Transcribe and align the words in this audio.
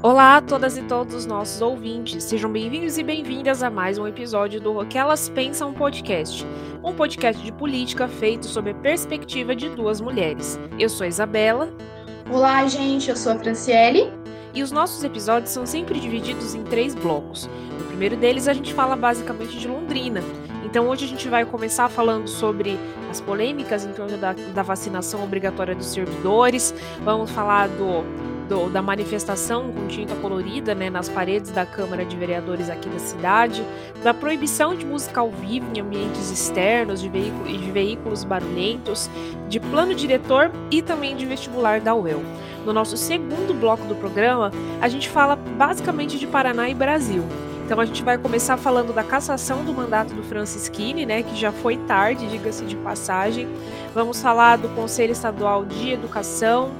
Olá 0.00 0.36
a 0.36 0.40
todas 0.40 0.76
e 0.76 0.82
todos 0.82 1.12
os 1.12 1.26
nossos 1.26 1.60
ouvintes, 1.60 2.22
sejam 2.22 2.52
bem-vindos 2.52 2.96
e 2.98 3.02
bem-vindas 3.02 3.64
a 3.64 3.68
mais 3.68 3.98
um 3.98 4.06
episódio 4.06 4.60
do 4.60 4.86
que 4.86 4.96
Elas 4.96 5.28
Pensam 5.28 5.74
Podcast, 5.74 6.46
um 6.84 6.94
podcast 6.94 7.42
de 7.42 7.50
política 7.50 8.06
feito 8.06 8.46
sob 8.46 8.70
a 8.70 8.74
perspectiva 8.74 9.56
de 9.56 9.68
duas 9.68 10.00
mulheres. 10.00 10.56
Eu 10.78 10.88
sou 10.88 11.04
a 11.04 11.08
Isabela. 11.08 11.74
Olá, 12.30 12.64
gente, 12.68 13.10
eu 13.10 13.16
sou 13.16 13.32
a 13.32 13.38
Franciele. 13.40 14.12
E 14.54 14.62
os 14.62 14.70
nossos 14.70 15.02
episódios 15.02 15.50
são 15.50 15.66
sempre 15.66 15.98
divididos 15.98 16.54
em 16.54 16.62
três 16.62 16.94
blocos. 16.94 17.50
No 17.76 17.84
primeiro 17.86 18.16
deles, 18.16 18.46
a 18.46 18.52
gente 18.52 18.72
fala 18.72 18.94
basicamente 18.94 19.58
de 19.58 19.66
Londrina. 19.66 20.22
Então, 20.64 20.88
hoje 20.88 21.06
a 21.06 21.08
gente 21.08 21.28
vai 21.28 21.44
começar 21.44 21.88
falando 21.88 22.28
sobre 22.28 22.78
as 23.10 23.20
polêmicas 23.20 23.84
em 23.84 23.92
torno 23.92 24.16
da, 24.16 24.32
da 24.32 24.62
vacinação 24.62 25.24
obrigatória 25.24 25.74
dos 25.74 25.86
servidores, 25.86 26.72
vamos 27.02 27.30
falar 27.30 27.68
do 27.68 28.27
do, 28.48 28.68
da 28.68 28.80
manifestação 28.80 29.70
com 29.70 29.86
tinta 29.86 30.14
colorida 30.16 30.74
né, 30.74 30.88
nas 30.88 31.08
paredes 31.08 31.50
da 31.50 31.66
Câmara 31.66 32.04
de 32.04 32.16
Vereadores 32.16 32.70
aqui 32.70 32.88
da 32.88 32.98
cidade, 32.98 33.62
da 34.02 34.14
proibição 34.14 34.74
de 34.74 34.84
música 34.84 35.20
ao 35.20 35.30
vivo 35.30 35.66
em 35.74 35.80
ambientes 35.80 36.30
externos, 36.30 37.00
de, 37.00 37.08
de 37.08 37.70
veículos 37.70 38.24
barulhentos, 38.24 39.10
de 39.48 39.60
plano 39.60 39.94
diretor 39.94 40.50
e 40.70 40.80
também 40.80 41.14
de 41.14 41.26
vestibular 41.26 41.80
da 41.80 41.94
UEL. 41.94 42.22
No 42.64 42.72
nosso 42.72 42.96
segundo 42.96 43.54
bloco 43.58 43.84
do 43.84 43.94
programa, 43.94 44.50
a 44.80 44.88
gente 44.88 45.08
fala 45.08 45.36
basicamente 45.36 46.18
de 46.18 46.26
Paraná 46.26 46.68
e 46.68 46.74
Brasil. 46.74 47.24
Então 47.64 47.78
a 47.80 47.84
gente 47.84 48.02
vai 48.02 48.16
começar 48.16 48.56
falando 48.56 48.94
da 48.94 49.04
cassação 49.04 49.62
do 49.62 49.74
mandato 49.74 50.14
do 50.14 50.22
Francisquini, 50.22 51.04
né, 51.04 51.22
que 51.22 51.36
já 51.36 51.52
foi 51.52 51.76
tarde, 51.76 52.26
diga-se 52.26 52.64
de 52.64 52.74
passagem. 52.76 53.46
Vamos 53.94 54.22
falar 54.22 54.56
do 54.56 54.70
Conselho 54.70 55.12
Estadual 55.12 55.66
de 55.66 55.90
Educação, 55.90 56.70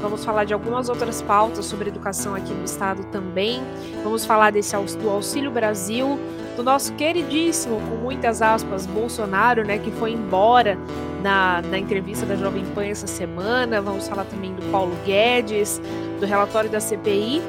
Vamos 0.00 0.24
falar 0.24 0.44
de 0.44 0.52
algumas 0.52 0.88
outras 0.88 1.22
pautas 1.22 1.64
sobre 1.66 1.88
educação 1.88 2.34
aqui 2.34 2.52
no 2.52 2.64
estado 2.64 3.04
também. 3.04 3.62
Vamos 4.02 4.24
falar 4.24 4.50
desse 4.50 4.76
do 4.96 5.10
Auxílio 5.10 5.50
Brasil, 5.50 6.18
do 6.56 6.62
nosso 6.62 6.92
queridíssimo, 6.94 7.80
com 7.80 7.96
muitas 7.96 8.42
aspas, 8.42 8.86
Bolsonaro, 8.86 9.64
né, 9.64 9.78
que 9.78 9.90
foi 9.92 10.12
embora 10.12 10.78
na, 11.22 11.62
na 11.62 11.78
entrevista 11.78 12.24
da 12.26 12.36
Jovem 12.36 12.64
Pan 12.74 12.84
essa 12.84 13.06
semana. 13.06 13.80
Vamos 13.80 14.06
falar 14.08 14.24
também 14.24 14.54
do 14.54 14.62
Paulo 14.70 14.96
Guedes, 15.04 15.80
do 16.20 16.26
relatório 16.26 16.70
da 16.70 16.80
CPI 16.80 17.42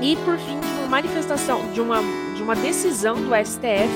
e, 0.00 0.16
por 0.16 0.36
fim, 0.38 0.58
de 0.60 0.66
uma 0.78 0.88
manifestação, 0.88 1.60
de 1.72 1.80
uma, 1.80 2.00
de 2.34 2.42
uma 2.42 2.56
decisão 2.56 3.16
do 3.16 3.30
STF 3.34 3.88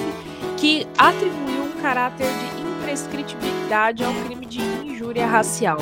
que 0.56 0.86
atribuiu 0.96 1.64
um 1.64 1.80
caráter 1.82 2.26
de 2.26 2.62
imprescritibilidade 2.62 4.04
ao 4.04 4.12
crime 4.24 4.46
de 4.46 4.60
injúria 4.60 5.26
racial. 5.26 5.78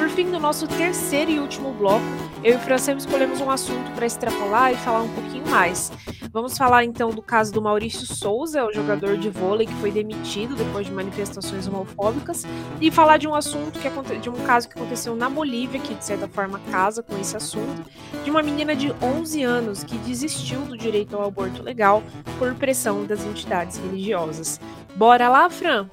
Por 0.00 0.08
fim, 0.08 0.24
no 0.24 0.40
nosso 0.40 0.66
terceiro 0.66 1.30
e 1.30 1.38
último 1.38 1.74
bloco, 1.74 2.02
eu 2.42 2.54
e 2.54 2.56
o 2.56 2.58
Francês 2.60 3.04
escolhemos 3.04 3.38
um 3.42 3.50
assunto 3.50 3.90
para 3.90 4.06
extrapolar 4.06 4.72
e 4.72 4.76
falar 4.76 5.02
um 5.02 5.12
pouquinho 5.12 5.46
mais. 5.46 5.92
Vamos 6.32 6.56
falar 6.56 6.86
então 6.86 7.10
do 7.10 7.20
caso 7.20 7.52
do 7.52 7.60
Maurício 7.60 8.06
Souza, 8.06 8.64
o 8.64 8.72
jogador 8.72 9.18
de 9.18 9.28
vôlei 9.28 9.66
que 9.66 9.74
foi 9.74 9.90
demitido 9.90 10.56
depois 10.56 10.86
de 10.86 10.92
manifestações 10.92 11.68
homofóbicas, 11.68 12.46
e 12.80 12.90
falar 12.90 13.18
de 13.18 13.28
um 13.28 13.34
assunto 13.34 13.78
que 13.78 13.90
de 14.18 14.30
um 14.30 14.42
caso 14.46 14.70
que 14.70 14.78
aconteceu 14.78 15.14
na 15.14 15.28
Bolívia, 15.28 15.78
que 15.78 15.94
de 15.94 16.04
certa 16.04 16.26
forma 16.26 16.58
casa 16.70 17.02
com 17.02 17.18
esse 17.20 17.36
assunto, 17.36 17.84
de 18.24 18.30
uma 18.30 18.42
menina 18.42 18.74
de 18.74 18.90
11 19.02 19.42
anos 19.42 19.84
que 19.84 19.98
desistiu 19.98 20.60
do 20.62 20.78
direito 20.78 21.14
ao 21.14 21.28
aborto 21.28 21.62
legal 21.62 22.02
por 22.38 22.54
pressão 22.54 23.04
das 23.04 23.22
entidades 23.22 23.76
religiosas. 23.76 24.58
Bora 24.96 25.28
lá, 25.28 25.50
Fran? 25.50 25.90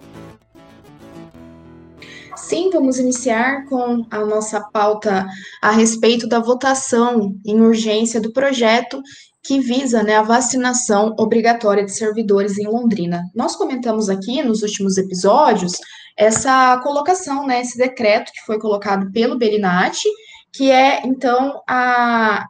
Sim, 2.47 2.69
vamos 2.69 2.97
iniciar 2.97 3.65
com 3.65 4.07
a 4.09 4.23
nossa 4.23 4.61
pauta 4.71 5.27
a 5.61 5.69
respeito 5.69 6.29
da 6.29 6.39
votação 6.39 7.35
em 7.45 7.59
urgência 7.59 8.21
do 8.21 8.31
projeto 8.31 9.01
que 9.43 9.59
visa 9.59 10.01
né, 10.01 10.15
a 10.15 10.21
vacinação 10.21 11.13
obrigatória 11.19 11.83
de 11.83 11.91
servidores 11.91 12.57
em 12.57 12.65
Londrina. 12.65 13.21
Nós 13.35 13.57
comentamos 13.57 14.07
aqui 14.07 14.41
nos 14.41 14.61
últimos 14.61 14.97
episódios 14.97 15.73
essa 16.17 16.79
colocação, 16.83 17.45
né, 17.45 17.59
esse 17.59 17.77
decreto 17.77 18.31
que 18.31 18.45
foi 18.45 18.57
colocado 18.57 19.11
pelo 19.11 19.37
Belinati, 19.37 20.07
que 20.53 20.71
é 20.71 21.05
então 21.05 21.61
a, 21.67 22.45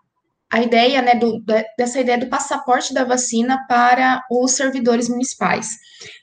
a 0.51 0.61
ideia, 0.61 1.01
né, 1.01 1.15
do, 1.15 1.43
dessa 1.75 1.99
ideia 1.99 2.19
do 2.19 2.29
passaporte 2.29 2.93
da 2.93 3.03
vacina 3.03 3.65
para 3.67 4.21
os 4.29 4.51
servidores 4.51 5.09
municipais. 5.09 5.69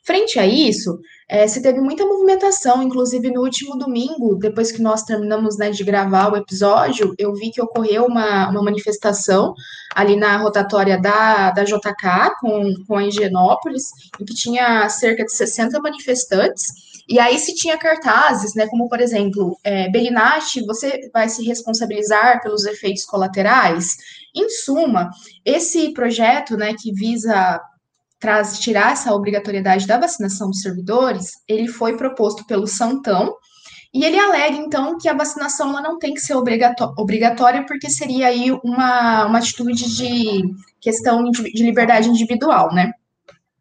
Frente 0.04 0.38
a 0.38 0.46
isso, 0.46 0.96
é, 1.28 1.46
se 1.46 1.62
teve 1.62 1.80
muita 1.80 2.04
movimentação, 2.04 2.82
inclusive 2.82 3.30
no 3.30 3.42
último 3.42 3.76
domingo, 3.78 4.36
depois 4.36 4.70
que 4.70 4.82
nós 4.82 5.02
terminamos 5.02 5.56
né, 5.56 5.70
de 5.70 5.82
gravar 5.82 6.30
o 6.30 6.36
episódio, 6.36 7.14
eu 7.18 7.32
vi 7.34 7.50
que 7.50 7.62
ocorreu 7.62 8.04
uma, 8.04 8.50
uma 8.50 8.62
manifestação 8.62 9.54
ali 9.94 10.16
na 10.16 10.36
rotatória 10.36 11.00
da, 11.00 11.50
da 11.50 11.64
JK 11.64 12.36
com, 12.40 12.74
com 12.86 12.96
a 12.96 13.04
Higienópolis, 13.04 13.84
em 14.20 14.24
que 14.24 14.34
tinha 14.34 14.88
cerca 14.90 15.24
de 15.24 15.32
60 15.32 15.80
manifestantes, 15.80 16.94
e 17.08 17.18
aí 17.18 17.38
se 17.38 17.54
tinha 17.54 17.78
cartazes, 17.78 18.54
né, 18.54 18.66
como 18.66 18.88
por 18.88 19.00
exemplo, 19.00 19.58
é, 19.64 19.90
Belinati, 19.90 20.64
você 20.64 21.10
vai 21.12 21.28
se 21.28 21.44
responsabilizar 21.44 22.42
pelos 22.42 22.64
efeitos 22.64 23.04
colaterais? 23.04 23.96
Em 24.34 24.48
suma, 24.48 25.10
esse 25.44 25.92
projeto, 25.92 26.56
né, 26.56 26.74
que 26.74 26.92
visa 26.92 27.60
traz 28.24 28.58
tirar 28.58 28.92
essa 28.92 29.12
obrigatoriedade 29.12 29.86
da 29.86 29.98
vacinação 29.98 30.48
dos 30.48 30.62
servidores, 30.62 31.32
ele 31.46 31.68
foi 31.68 31.94
proposto 31.94 32.46
pelo 32.46 32.66
Santão, 32.66 33.36
e 33.92 34.02
ele 34.02 34.18
alega, 34.18 34.56
então, 34.56 34.96
que 34.96 35.10
a 35.10 35.14
vacinação 35.14 35.68
ela 35.68 35.82
não 35.82 35.98
tem 35.98 36.14
que 36.14 36.20
ser 36.20 36.34
obrigatória, 36.34 37.66
porque 37.66 37.90
seria 37.90 38.28
aí 38.28 38.50
uma, 38.64 39.26
uma 39.26 39.38
atitude 39.38 39.94
de 39.94 40.42
questão 40.80 41.30
de 41.30 41.62
liberdade 41.62 42.08
individual, 42.08 42.72
né? 42.72 42.92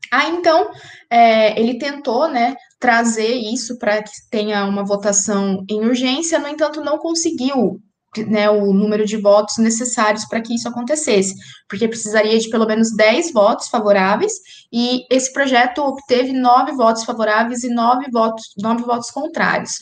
Aí, 0.10 0.32
então, 0.32 0.72
é, 1.10 1.60
ele 1.60 1.78
tentou, 1.78 2.30
né, 2.30 2.56
trazer 2.80 3.34
isso 3.36 3.78
para 3.78 4.02
que 4.02 4.12
tenha 4.32 4.64
uma 4.66 4.86
votação 4.86 5.66
em 5.70 5.82
urgência, 5.82 6.40
no 6.40 6.48
entanto, 6.48 6.82
não 6.82 6.98
conseguiu 6.98 7.82
né, 8.22 8.50
o 8.50 8.74
número 8.74 9.06
de 9.06 9.18
votos 9.18 9.58
necessários 9.58 10.26
para 10.26 10.42
que 10.42 10.54
isso 10.54 10.68
acontecesse, 10.68 11.36
porque 11.68 11.88
precisaria 11.88 12.38
de 12.38 12.50
pelo 12.50 12.68
menos 12.68 12.96
10 12.96 13.34
votos 13.34 13.68
favoráveis, 13.68 14.34
e 14.72 15.06
esse 15.10 15.32
projeto 15.34 15.82
obteve 15.82 16.34
nove 16.34 16.72
votos 16.74 17.04
favoráveis 17.04 17.64
e 17.64 17.70
nove 17.70 18.06
votos, 18.12 18.44
nove 18.58 18.84
votos 18.84 19.10
contrários. 19.12 19.74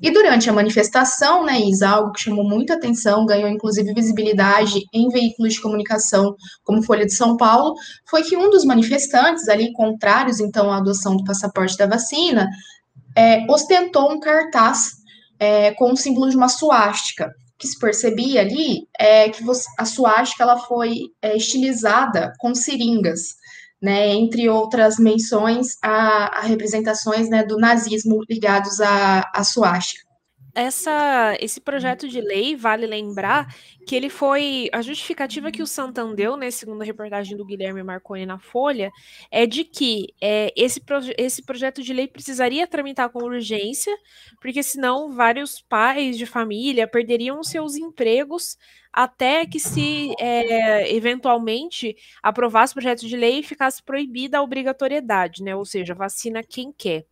E 0.00 0.10
durante 0.10 0.48
a 0.48 0.52
manifestação, 0.52 1.44
né, 1.44 1.60
Isa, 1.60 1.88
algo 1.88 2.12
que 2.12 2.20
chamou 2.20 2.48
muita 2.48 2.74
atenção, 2.74 3.26
ganhou 3.26 3.48
inclusive 3.48 3.92
visibilidade 3.92 4.80
em 4.92 5.08
veículos 5.08 5.54
de 5.54 5.60
comunicação 5.60 6.34
como 6.64 6.82
Folha 6.82 7.04
de 7.04 7.14
São 7.14 7.36
Paulo, 7.36 7.74
foi 8.08 8.22
que 8.22 8.36
um 8.36 8.48
dos 8.50 8.64
manifestantes, 8.64 9.48
ali 9.48 9.72
contrários 9.72 10.38
então 10.40 10.70
à 10.70 10.78
adoção 10.78 11.16
do 11.16 11.24
passaporte 11.24 11.76
da 11.76 11.86
vacina, 11.86 12.48
é, 13.16 13.44
ostentou 13.50 14.12
um 14.12 14.20
cartaz 14.20 14.90
é, 15.38 15.72
com 15.72 15.92
o 15.92 15.96
símbolo 15.96 16.30
de 16.30 16.36
uma 16.36 16.48
suástica 16.48 17.30
que 17.58 17.66
se 17.66 17.78
percebia 17.78 18.40
ali 18.40 18.86
é 18.98 19.28
que 19.28 19.42
você, 19.42 19.66
a 19.78 19.84
suástica 19.84 20.44
ela 20.44 20.58
foi 20.58 21.10
é, 21.20 21.36
estilizada 21.36 22.32
com 22.38 22.54
seringas, 22.54 23.36
né, 23.80 24.08
entre 24.08 24.48
outras 24.48 24.98
menções 24.98 25.76
a, 25.82 26.38
a 26.38 26.40
representações 26.42 27.28
né, 27.28 27.44
do 27.44 27.56
nazismo 27.56 28.20
ligados 28.28 28.80
à, 28.80 29.30
à 29.34 29.44
suástica 29.44 30.07
essa, 30.58 31.36
esse 31.40 31.60
projeto 31.60 32.08
de 32.08 32.20
lei, 32.20 32.56
vale 32.56 32.86
lembrar 32.86 33.54
que 33.86 33.94
ele 33.94 34.10
foi. 34.10 34.68
A 34.72 34.82
justificativa 34.82 35.52
que 35.52 35.62
o 35.62 35.66
Santan 35.66 36.14
deu, 36.14 36.36
né, 36.36 36.50
segundo 36.50 36.82
a 36.82 36.84
reportagem 36.84 37.36
do 37.36 37.44
Guilherme 37.44 37.82
Marconi 37.82 38.26
na 38.26 38.38
Folha, 38.38 38.90
é 39.30 39.46
de 39.46 39.62
que 39.62 40.08
é, 40.20 40.52
esse, 40.56 40.80
proje 40.80 41.14
esse 41.16 41.42
projeto 41.42 41.80
de 41.82 41.92
lei 41.92 42.08
precisaria 42.08 42.66
tramitar 42.66 43.08
com 43.10 43.22
urgência, 43.22 43.96
porque 44.40 44.62
senão 44.62 45.14
vários 45.14 45.60
pais 45.60 46.18
de 46.18 46.26
família 46.26 46.88
perderiam 46.88 47.42
seus 47.44 47.76
empregos 47.76 48.58
até 48.92 49.46
que 49.46 49.60
se 49.60 50.12
é, 50.18 50.92
eventualmente 50.92 51.96
aprovasse 52.20 52.72
o 52.72 52.74
projeto 52.74 53.06
de 53.06 53.16
lei 53.16 53.40
e 53.40 53.42
ficasse 53.44 53.80
proibida 53.82 54.38
a 54.38 54.42
obrigatoriedade, 54.42 55.42
né? 55.42 55.54
Ou 55.54 55.64
seja, 55.64 55.94
vacina 55.94 56.42
quem 56.42 56.72
quer. 56.72 57.06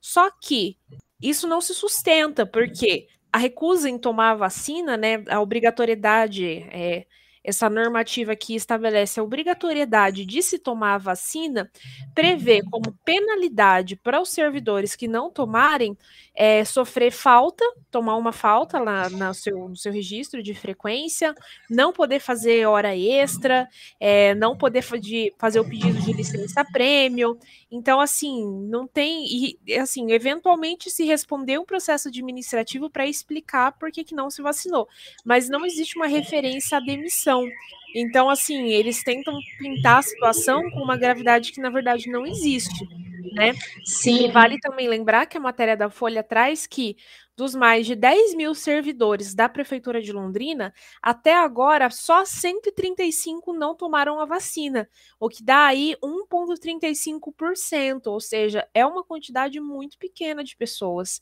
Só 0.00 0.28
que 0.32 0.76
isso 1.22 1.46
não 1.46 1.60
se 1.60 1.74
sustenta, 1.74 2.44
porque 2.46 3.06
a 3.32 3.38
recusa 3.38 3.88
em 3.88 3.98
tomar 3.98 4.32
a 4.32 4.34
vacina, 4.36 4.96
né, 4.96 5.24
a 5.28 5.40
obrigatoriedade 5.40 6.66
é, 6.70 7.06
essa 7.44 7.68
normativa 7.68 8.36
que 8.36 8.54
estabelece 8.54 9.18
a 9.18 9.22
obrigatoriedade 9.22 10.24
de 10.24 10.42
se 10.42 10.58
tomar 10.58 10.94
a 10.94 10.98
vacina, 10.98 11.70
prevê 12.14 12.62
como 12.62 12.96
penalidade 13.04 13.96
para 13.96 14.20
os 14.20 14.30
servidores 14.30 14.94
que 14.94 15.08
não 15.08 15.30
tomarem 15.30 15.96
é, 16.34 16.64
sofrer 16.64 17.10
falta, 17.10 17.64
tomar 17.90 18.16
uma 18.16 18.32
falta 18.32 18.78
lá 18.78 19.10
na 19.10 19.34
seu, 19.34 19.68
no 19.68 19.76
seu 19.76 19.92
registro 19.92 20.42
de 20.42 20.54
frequência, 20.54 21.34
não 21.68 21.92
poder 21.92 22.20
fazer 22.20 22.66
hora 22.66 22.96
extra, 22.96 23.68
é, 23.98 24.34
não 24.34 24.56
poder 24.56 24.82
de, 25.00 25.34
fazer 25.38 25.60
o 25.60 25.68
pedido 25.68 26.00
de 26.00 26.12
licença 26.12 26.64
prêmio. 26.64 27.38
Então, 27.70 28.00
assim, 28.00 28.44
não 28.68 28.86
tem. 28.86 29.24
E, 29.26 29.78
assim, 29.78 30.12
eventualmente 30.12 30.90
se 30.90 31.04
responder 31.04 31.58
um 31.58 31.64
processo 31.64 32.08
administrativo 32.08 32.90
para 32.90 33.06
explicar 33.06 33.72
por 33.72 33.90
que, 33.90 34.04
que 34.04 34.14
não 34.14 34.30
se 34.30 34.42
vacinou. 34.42 34.88
Mas 35.24 35.48
não 35.48 35.64
existe 35.64 35.96
uma 35.96 36.06
referência 36.06 36.78
à 36.78 36.80
demissão 36.80 37.31
situação. 37.32 37.48
Então, 37.94 38.30
assim, 38.30 38.70
eles 38.70 39.02
tentam 39.02 39.38
pintar 39.58 39.98
a 39.98 40.02
situação 40.02 40.62
com 40.70 40.80
uma 40.80 40.96
gravidade 40.96 41.52
que, 41.52 41.60
na 41.60 41.68
verdade, 41.68 42.10
não 42.10 42.26
existe, 42.26 42.88
né? 43.34 43.52
Sim. 43.84 44.24
E 44.24 44.30
vale 44.30 44.58
também 44.58 44.88
lembrar 44.88 45.26
que 45.26 45.36
a 45.36 45.40
matéria 45.40 45.76
da 45.76 45.90
Folha 45.90 46.22
traz 46.22 46.66
que 46.66 46.96
dos 47.36 47.54
mais 47.54 47.86
de 47.86 47.94
10 47.94 48.34
mil 48.34 48.54
servidores 48.54 49.34
da 49.34 49.46
Prefeitura 49.48 50.02
de 50.02 50.12
Londrina, 50.12 50.72
até 51.02 51.34
agora 51.34 51.90
só 51.90 52.24
135 52.24 53.52
não 53.52 53.74
tomaram 53.74 54.20
a 54.20 54.26
vacina, 54.26 54.88
o 55.18 55.28
que 55.28 55.42
dá 55.42 55.66
aí 55.66 55.96
1,35%, 56.02 58.06
ou 58.06 58.20
seja, 58.20 58.66
é 58.72 58.86
uma 58.86 59.02
quantidade 59.02 59.58
muito 59.60 59.98
pequena 59.98 60.44
de 60.44 60.56
pessoas. 60.56 61.20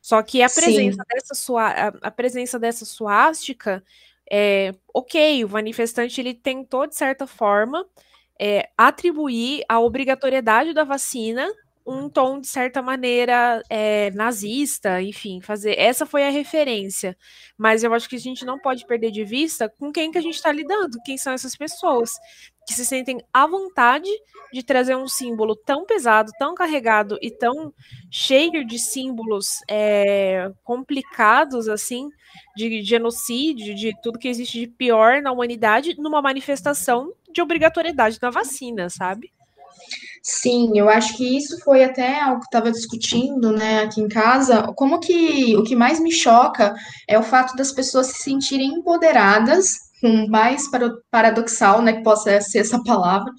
Só 0.00 0.22
que 0.22 0.40
a 0.40 0.48
presença 0.48 1.02
Sim. 1.02 1.14
dessa 1.14 1.34
sua, 1.34 1.66
a, 1.66 1.88
a, 1.88 2.10
presença 2.10 2.58
dessa 2.58 2.84
suástica, 2.84 3.84
é, 4.30 4.72
ok, 4.94 5.44
o 5.44 5.48
manifestante 5.48 6.20
ele 6.20 6.34
tentou 6.34 6.86
de 6.86 6.96
certa 6.96 7.26
forma 7.26 7.86
é, 8.40 8.68
atribuir 8.76 9.64
a 9.68 9.80
obrigatoriedade 9.80 10.74
da 10.74 10.84
vacina 10.84 11.48
um 11.86 12.08
tom, 12.08 12.40
de 12.40 12.48
certa 12.48 12.82
maneira, 12.82 13.62
é, 13.70 14.10
nazista, 14.10 15.00
enfim, 15.00 15.40
fazer. 15.40 15.78
Essa 15.78 16.04
foi 16.04 16.26
a 16.26 16.30
referência. 16.30 17.16
Mas 17.56 17.84
eu 17.84 17.94
acho 17.94 18.08
que 18.08 18.16
a 18.16 18.20
gente 18.20 18.44
não 18.44 18.58
pode 18.58 18.84
perder 18.86 19.12
de 19.12 19.24
vista 19.24 19.68
com 19.68 19.92
quem 19.92 20.10
que 20.10 20.18
a 20.18 20.20
gente 20.20 20.34
está 20.34 20.50
lidando, 20.50 20.98
quem 21.04 21.16
são 21.16 21.32
essas 21.32 21.54
pessoas 21.54 22.10
que 22.66 22.74
se 22.74 22.84
sentem 22.84 23.20
à 23.32 23.46
vontade 23.46 24.10
de 24.52 24.62
trazer 24.62 24.96
um 24.96 25.06
símbolo 25.06 25.54
tão 25.54 25.86
pesado, 25.86 26.32
tão 26.38 26.54
carregado 26.54 27.16
e 27.22 27.30
tão 27.30 27.72
cheio 28.10 28.66
de 28.66 28.78
símbolos 28.78 29.60
é, 29.70 30.50
complicados, 30.64 31.68
assim, 31.68 32.08
de 32.56 32.82
genocídio, 32.82 33.74
de 33.74 33.92
tudo 34.02 34.18
que 34.18 34.28
existe 34.28 34.58
de 34.58 34.66
pior 34.66 35.22
na 35.22 35.30
humanidade, 35.30 35.94
numa 35.96 36.20
manifestação 36.20 37.12
de 37.32 37.40
obrigatoriedade 37.40 38.18
da 38.18 38.30
vacina, 38.30 38.90
sabe? 38.90 39.30
Sim, 40.28 40.72
eu 40.76 40.88
acho 40.88 41.16
que 41.16 41.36
isso 41.36 41.56
foi 41.62 41.84
até 41.84 42.20
algo 42.20 42.40
que 42.40 42.46
estava 42.46 42.72
discutindo, 42.72 43.52
né, 43.52 43.82
aqui 43.84 44.00
em 44.00 44.08
casa. 44.08 44.64
Como 44.74 44.98
que 44.98 45.56
o 45.56 45.62
que 45.62 45.76
mais 45.76 46.00
me 46.00 46.10
choca 46.10 46.74
é 47.08 47.16
o 47.16 47.22
fato 47.22 47.54
das 47.54 47.70
pessoas 47.70 48.08
se 48.08 48.22
sentirem 48.24 48.66
empoderadas, 48.74 49.68
com 50.00 50.26
mais 50.28 50.64
paradoxal, 51.12 51.80
né, 51.80 51.92
que 51.92 52.02
possa 52.02 52.40
ser 52.40 52.58
essa 52.58 52.82
palavra, 52.82 53.30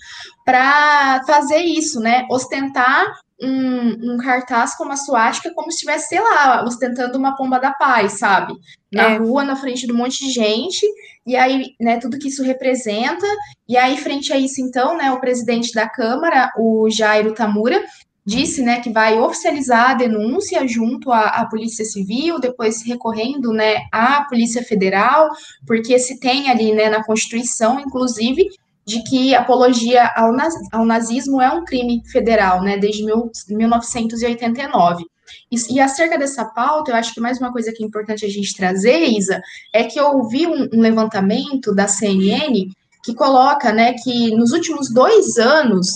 para 0.45 1.21
fazer 1.27 1.59
isso, 1.59 1.99
né, 1.99 2.25
ostentar 2.31 3.05
um, 3.41 4.13
um, 4.13 4.17
cartaz 4.17 4.75
com 4.75 4.83
uma 4.83 4.97
suástica 4.97 5.53
como 5.53 5.71
se 5.71 5.77
estivesse, 5.77 6.09
sei 6.09 6.21
lá, 6.21 6.63
ostentando 6.63 7.17
uma 7.17 7.35
pomba 7.35 7.59
da 7.59 7.71
paz, 7.71 8.13
sabe? 8.13 8.53
Na 8.91 9.11
é. 9.11 9.17
rua, 9.17 9.43
na 9.43 9.55
frente 9.55 9.85
de 9.85 9.91
um 9.91 9.97
monte 9.97 10.25
de 10.25 10.31
gente, 10.31 10.85
e 11.25 11.35
aí, 11.35 11.75
né, 11.79 11.97
tudo 11.97 12.17
que 12.17 12.29
isso 12.29 12.43
representa, 12.43 13.27
e 13.67 13.77
aí, 13.77 13.97
frente 13.97 14.31
a 14.31 14.37
isso, 14.37 14.61
então, 14.61 14.97
né, 14.97 15.11
o 15.11 15.19
presidente 15.19 15.73
da 15.73 15.87
Câmara, 15.87 16.51
o 16.57 16.89
Jairo 16.89 17.33
Tamura, 17.33 17.83
disse, 18.25 18.61
né, 18.61 18.81
que 18.81 18.89
vai 18.89 19.17
oficializar 19.17 19.91
a 19.91 19.93
denúncia 19.93 20.67
junto 20.67 21.11
à, 21.11 21.27
à 21.27 21.45
Polícia 21.45 21.85
Civil, 21.85 22.39
depois 22.39 22.85
recorrendo, 22.85 23.53
né, 23.53 23.85
à 23.91 24.23
Polícia 24.23 24.61
Federal, 24.63 25.29
porque 25.65 25.97
se 25.97 26.19
tem 26.19 26.49
ali, 26.49 26.73
né, 26.73 26.89
na 26.89 27.03
Constituição, 27.03 27.79
inclusive, 27.79 28.49
de 28.87 29.03
que 29.03 29.35
apologia 29.35 30.09
ao, 30.15 30.31
ao 30.71 30.85
nazismo 30.85 31.41
é 31.41 31.51
um 31.51 31.65
crime 31.65 32.01
federal, 32.09 32.63
né, 32.63 32.77
desde 32.77 33.03
mil, 33.03 33.29
1989. 33.49 35.03
E, 35.51 35.75
e, 35.75 35.79
acerca 35.81 36.17
dessa 36.17 36.45
pauta, 36.45 36.91
eu 36.91 36.95
acho 36.95 37.13
que 37.13 37.19
mais 37.19 37.37
uma 37.37 37.51
coisa 37.51 37.73
que 37.73 37.83
é 37.83 37.85
importante 37.85 38.25
a 38.25 38.29
gente 38.29 38.55
trazer, 38.55 39.03
Isa, 39.09 39.41
é 39.73 39.83
que 39.83 39.99
eu 39.99 40.05
ouvi 40.05 40.47
um, 40.47 40.69
um 40.73 40.79
levantamento 40.79 41.75
da 41.75 41.85
CNN 41.85 42.71
que 43.03 43.13
coloca, 43.13 43.73
né, 43.73 43.93
que 43.93 44.33
nos 44.33 44.53
últimos 44.53 44.89
dois 44.93 45.37
anos 45.37 45.89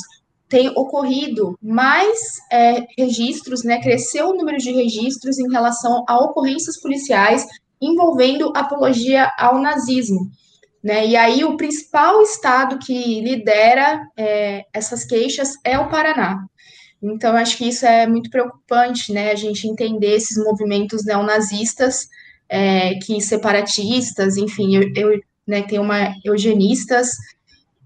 tem 0.50 0.68
ocorrido 0.76 1.58
mais 1.64 2.42
é, 2.52 2.86
registros, 2.98 3.64
né, 3.64 3.82
cresceu 3.82 4.32
o 4.32 4.36
número 4.36 4.58
de 4.58 4.70
registros 4.70 5.40
em 5.40 5.50
relação 5.50 6.04
a 6.10 6.18
ocorrências 6.18 6.78
policiais 6.82 7.48
envolvendo 7.82 8.52
apologia 8.54 9.32
ao 9.40 9.62
nazismo. 9.62 10.30
Né? 10.84 11.08
E 11.08 11.16
aí, 11.16 11.44
o 11.44 11.58
principal 11.58 12.22
estado 12.22 12.80
que 12.80 13.22
lidera 13.22 14.02
é, 14.18 14.66
essas 14.74 15.06
queixas 15.06 15.54
é 15.64 15.78
o 15.78 15.90
Paraná. 15.90 16.44
Então, 17.02 17.36
acho 17.36 17.58
que 17.58 17.68
isso 17.68 17.86
é 17.86 18.06
muito 18.08 18.30
preocupante, 18.30 19.12
né? 19.12 19.32
A 19.32 19.36
gente 19.36 19.68
entender 19.68 20.16
esses 20.16 20.38
movimentos 20.44 21.04
neonazistas, 21.04 22.08
é, 22.48 22.96
que 22.96 23.20
separatistas, 23.22 24.38
enfim, 24.38 24.76
eu, 24.76 24.92
eu 24.96 25.20
né, 25.48 25.64
tem 25.64 25.80
uma 25.80 26.14
eugenistas, 26.24 27.10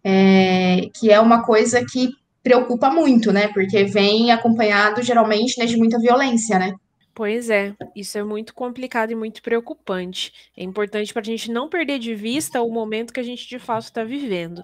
é, 0.03 0.81
que 0.93 1.11
é 1.11 1.19
uma 1.19 1.43
coisa 1.43 1.83
que 1.85 2.09
preocupa 2.43 2.89
muito, 2.89 3.31
né? 3.31 3.47
Porque 3.49 3.85
vem 3.85 4.31
acompanhado 4.31 5.01
geralmente 5.01 5.57
né, 5.57 5.65
de 5.65 5.77
muita 5.77 5.99
violência, 5.99 6.59
né? 6.59 6.73
Pois 7.15 7.49
é, 7.49 7.73
isso 7.95 8.17
é 8.17 8.23
muito 8.25 8.53
complicado 8.53 9.09
e 9.09 9.15
muito 9.15 9.41
preocupante. 9.41 10.33
É 10.55 10.61
importante 10.61 11.13
para 11.13 11.21
a 11.21 11.25
gente 11.25 11.49
não 11.49 11.69
perder 11.69 11.97
de 11.97 12.13
vista 12.13 12.61
o 12.61 12.69
momento 12.69 13.13
que 13.13 13.21
a 13.21 13.23
gente 13.23 13.47
de 13.47 13.57
fato 13.57 13.83
está 13.85 14.03
vivendo. 14.03 14.61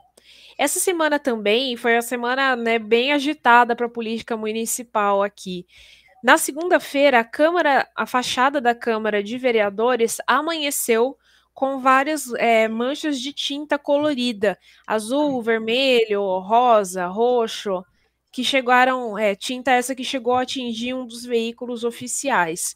Essa 0.57 0.77
semana 0.77 1.18
também 1.18 1.77
foi 1.77 1.95
a 1.95 2.01
semana 2.01 2.57
né, 2.57 2.77
bem 2.77 3.13
agitada 3.13 3.74
para 3.74 3.86
a 3.86 3.89
política 3.89 4.36
municipal 4.36 5.24
aqui. 5.24 5.65
Na 6.21 6.38
segunda-feira, 6.38 7.21
a 7.21 7.24
Câmara, 7.24 7.88
a 7.95 8.06
fachada 8.06 8.59
da 8.59 8.75
Câmara 8.75 9.24
de 9.24 9.38
Vereadores 9.38 10.18
amanheceu 10.27 11.18
com 11.53 11.80
várias 11.80 12.33
é, 12.33 12.68
manchas 12.68 13.21
de 13.21 13.31
tinta 13.31 13.80
colorida, 13.80 14.59
azul, 14.86 15.42
vermelho, 15.42 16.21
rosa, 16.39 17.07
roxo 17.07 17.81
que 18.31 18.43
chegaram, 18.43 19.17
é, 19.17 19.35
tinta 19.35 19.71
essa 19.71 19.93
que 19.93 20.03
chegou 20.03 20.33
a 20.33 20.43
atingir 20.43 20.93
um 20.93 21.05
dos 21.05 21.25
veículos 21.25 21.83
oficiais. 21.83 22.73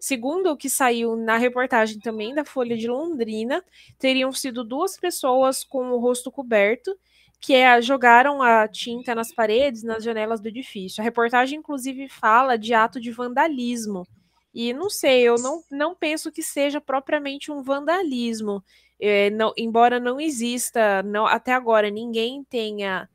Segundo 0.00 0.50
o 0.50 0.56
que 0.56 0.68
saiu 0.68 1.16
na 1.16 1.36
reportagem 1.36 1.98
também 1.98 2.34
da 2.34 2.44
Folha 2.44 2.76
de 2.76 2.88
Londrina, 2.88 3.64
teriam 3.98 4.32
sido 4.32 4.64
duas 4.64 4.96
pessoas 4.96 5.64
com 5.64 5.90
o 5.90 5.98
rosto 5.98 6.30
coberto 6.30 6.96
que 7.42 7.54
é, 7.54 7.82
jogaram 7.82 8.40
a 8.40 8.68
tinta 8.68 9.16
nas 9.16 9.34
paredes, 9.34 9.82
nas 9.82 10.04
janelas 10.04 10.40
do 10.40 10.46
edifício. 10.46 11.00
A 11.00 11.04
reportagem, 11.04 11.58
inclusive, 11.58 12.08
fala 12.08 12.56
de 12.56 12.72
ato 12.72 13.00
de 13.00 13.10
vandalismo. 13.10 14.06
E 14.54 14.72
não 14.72 14.88
sei, 14.88 15.22
eu 15.22 15.34
não, 15.36 15.60
não 15.68 15.92
penso 15.92 16.30
que 16.30 16.40
seja 16.40 16.80
propriamente 16.80 17.50
um 17.50 17.60
vandalismo. 17.60 18.62
É, 19.00 19.28
não, 19.30 19.52
embora 19.56 19.98
não 19.98 20.20
exista, 20.20 21.02
não, 21.02 21.26
até 21.26 21.52
agora, 21.52 21.90
ninguém 21.90 22.44
tenha 22.44 23.08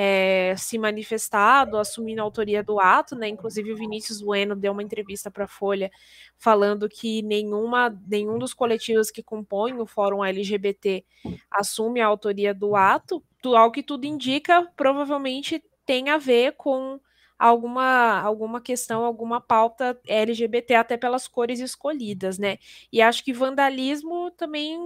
é, 0.00 0.54
se 0.56 0.78
manifestado, 0.78 1.76
assumindo 1.76 2.20
a 2.20 2.24
autoria 2.24 2.62
do 2.62 2.78
ato, 2.78 3.16
né? 3.16 3.26
Inclusive 3.26 3.72
o 3.72 3.76
Vinícius 3.76 4.22
Bueno 4.22 4.54
deu 4.54 4.70
uma 4.70 4.82
entrevista 4.84 5.28
para 5.28 5.46
a 5.46 5.48
Folha 5.48 5.90
falando 6.36 6.88
que 6.88 7.20
nenhuma, 7.22 7.90
nenhum 8.06 8.38
dos 8.38 8.54
coletivos 8.54 9.10
que 9.10 9.24
compõem 9.24 9.80
o 9.80 9.86
Fórum 9.86 10.24
LGBT 10.24 11.04
assume 11.50 12.00
a 12.00 12.06
autoria 12.06 12.54
do 12.54 12.76
ato. 12.76 13.20
Ao 13.44 13.72
que 13.72 13.82
tudo 13.82 14.04
indica, 14.04 14.70
provavelmente 14.76 15.60
tem 15.84 16.10
a 16.10 16.16
ver 16.16 16.52
com 16.52 17.00
alguma, 17.38 18.20
alguma 18.20 18.60
questão, 18.60 19.04
alguma 19.04 19.40
pauta 19.40 19.98
LGBT, 20.06 20.74
até 20.74 20.96
pelas 20.96 21.28
cores 21.28 21.60
escolhidas, 21.60 22.38
né? 22.38 22.58
E 22.92 23.00
acho 23.00 23.24
que 23.24 23.32
vandalismo 23.32 24.30
também, 24.32 24.76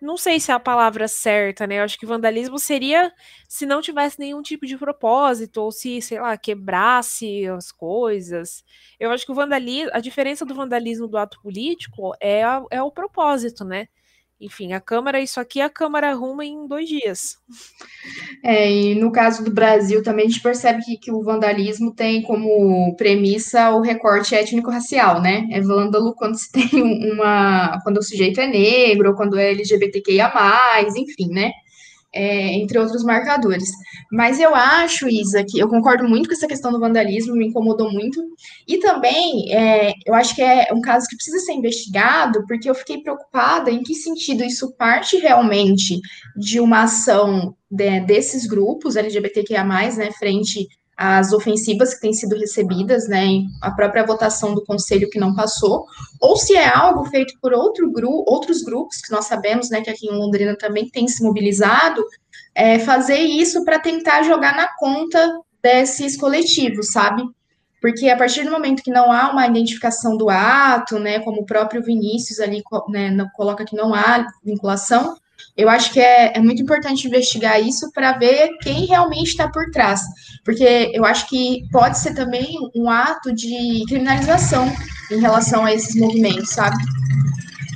não 0.00 0.16
sei 0.16 0.38
se 0.40 0.50
é 0.50 0.54
a 0.54 0.60
palavra 0.60 1.08
certa, 1.08 1.66
né? 1.66 1.78
Eu 1.78 1.84
acho 1.84 1.98
que 1.98 2.06
vandalismo 2.06 2.58
seria 2.58 3.12
se 3.48 3.66
não 3.66 3.80
tivesse 3.80 4.18
nenhum 4.18 4.42
tipo 4.42 4.66
de 4.66 4.76
propósito, 4.76 5.58
ou 5.62 5.72
se, 5.72 6.00
sei 6.02 6.20
lá, 6.20 6.36
quebrasse 6.36 7.46
as 7.48 7.72
coisas. 7.72 8.64
Eu 8.98 9.10
acho 9.10 9.24
que 9.24 9.32
o 9.32 9.34
vandalismo, 9.34 9.90
a 9.92 10.00
diferença 10.00 10.44
do 10.44 10.54
vandalismo 10.54 11.06
do 11.08 11.16
ato 11.18 11.40
político 11.42 12.12
é, 12.20 12.42
a, 12.44 12.62
é 12.70 12.82
o 12.82 12.90
propósito, 12.90 13.64
né? 13.64 13.88
Enfim, 14.40 14.72
a 14.72 14.80
Câmara, 14.80 15.20
isso 15.20 15.40
aqui 15.40 15.60
a 15.60 15.68
Câmara 15.68 16.10
arruma 16.10 16.44
em 16.44 16.66
dois 16.66 16.88
dias. 16.88 17.38
É, 18.44 18.70
e 18.70 18.94
no 18.94 19.10
caso 19.10 19.44
do 19.44 19.50
Brasil 19.50 20.00
também 20.00 20.26
a 20.26 20.28
gente 20.28 20.40
percebe 20.40 20.80
que, 20.84 20.96
que 20.96 21.10
o 21.10 21.22
vandalismo 21.22 21.92
tem 21.92 22.22
como 22.22 22.94
premissa 22.96 23.70
o 23.70 23.80
recorte 23.80 24.36
étnico-racial, 24.36 25.20
né? 25.20 25.48
É 25.50 25.60
vândalo 25.60 26.14
quando 26.14 26.36
se 26.38 26.52
tem 26.52 26.68
uma. 27.12 27.80
quando 27.82 27.98
o 27.98 28.02
sujeito 28.02 28.40
é 28.40 28.46
negro, 28.46 29.16
quando 29.16 29.36
é 29.36 29.50
LGBTQIA, 29.50 30.32
enfim, 30.96 31.30
né? 31.30 31.50
É, 32.18 32.54
entre 32.54 32.78
outros 32.80 33.04
marcadores. 33.04 33.70
Mas 34.10 34.40
eu 34.40 34.52
acho, 34.54 35.08
Isa, 35.08 35.44
que 35.48 35.58
eu 35.58 35.68
concordo 35.68 36.08
muito 36.08 36.28
com 36.28 36.34
essa 36.34 36.48
questão 36.48 36.72
do 36.72 36.80
vandalismo, 36.80 37.36
me 37.36 37.46
incomodou 37.46 37.92
muito. 37.92 38.20
E 38.66 38.78
também, 38.78 39.54
é, 39.54 39.92
eu 40.04 40.14
acho 40.14 40.34
que 40.34 40.42
é 40.42 40.66
um 40.72 40.80
caso 40.80 41.06
que 41.08 41.14
precisa 41.14 41.38
ser 41.38 41.52
investigado, 41.52 42.44
porque 42.48 42.68
eu 42.68 42.74
fiquei 42.74 42.98
preocupada 42.98 43.70
em 43.70 43.84
que 43.84 43.94
sentido 43.94 44.42
isso 44.42 44.74
parte 44.76 45.16
realmente 45.16 46.00
de 46.36 46.58
uma 46.58 46.82
ação 46.82 47.54
de, 47.70 48.00
desses 48.00 48.46
grupos 48.46 48.96
LGBTQIA, 48.96 49.64
né, 49.64 50.10
frente 50.18 50.66
as 51.00 51.32
ofensivas 51.32 51.94
que 51.94 52.00
têm 52.00 52.12
sido 52.12 52.36
recebidas, 52.36 53.06
né, 53.06 53.24
a 53.62 53.70
própria 53.70 54.04
votação 54.04 54.52
do 54.52 54.64
conselho 54.64 55.08
que 55.08 55.20
não 55.20 55.32
passou, 55.32 55.86
ou 56.20 56.36
se 56.36 56.56
é 56.56 56.68
algo 56.68 57.04
feito 57.04 57.34
por 57.40 57.52
outro 57.52 57.88
gru 57.92 58.24
outros 58.26 58.62
grupos 58.62 58.96
que 59.00 59.12
nós 59.12 59.26
sabemos, 59.26 59.70
né, 59.70 59.80
que 59.80 59.90
aqui 59.90 60.08
em 60.08 60.18
Londrina 60.18 60.56
também 60.58 60.88
tem 60.88 61.06
se 61.06 61.22
mobilizado, 61.22 62.04
é, 62.52 62.80
fazer 62.80 63.18
isso 63.18 63.64
para 63.64 63.78
tentar 63.78 64.24
jogar 64.24 64.56
na 64.56 64.68
conta 64.76 65.40
desses 65.62 66.16
coletivos, 66.16 66.90
sabe? 66.90 67.22
Porque 67.80 68.08
a 68.08 68.16
partir 68.16 68.42
do 68.42 68.50
momento 68.50 68.82
que 68.82 68.90
não 68.90 69.12
há 69.12 69.30
uma 69.30 69.46
identificação 69.46 70.16
do 70.16 70.28
ato, 70.28 70.98
né, 70.98 71.20
como 71.20 71.42
o 71.42 71.46
próprio 71.46 71.80
Vinícius 71.80 72.40
ali 72.40 72.60
né, 72.88 73.24
coloca 73.36 73.64
que 73.64 73.76
não 73.76 73.94
há 73.94 74.26
vinculação, 74.44 75.16
eu 75.58 75.68
acho 75.68 75.92
que 75.92 75.98
é, 75.98 76.36
é 76.36 76.40
muito 76.40 76.62
importante 76.62 77.08
investigar 77.08 77.60
isso 77.60 77.90
para 77.92 78.12
ver 78.12 78.56
quem 78.62 78.86
realmente 78.86 79.30
está 79.30 79.48
por 79.48 79.68
trás. 79.72 80.00
Porque 80.44 80.92
eu 80.94 81.04
acho 81.04 81.28
que 81.28 81.64
pode 81.72 81.98
ser 81.98 82.14
também 82.14 82.56
um 82.76 82.88
ato 82.88 83.34
de 83.34 83.84
criminalização 83.88 84.72
em 85.10 85.20
relação 85.20 85.64
a 85.64 85.74
esses 85.74 85.96
movimentos, 85.96 86.50
sabe? 86.50 86.76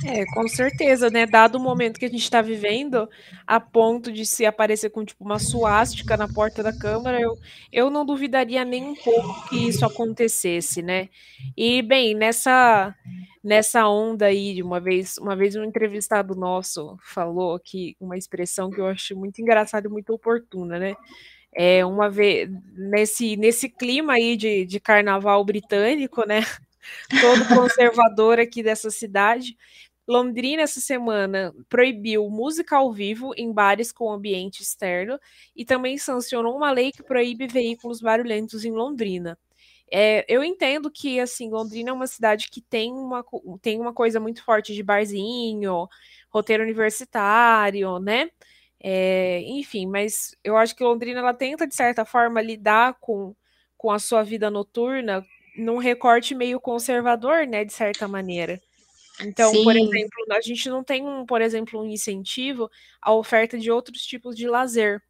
É, 0.05 0.25
com 0.33 0.47
certeza, 0.47 1.09
né? 1.09 1.25
Dado 1.25 1.55
o 1.55 1.59
momento 1.59 1.99
que 1.99 2.05
a 2.05 2.09
gente 2.09 2.23
está 2.23 2.41
vivendo, 2.41 3.09
a 3.45 3.59
ponto 3.59 4.13
de 4.13 4.25
se 4.25 4.45
aparecer 4.45 4.89
com 4.89 5.03
tipo 5.03 5.23
uma 5.23 5.39
suástica 5.39 6.15
na 6.15 6.27
porta 6.27 6.63
da 6.63 6.71
Câmara, 6.71 7.19
eu, 7.19 7.37
eu 7.71 7.89
não 7.89 8.05
duvidaria 8.05 8.63
nem 8.63 8.83
um 8.83 8.95
pouco 8.95 9.49
que 9.49 9.67
isso 9.67 9.85
acontecesse, 9.85 10.81
né? 10.81 11.09
E 11.55 11.81
bem, 11.81 12.15
nessa 12.15 12.95
nessa 13.43 13.87
onda 13.87 14.27
aí, 14.27 14.61
uma 14.63 14.79
vez, 14.79 15.17
uma 15.17 15.35
vez 15.35 15.55
um 15.55 15.63
entrevistado 15.63 16.35
nosso 16.35 16.97
falou 17.01 17.59
que 17.59 17.95
uma 17.99 18.17
expressão 18.17 18.69
que 18.69 18.79
eu 18.81 18.87
acho 18.87 19.15
muito 19.15 19.39
engraçada 19.41 19.87
e 19.87 19.91
muito 19.91 20.13
oportuna, 20.13 20.79
né? 20.79 20.95
É 21.53 21.85
uma 21.85 22.09
vez 22.09 22.49
nesse 22.75 23.37
nesse 23.37 23.69
clima 23.69 24.13
aí 24.13 24.35
de, 24.37 24.65
de 24.65 24.79
carnaval 24.79 25.43
britânico, 25.45 26.27
né? 26.27 26.41
Todo 27.21 27.47
conservador 27.55 28.39
aqui 28.39 28.63
dessa 28.63 28.89
cidade 28.91 29.55
Londrina, 30.07 30.63
essa 30.63 30.81
semana, 30.81 31.53
proibiu 31.69 32.29
música 32.29 32.75
ao 32.75 32.91
vivo 32.91 33.33
em 33.37 33.53
bares 33.53 33.91
com 33.91 34.11
ambiente 34.11 34.61
externo 34.61 35.17
e 35.55 35.63
também 35.63 35.97
sancionou 35.97 36.55
uma 36.57 36.71
lei 36.71 36.91
que 36.91 37.01
proíbe 37.01 37.47
veículos 37.47 38.01
barulhentos 38.01 38.65
em 38.65 38.71
Londrina. 38.71 39.37
É, 39.91 40.25
eu 40.27 40.43
entendo 40.43 40.89
que, 40.89 41.19
assim, 41.19 41.49
Londrina 41.49 41.91
é 41.91 41.93
uma 41.93 42.07
cidade 42.07 42.49
que 42.49 42.61
tem 42.61 42.91
uma, 42.91 43.23
tem 43.61 43.79
uma 43.79 43.93
coisa 43.93 44.19
muito 44.19 44.43
forte 44.43 44.73
de 44.73 44.81
barzinho, 44.81 45.87
roteiro 46.29 46.63
universitário, 46.63 47.99
né? 47.99 48.29
É, 48.79 49.41
enfim, 49.45 49.85
mas 49.85 50.35
eu 50.43 50.57
acho 50.57 50.75
que 50.75 50.83
Londrina, 50.83 51.19
ela 51.19 51.33
tenta, 51.33 51.65
de 51.65 51.75
certa 51.75 52.03
forma, 52.03 52.41
lidar 52.41 52.95
com, 52.99 53.35
com 53.77 53.91
a 53.91 53.99
sua 53.99 54.23
vida 54.23 54.49
noturna 54.49 55.25
num 55.55 55.77
recorte 55.77 56.33
meio 56.35 56.59
conservador, 56.59 57.45
né, 57.45 57.63
de 57.63 57.71
certa 57.71 58.07
maneira. 58.07 58.59
Então, 59.21 59.51
Sim. 59.51 59.63
por 59.63 59.75
exemplo, 59.75 60.25
a 60.31 60.41
gente 60.41 60.69
não 60.69 60.83
tem, 60.83 61.07
um, 61.07 61.25
por 61.25 61.41
exemplo, 61.41 61.81
um 61.81 61.85
incentivo 61.85 62.69
à 63.01 63.13
oferta 63.13 63.57
de 63.57 63.71
outros 63.71 64.01
tipos 64.01 64.35
de 64.35 64.47
lazer, 64.47 65.01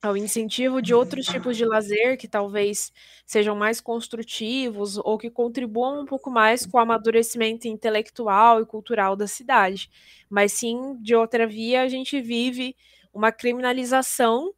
ao 0.00 0.16
incentivo 0.16 0.80
de 0.80 0.94
outros 0.94 1.26
tipos 1.26 1.56
de 1.56 1.64
lazer 1.64 2.16
que 2.16 2.28
talvez 2.28 2.92
sejam 3.26 3.56
mais 3.56 3.80
construtivos 3.80 4.96
ou 4.96 5.18
que 5.18 5.30
contribuam 5.30 6.02
um 6.02 6.06
pouco 6.06 6.30
mais 6.30 6.64
com 6.64 6.78
o 6.78 6.80
amadurecimento 6.80 7.66
intelectual 7.66 8.62
e 8.62 8.66
cultural 8.66 9.16
da 9.16 9.26
cidade. 9.26 9.90
Mas 10.30 10.52
sim, 10.52 10.96
de 11.00 11.16
outra 11.16 11.46
via, 11.46 11.82
a 11.82 11.88
gente 11.88 12.20
vive 12.20 12.76
uma 13.12 13.32
criminalização 13.32 14.54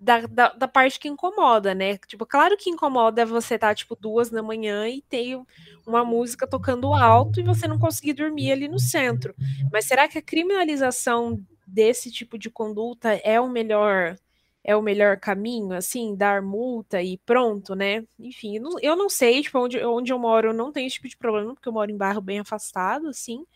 da, 0.00 0.20
da, 0.20 0.48
da, 0.50 0.68
parte 0.68 0.98
que 0.98 1.08
incomoda, 1.08 1.74
né? 1.74 1.96
Tipo, 2.06 2.24
claro 2.24 2.56
que 2.56 2.70
incomoda 2.70 3.26
você 3.26 3.56
estar, 3.56 3.68
tá, 3.68 3.74
tipo, 3.74 3.96
duas 3.96 4.30
da 4.30 4.42
manhã 4.42 4.88
e 4.88 5.02
ter 5.02 5.40
uma 5.86 6.04
música 6.04 6.46
tocando 6.46 6.94
alto 6.94 7.40
e 7.40 7.42
você 7.42 7.66
não 7.66 7.78
conseguir 7.78 8.12
dormir 8.12 8.52
ali 8.52 8.68
no 8.68 8.78
centro. 8.78 9.34
Mas 9.72 9.86
será 9.86 10.06
que 10.06 10.18
a 10.18 10.22
criminalização 10.22 11.40
desse 11.66 12.10
tipo 12.12 12.38
de 12.38 12.48
conduta 12.48 13.14
é 13.24 13.40
o 13.40 13.48
melhor 13.48 14.16
é 14.64 14.76
o 14.76 14.82
melhor 14.82 15.18
caminho, 15.18 15.72
assim, 15.72 16.14
dar 16.16 16.42
multa 16.42 17.02
e 17.02 17.18
pronto, 17.18 17.74
né? 17.74 18.04
Enfim, 18.18 18.60
eu 18.82 18.96
não 18.96 19.08
sei, 19.08 19.42
tipo, 19.42 19.58
onde, 19.58 19.82
onde 19.84 20.12
eu 20.12 20.18
moro 20.18 20.52
não 20.52 20.72
tem 20.72 20.86
esse 20.86 20.96
tipo 20.96 21.08
de 21.08 21.16
problema, 21.16 21.54
porque 21.54 21.68
eu 21.68 21.72
moro 21.72 21.90
em 21.90 21.96
bairro 21.96 22.20
bem 22.20 22.40
afastado, 22.40 23.08
assim, 23.08 23.46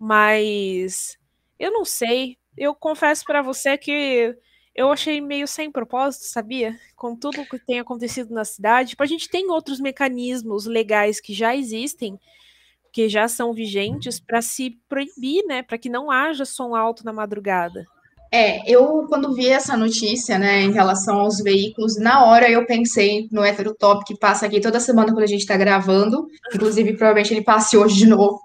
mas 0.00 1.18
eu 1.58 1.72
não 1.72 1.84
sei. 1.84 2.38
Eu 2.56 2.74
confesso 2.74 3.24
para 3.24 3.42
você 3.42 3.76
que 3.76 4.36
eu 4.74 4.92
achei 4.92 5.20
meio 5.20 5.48
sem 5.48 5.70
propósito, 5.70 6.24
sabia? 6.24 6.78
Com 6.94 7.16
tudo 7.16 7.46
que 7.46 7.58
tem 7.58 7.80
acontecido 7.80 8.32
na 8.34 8.44
cidade. 8.44 8.90
Tipo, 8.90 9.02
a 9.02 9.06
gente 9.06 9.28
tem 9.28 9.50
outros 9.50 9.80
mecanismos 9.80 10.66
legais 10.66 11.20
que 11.20 11.32
já 11.34 11.56
existem, 11.56 12.18
que 12.92 13.08
já 13.08 13.28
são 13.28 13.52
vigentes, 13.54 14.20
para 14.20 14.42
se 14.42 14.78
proibir, 14.88 15.44
né? 15.46 15.62
Para 15.62 15.78
que 15.78 15.88
não 15.88 16.10
haja 16.10 16.44
som 16.44 16.74
alto 16.74 17.04
na 17.04 17.12
madrugada. 17.12 17.86
É, 18.38 18.60
eu 18.70 19.06
quando 19.08 19.32
vi 19.32 19.48
essa 19.48 19.78
notícia, 19.78 20.38
né, 20.38 20.60
em 20.60 20.70
relação 20.70 21.20
aos 21.20 21.38
veículos, 21.38 21.96
na 21.96 22.26
hora 22.26 22.50
eu 22.50 22.66
pensei 22.66 23.26
no 23.32 23.42
Heterotop 23.42 24.04
que 24.04 24.18
passa 24.18 24.44
aqui 24.44 24.60
toda 24.60 24.78
semana 24.78 25.10
quando 25.10 25.22
a 25.22 25.26
gente 25.26 25.40
está 25.40 25.56
gravando. 25.56 26.26
Inclusive, 26.54 26.98
provavelmente 26.98 27.32
ele 27.32 27.42
passe 27.42 27.78
hoje 27.78 27.96
de 27.96 28.06
novo. 28.06 28.38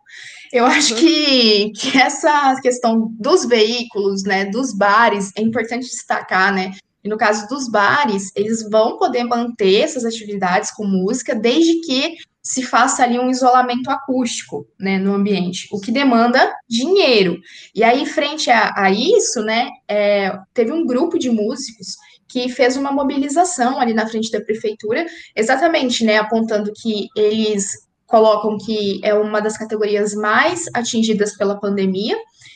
Eu 0.53 0.65
acho 0.65 0.95
que, 0.95 1.71
que 1.75 1.97
essa 1.97 2.57
questão 2.61 3.13
dos 3.19 3.45
veículos, 3.45 4.23
né, 4.23 4.45
dos 4.45 4.73
bares, 4.73 5.29
é 5.35 5.41
importante 5.41 5.89
destacar, 5.89 6.53
né? 6.53 6.71
E 7.03 7.09
no 7.09 7.17
caso 7.17 7.45
dos 7.49 7.69
bares, 7.69 8.31
eles 8.33 8.69
vão 8.69 8.97
poder 8.97 9.25
manter 9.25 9.81
essas 9.81 10.05
atividades 10.05 10.71
com 10.71 10.85
música, 10.85 11.35
desde 11.35 11.81
que 11.81 12.15
se 12.43 12.63
faça 12.63 13.03
ali 13.03 13.19
um 13.19 13.29
isolamento 13.29 13.89
acústico, 13.89 14.67
né, 14.79 14.97
no 14.97 15.13
ambiente, 15.13 15.67
o 15.71 15.79
que 15.79 15.91
demanda 15.91 16.51
dinheiro. 16.67 17.39
E 17.75 17.83
aí, 17.83 18.05
frente 18.05 18.49
a, 18.49 18.73
a 18.75 18.91
isso, 18.91 19.41
né, 19.43 19.69
é, 19.87 20.37
teve 20.53 20.71
um 20.71 20.85
grupo 20.85 21.19
de 21.19 21.29
músicos 21.29 21.95
que 22.27 22.49
fez 22.49 22.77
uma 22.77 22.91
mobilização 22.91 23.79
ali 23.79 23.93
na 23.93 24.07
frente 24.07 24.31
da 24.31 24.41
prefeitura, 24.41 25.05
exatamente, 25.35 26.03
né, 26.03 26.17
apontando 26.17 26.71
que 26.73 27.07
eles 27.15 27.90
colocam 28.11 28.57
que 28.57 28.99
é 29.03 29.13
uma 29.13 29.39
das 29.39 29.57
categorias 29.57 30.13
mais 30.13 30.65
atingidas 30.73 31.35
pela 31.35 31.59
pandemia 31.59 32.15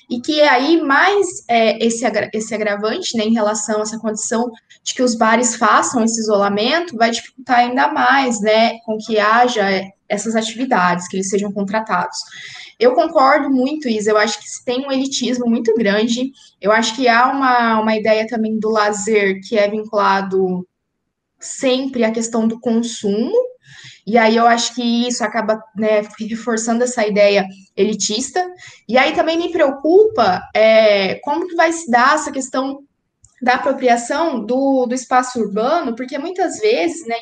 e 0.09 0.19
que 0.19 0.39
é 0.39 0.47
aí 0.47 0.81
mais 0.81 1.25
é, 1.49 1.83
esse, 1.83 2.05
agra 2.05 2.29
esse 2.33 2.53
agravante 2.53 3.17
né, 3.17 3.23
em 3.23 3.33
relação 3.33 3.79
a 3.79 3.81
essa 3.81 3.97
condição 3.97 4.51
de 4.83 4.93
que 4.93 5.01
os 5.01 5.15
bares 5.15 5.55
façam 5.55 6.03
esse 6.03 6.19
isolamento 6.19 6.95
vai 6.95 7.09
dificultar 7.09 7.59
ainda 7.59 7.87
mais 7.87 8.39
né, 8.41 8.77
com 8.85 8.97
que 8.97 9.17
haja 9.17 9.65
essas 10.07 10.35
atividades, 10.35 11.07
que 11.07 11.17
eles 11.17 11.29
sejam 11.29 11.51
contratados. 11.51 12.17
Eu 12.79 12.93
concordo 12.93 13.49
muito, 13.49 13.89
Isa, 13.89 14.11
eu 14.11 14.17
acho 14.17 14.37
que 14.37 14.45
tem 14.63 14.85
um 14.85 14.91
elitismo 14.91 15.47
muito 15.47 15.73
grande, 15.73 16.31
eu 16.61 16.71
acho 16.71 16.95
que 16.95 17.07
há 17.07 17.31
uma, 17.31 17.79
uma 17.79 17.95
ideia 17.95 18.27
também 18.27 18.59
do 18.59 18.69
lazer 18.69 19.39
que 19.47 19.57
é 19.57 19.67
vinculado 19.67 20.67
sempre 21.39 22.03
à 22.03 22.11
questão 22.11 22.47
do 22.47 22.59
consumo, 22.59 23.33
e 24.05 24.17
aí 24.17 24.35
eu 24.35 24.45
acho 24.45 24.75
que 24.75 25.07
isso 25.07 25.23
acaba 25.23 25.63
né, 25.75 26.03
reforçando 26.19 26.83
essa 26.83 27.05
ideia 27.05 27.47
elitista. 27.75 28.45
E 28.87 28.97
aí 28.97 29.13
também 29.13 29.37
me 29.37 29.51
preocupa 29.51 30.41
é, 30.53 31.15
como 31.23 31.47
que 31.47 31.55
vai 31.55 31.71
se 31.71 31.89
dar 31.89 32.15
essa 32.15 32.31
questão 32.31 32.83
da 33.41 33.55
apropriação 33.55 34.45
do, 34.45 34.85
do 34.85 34.93
espaço 34.93 35.39
urbano, 35.39 35.95
porque 35.95 36.17
muitas 36.17 36.59
vezes, 36.59 37.05
né, 37.07 37.15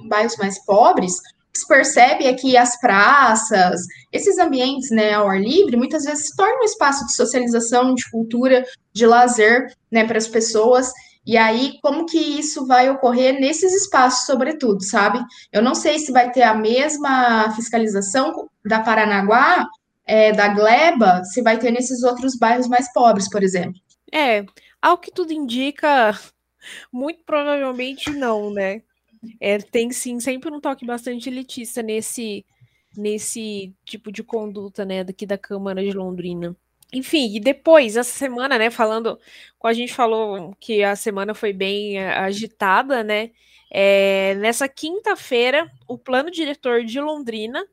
em, 0.00 0.08
bairros 0.08 0.36
mais 0.36 0.64
pobres, 0.64 1.20
se 1.54 1.66
percebe 1.66 2.26
é 2.26 2.32
que 2.32 2.56
as 2.56 2.80
praças, 2.80 3.80
esses 4.12 4.38
ambientes 4.38 4.90
né, 4.90 5.14
ao 5.14 5.28
ar 5.28 5.40
livre, 5.40 5.76
muitas 5.76 6.04
vezes 6.04 6.28
se 6.28 6.36
tornam 6.36 6.60
um 6.60 6.64
espaço 6.64 7.04
de 7.06 7.14
socialização, 7.14 7.94
de 7.94 8.08
cultura, 8.10 8.64
de 8.92 9.06
lazer 9.06 9.72
né, 9.90 10.06
para 10.06 10.18
as 10.18 10.28
pessoas. 10.28 10.90
E 11.26 11.36
aí, 11.36 11.78
como 11.82 12.06
que 12.06 12.18
isso 12.18 12.66
vai 12.66 12.88
ocorrer 12.88 13.38
nesses 13.38 13.72
espaços, 13.74 14.26
sobretudo, 14.26 14.82
sabe? 14.82 15.20
Eu 15.52 15.62
não 15.62 15.74
sei 15.74 15.98
se 15.98 16.10
vai 16.12 16.30
ter 16.32 16.42
a 16.42 16.54
mesma 16.54 17.50
fiscalização 17.54 18.48
da 18.64 18.80
Paranaguá, 18.80 19.66
é, 20.06 20.32
da 20.32 20.48
Gleba, 20.48 21.22
se 21.24 21.42
vai 21.42 21.58
ter 21.58 21.70
nesses 21.70 22.02
outros 22.02 22.36
bairros 22.36 22.66
mais 22.66 22.92
pobres, 22.92 23.28
por 23.28 23.42
exemplo. 23.42 23.80
É, 24.12 24.44
ao 24.80 24.98
que 24.98 25.12
tudo 25.12 25.32
indica, 25.32 26.18
muito 26.92 27.22
provavelmente 27.24 28.10
não, 28.10 28.52
né? 28.52 28.82
É, 29.38 29.58
tem 29.58 29.92
sim 29.92 30.18
sempre 30.18 30.50
um 30.50 30.60
toque 30.60 30.86
bastante 30.86 31.28
elitista 31.28 31.82
nesse, 31.82 32.44
nesse 32.96 33.74
tipo 33.84 34.10
de 34.10 34.22
conduta, 34.22 34.84
né, 34.84 35.04
daqui 35.04 35.26
da 35.26 35.36
Câmara 35.36 35.82
de 35.82 35.92
Londrina. 35.92 36.56
Enfim, 36.92 37.34
e 37.36 37.40
depois, 37.40 37.96
essa 37.96 38.10
semana, 38.10 38.58
né, 38.58 38.70
falando, 38.70 39.18
com 39.58 39.68
a 39.68 39.72
gente 39.72 39.92
falou 39.94 40.54
que 40.58 40.82
a 40.82 40.96
semana 40.96 41.34
foi 41.34 41.52
bem 41.52 41.98
eh, 41.98 42.12
agitada, 42.18 43.04
né, 43.04 43.30
é, 43.70 44.34
nessa 44.36 44.68
quinta-feira, 44.68 45.70
o 45.86 45.96
plano 45.96 46.30
diretor 46.30 46.84
de 46.84 47.00
Londrina 47.00 47.64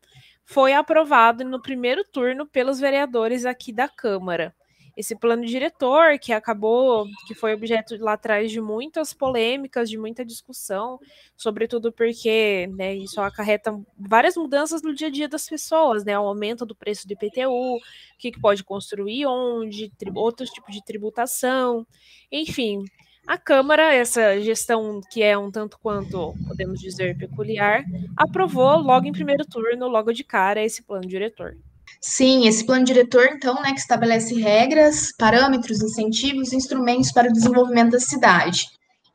foi 0.46 0.74
aprovado 0.74 1.44
no 1.44 1.62
primeiro 1.62 2.04
turno 2.06 2.46
pelos 2.46 2.80
vereadores 2.80 3.46
aqui 3.46 3.74
da 3.74 3.88
Câmara. 3.88 4.56
Esse 4.98 5.16
plano 5.16 5.46
diretor 5.46 6.18
que 6.18 6.34
acabou, 6.34 7.06
que 7.28 7.36
foi 7.36 7.54
objeto 7.54 7.96
lá 8.00 8.14
atrás 8.14 8.52
de 8.52 8.60
muitas 8.60 9.14
polêmicas, 9.14 9.88
de 9.92 9.98
muita 9.98 10.26
discussão, 10.26 11.00
sobretudo 11.36 11.94
porque 11.94 12.68
né, 12.76 12.96
isso 12.96 13.22
acarreta 13.22 13.80
várias 13.96 14.36
mudanças 14.36 14.82
no 14.82 14.96
dia 14.96 15.08
a 15.08 15.12
dia 15.12 15.30
das 15.30 15.48
pessoas, 15.48 16.04
né? 16.04 16.18
O 16.18 16.24
aumento 16.24 16.66
do 16.66 16.74
preço 16.74 17.08
do 17.08 17.14
IPTU, 17.14 17.48
o 17.48 17.80
que, 18.18 18.32
que 18.32 18.42
pode 18.42 18.64
construir 18.64 19.28
onde, 19.28 19.92
outros 20.16 20.50
tipos 20.50 20.74
de 20.74 20.84
tributação, 20.84 21.86
enfim. 22.32 22.84
A 23.28 23.38
Câmara, 23.38 23.94
essa 23.94 24.42
gestão 24.42 25.00
que 25.12 25.22
é 25.22 25.38
um 25.38 25.52
tanto 25.52 25.78
quanto, 25.80 26.34
podemos 26.48 26.80
dizer, 26.80 27.16
peculiar, 27.18 27.84
aprovou 28.16 28.78
logo 28.80 29.06
em 29.06 29.12
primeiro 29.12 29.46
turno, 29.46 29.88
logo 29.88 30.12
de 30.12 30.24
cara, 30.24 30.64
esse 30.64 30.82
plano 30.82 31.08
diretor. 31.08 31.56
Sim, 32.10 32.48
esse 32.48 32.66
plano 32.66 32.86
diretor, 32.86 33.28
então, 33.34 33.56
né, 33.56 33.74
que 33.74 33.82
estabelece 33.82 34.34
regras, 34.34 35.12
parâmetros, 35.20 35.84
incentivos, 35.84 36.54
instrumentos 36.54 37.12
para 37.12 37.30
o 37.30 37.34
desenvolvimento 37.34 37.92
da 37.92 38.00
cidade. 38.00 38.66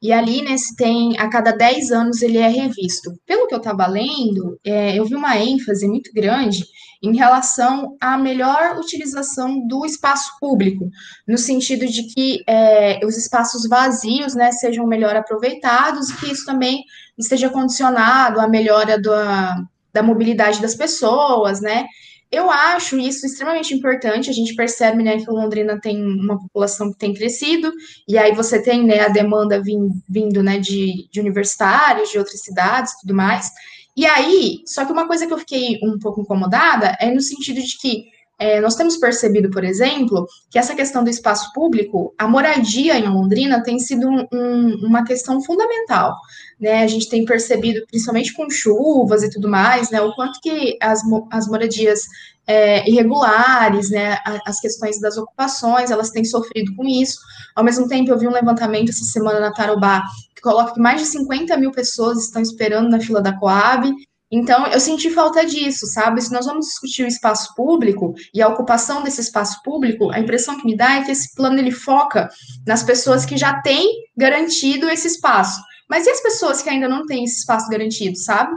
E 0.02 0.12
ali, 0.12 0.42
né, 0.42 0.58
se 0.58 0.76
tem, 0.76 1.18
a 1.18 1.26
cada 1.30 1.52
10 1.52 1.90
anos 1.90 2.20
ele 2.20 2.36
é 2.36 2.48
revisto. 2.48 3.10
Pelo 3.26 3.46
que 3.48 3.54
eu 3.54 3.58
estava 3.58 3.86
lendo, 3.86 4.60
é, 4.62 4.98
eu 4.98 5.06
vi 5.06 5.14
uma 5.14 5.38
ênfase 5.38 5.88
muito 5.88 6.12
grande 6.12 6.66
em 7.02 7.16
relação 7.16 7.96
à 7.98 8.18
melhor 8.18 8.76
utilização 8.76 9.66
do 9.66 9.86
espaço 9.86 10.30
público, 10.38 10.86
no 11.26 11.38
sentido 11.38 11.86
de 11.86 12.02
que 12.12 12.44
é, 12.46 13.00
os 13.06 13.16
espaços 13.16 13.66
vazios, 13.66 14.34
né, 14.34 14.52
sejam 14.52 14.86
melhor 14.86 15.16
aproveitados 15.16 16.10
e 16.10 16.16
que 16.18 16.30
isso 16.30 16.44
também 16.44 16.84
esteja 17.16 17.48
condicionado 17.48 18.38
à 18.38 18.46
melhora 18.46 19.00
da, 19.00 19.56
da 19.94 20.02
mobilidade 20.02 20.60
das 20.60 20.74
pessoas, 20.74 21.62
né, 21.62 21.86
eu 22.32 22.50
acho 22.50 22.98
isso 22.98 23.26
extremamente 23.26 23.74
importante. 23.74 24.30
A 24.30 24.32
gente 24.32 24.54
percebe 24.54 25.02
né, 25.02 25.18
que 25.18 25.30
Londrina 25.30 25.78
tem 25.78 26.02
uma 26.02 26.40
população 26.40 26.90
que 26.90 26.98
tem 26.98 27.12
crescido, 27.12 27.70
e 28.08 28.16
aí 28.16 28.34
você 28.34 28.60
tem 28.62 28.84
né, 28.84 29.00
a 29.00 29.08
demanda 29.08 29.62
vindo, 29.62 29.92
vindo 30.08 30.42
né, 30.42 30.58
de, 30.58 31.08
de 31.12 31.20
universitários, 31.20 32.10
de 32.10 32.18
outras 32.18 32.40
cidades 32.40 32.98
tudo 33.00 33.14
mais. 33.14 33.50
E 33.94 34.06
aí, 34.06 34.62
só 34.66 34.86
que 34.86 34.92
uma 34.92 35.06
coisa 35.06 35.26
que 35.26 35.32
eu 35.34 35.38
fiquei 35.38 35.78
um 35.82 35.98
pouco 35.98 36.22
incomodada 36.22 36.96
é 36.98 37.10
no 37.10 37.20
sentido 37.20 37.60
de 37.60 37.76
que 37.78 38.06
é, 38.42 38.60
nós 38.60 38.74
temos 38.74 38.96
percebido, 38.96 39.48
por 39.50 39.62
exemplo, 39.62 40.26
que 40.50 40.58
essa 40.58 40.74
questão 40.74 41.04
do 41.04 41.10
espaço 41.10 41.52
público, 41.52 42.12
a 42.18 42.26
moradia 42.26 42.98
em 42.98 43.08
Londrina 43.08 43.62
tem 43.62 43.78
sido 43.78 44.08
um, 44.08 44.26
um, 44.32 44.86
uma 44.86 45.04
questão 45.04 45.40
fundamental. 45.40 46.16
Né? 46.60 46.82
A 46.82 46.86
gente 46.88 47.08
tem 47.08 47.24
percebido, 47.24 47.86
principalmente 47.86 48.34
com 48.34 48.50
chuvas 48.50 49.22
e 49.22 49.30
tudo 49.30 49.48
mais, 49.48 49.90
né, 49.90 50.00
o 50.00 50.12
quanto 50.16 50.40
que 50.40 50.76
as, 50.82 51.02
as 51.30 51.46
moradias 51.46 52.00
é, 52.44 52.88
irregulares, 52.90 53.90
né, 53.90 54.18
as 54.44 54.58
questões 54.58 55.00
das 55.00 55.16
ocupações, 55.16 55.92
elas 55.92 56.10
têm 56.10 56.24
sofrido 56.24 56.74
com 56.74 56.84
isso. 56.84 57.20
Ao 57.54 57.62
mesmo 57.62 57.86
tempo, 57.86 58.10
eu 58.10 58.18
vi 58.18 58.26
um 58.26 58.32
levantamento 58.32 58.88
essa 58.88 59.04
semana 59.04 59.38
na 59.38 59.52
Tarobá 59.52 60.02
que 60.34 60.42
coloca 60.42 60.74
que 60.74 60.80
mais 60.80 61.00
de 61.00 61.06
50 61.06 61.56
mil 61.58 61.70
pessoas 61.70 62.18
estão 62.24 62.42
esperando 62.42 62.90
na 62.90 62.98
fila 62.98 63.22
da 63.22 63.38
Coab, 63.38 63.88
então, 64.32 64.66
eu 64.68 64.80
senti 64.80 65.10
falta 65.10 65.44
disso, 65.44 65.86
sabe? 65.88 66.22
Se 66.22 66.32
nós 66.32 66.46
vamos 66.46 66.66
discutir 66.66 67.04
o 67.04 67.06
espaço 67.06 67.54
público 67.54 68.14
e 68.32 68.40
a 68.40 68.48
ocupação 68.48 69.02
desse 69.02 69.20
espaço 69.20 69.62
público, 69.62 70.10
a 70.10 70.18
impressão 70.18 70.58
que 70.58 70.64
me 70.64 70.74
dá 70.74 70.94
é 70.94 71.04
que 71.04 71.10
esse 71.10 71.34
plano 71.34 71.58
ele 71.58 71.70
foca 71.70 72.30
nas 72.66 72.82
pessoas 72.82 73.26
que 73.26 73.36
já 73.36 73.60
têm 73.60 73.92
garantido 74.16 74.88
esse 74.88 75.06
espaço. 75.06 75.60
Mas 75.86 76.06
e 76.06 76.10
as 76.10 76.22
pessoas 76.22 76.62
que 76.62 76.70
ainda 76.70 76.88
não 76.88 77.04
têm 77.04 77.24
esse 77.24 77.40
espaço 77.40 77.68
garantido, 77.68 78.16
sabe? 78.16 78.56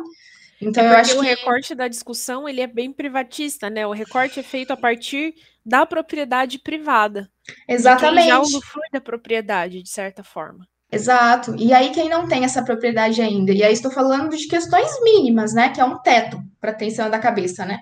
Então, 0.62 0.82
é 0.82 0.88
eu 0.88 0.96
acho 0.96 1.18
o 1.18 1.22
que... 1.22 1.28
recorte 1.28 1.76
da 1.76 1.90
discussão 1.90 2.48
ele 2.48 2.62
é 2.62 2.68
bem 2.68 2.94
privatista, 2.94 3.70
né? 3.70 3.86
O 3.86 3.92
recorte 3.92 4.40
é 4.40 4.44
feito 4.44 4.72
a 4.72 4.78
partir 4.78 5.36
da 5.66 5.86
propriedade 5.86 6.58
privada. 6.58 7.30
Exatamente. 7.68 8.30
já 8.30 8.40
usufrui 8.40 8.88
da 8.94 9.02
propriedade, 9.02 9.84
de 9.84 9.90
certa 9.90 10.24
forma. 10.24 10.66
Exato. 10.96 11.54
E 11.58 11.74
aí 11.74 11.90
quem 11.92 12.08
não 12.08 12.26
tem 12.26 12.46
essa 12.46 12.64
propriedade 12.64 13.22
ainda? 13.22 13.52
E 13.52 13.62
aí 13.62 13.74
estou 13.74 13.92
falando 13.92 14.36
de 14.36 14.48
questões 14.48 14.90
mínimas, 15.04 15.54
né? 15.54 15.70
Que 15.70 15.82
é 15.82 15.86
um 15.86 16.00
teto 16.00 16.42
para 16.60 16.78
cima 16.90 17.10
da 17.10 17.20
cabeça, 17.20 17.66
né? 17.66 17.80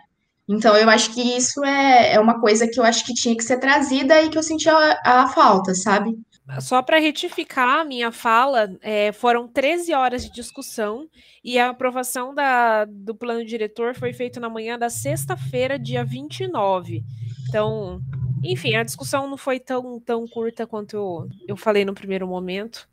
Então 0.50 0.75
eu 0.75 0.89
acho 0.89 1.13
que 1.13 1.22
isso 1.22 1.63
é, 1.63 2.13
é 2.13 2.20
uma 2.20 2.41
coisa 2.41 2.67
que 2.67 2.79
eu 2.79 2.84
acho 2.84 3.05
que 3.05 3.13
tinha 3.13 3.38
que 3.38 3.43
ser 3.43 3.60
trazida 3.60 4.20
e 4.22 4.29
que 4.29 4.37
eu 4.37 4.44
senti 4.44 4.68
a, 4.68 5.00
a 5.05 5.27
falta, 5.27 5.75
sabe? 5.75 6.18
Só 6.59 6.81
para 6.81 7.00
retificar 7.00 7.79
a 7.79 7.85
minha 7.85 8.11
fala, 8.11 8.75
é, 8.81 9.14
foram 9.14 9.48
13 9.48 9.94
horas 9.94 10.25
de 10.25 10.31
discussão 10.31 11.07
e 11.42 11.57
a 11.57 11.70
aprovação 11.70 12.33
da, 12.33 12.83
do 12.85 13.16
plano 13.16 13.46
diretor 13.46 13.96
foi 13.96 14.11
feita 14.11 14.40
na 14.40 14.50
manhã 14.50 14.77
da 14.77 14.90
sexta-feira, 14.90 15.79
dia 15.79 16.03
29. 16.03 17.01
Então, 17.48 18.01
enfim, 18.44 18.75
a 18.75 18.83
discussão 18.83 19.29
não 19.29 19.37
foi 19.37 19.59
tão, 19.59 20.01
tão 20.01 20.27
curta 20.27 20.68
quanto 20.68 20.98
eu, 20.98 21.27
eu 21.48 21.55
falei 21.55 21.85
no 21.85 21.94
primeiro 21.94 22.27
momento. 22.27 22.90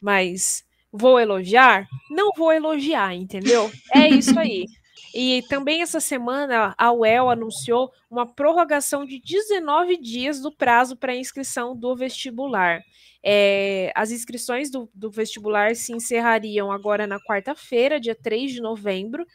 Mas 0.00 0.64
vou 0.92 1.20
elogiar? 1.20 1.86
Não 2.10 2.32
vou 2.32 2.52
elogiar, 2.52 3.14
entendeu? 3.14 3.70
É 3.94 4.08
isso 4.08 4.38
aí. 4.38 4.66
E 5.14 5.42
também 5.48 5.82
essa 5.82 6.00
semana 6.00 6.74
a 6.78 6.92
UEL 6.92 7.30
anunciou 7.30 7.90
uma 8.10 8.26
prorrogação 8.26 9.04
de 9.04 9.20
19 9.20 9.96
dias 9.96 10.40
do 10.40 10.52
prazo 10.52 10.96
para 10.96 11.16
inscrição 11.16 11.76
do 11.76 11.96
vestibular. 11.96 12.80
É, 13.22 13.92
as 13.94 14.10
inscrições 14.10 14.70
do, 14.70 14.88
do, 14.94 15.10
vestibular 15.10 15.74
se 15.74 15.92
encerrariam 15.92 16.70
agora 16.72 17.06
na 17.06 17.20
quarta-feira, 17.20 18.00
dia 18.00 18.14
3 18.14 18.52
de 18.52 18.60
novembro, 18.60 19.26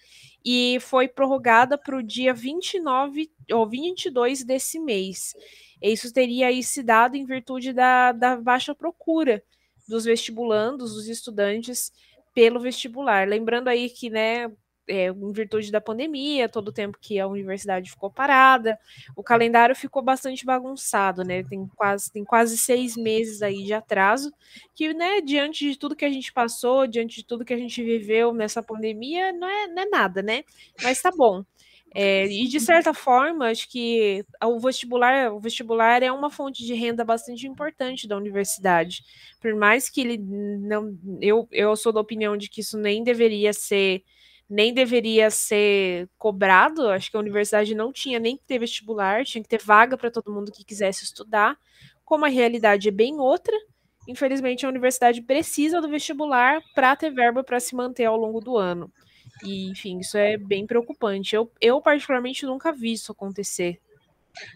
e 0.44 0.78
foi 0.80 1.08
prorrogada 1.08 1.78
para 1.78 1.98
o 1.98 2.02
dia 2.02 2.34
29 2.34 3.30
ou 3.52 3.68
22 3.68 4.44
desse 4.44 4.80
mês. 4.80 5.34
Isso 5.82 6.12
teria 6.12 6.48
aí 6.48 6.64
se 6.64 6.82
dado 6.82 7.16
em 7.16 7.26
virtude 7.26 7.74
da, 7.74 8.12
da 8.12 8.38
baixa 8.38 8.74
procura 8.74 9.44
dos 9.88 10.06
vestibulandos, 10.06 10.94
dos 10.96 11.08
estudantes 11.08 11.92
pelo 12.34 12.60
vestibular. 12.60 13.28
Lembrando 13.28 13.68
aí 13.70 13.90
que, 13.90 14.10
né, 14.10 14.52
é, 14.88 15.08
em 15.08 15.32
virtude 15.32 15.72
da 15.72 15.82
pandemia, 15.82 16.48
todo 16.48 16.68
o 16.70 16.72
tempo 16.72 16.98
que 17.02 17.20
a 17.20 17.28
universidade 17.28 17.90
ficou 17.90 18.12
parada, 18.12 18.78
o 19.16 19.24
calendário 19.24 19.76
ficou 19.76 20.02
bastante 20.04 20.46
bagunçado, 20.46 21.24
né? 21.24 21.44
Tem 21.44 21.66
quase, 21.76 22.12
tem 22.12 22.24
quase 22.24 22.58
seis 22.58 22.96
meses 22.96 23.42
aí 23.42 23.64
de 23.64 23.74
atraso, 23.74 24.32
que, 24.76 24.94
né, 24.94 25.22
diante 25.22 25.72
de 25.72 25.78
tudo 25.78 25.96
que 25.96 26.06
a 26.06 26.12
gente 26.12 26.32
passou, 26.32 26.86
diante 26.88 27.18
de 27.18 27.26
tudo 27.26 27.46
que 27.46 27.54
a 27.54 27.58
gente 27.58 27.82
viveu 27.84 28.34
nessa 28.34 28.62
pandemia, 28.62 29.34
não 29.34 29.48
é, 29.48 29.68
não 29.68 29.82
é 29.84 29.86
nada, 29.90 30.22
né? 30.22 30.44
Mas 30.84 31.02
tá 31.02 31.10
bom. 31.16 31.44
É, 31.98 32.26
e 32.28 32.48
de 32.50 32.60
certa 32.60 32.94
forma, 32.94 33.50
acho 33.50 33.70
que 33.70 34.26
o 34.44 34.60
vestibular, 34.60 35.32
o 35.34 35.40
vestibular 35.40 36.04
é 36.04 36.12
uma 36.12 36.30
fonte 36.30 36.66
de 36.66 36.74
renda 36.74 37.06
bastante 37.06 37.48
importante 37.48 38.06
da 38.06 38.18
universidade. 38.18 39.02
Por 39.40 39.56
mais 39.56 39.90
que 39.90 40.02
ele 40.02 40.18
não, 40.18 40.94
eu, 41.22 41.48
eu 41.54 41.74
sou 41.78 41.94
da 41.94 42.02
opinião 42.02 42.36
de 42.36 42.50
que 42.50 42.60
isso 42.60 42.78
nem 42.78 43.02
deveria 43.04 43.54
ser 43.54 44.04
nem 44.50 44.74
deveria 44.74 45.30
ser 45.32 46.08
cobrado. 46.18 46.88
Acho 46.90 47.10
que 47.10 47.18
a 47.18 47.20
universidade 47.20 47.74
não 47.74 47.92
tinha 47.94 48.20
nem 48.20 48.38
que 48.38 48.44
ter 48.46 48.60
vestibular, 48.60 49.26
tinha 49.26 49.42
que 49.42 49.50
ter 49.50 49.62
vaga 49.64 49.98
para 49.98 50.12
todo 50.12 50.32
mundo 50.34 50.52
que 50.52 50.66
quisesse 50.66 51.04
estudar. 51.06 51.58
Como 52.04 52.26
a 52.26 52.30
realidade 52.30 52.90
é 52.90 52.92
bem 52.92 53.20
outra, 53.20 53.56
infelizmente 54.08 54.66
a 54.66 54.70
universidade 54.70 55.22
precisa 55.22 55.82
do 55.82 55.90
vestibular 55.90 56.62
para 56.76 56.96
ter 56.96 57.10
verba 57.10 57.44
para 57.44 57.60
se 57.60 57.74
manter 57.76 58.06
ao 58.06 58.18
longo 58.18 58.40
do 58.42 58.58
ano. 58.58 58.92
E, 59.44 59.70
enfim, 59.70 60.00
isso 60.00 60.18
é 60.18 60.38
bem 60.38 60.66
preocupante. 60.66 61.36
Eu, 61.36 61.52
eu 61.60 61.82
particularmente, 61.82 62.46
nunca 62.46 62.72
vi 62.72 62.94
isso 62.94 63.12
acontecer. 63.12 63.80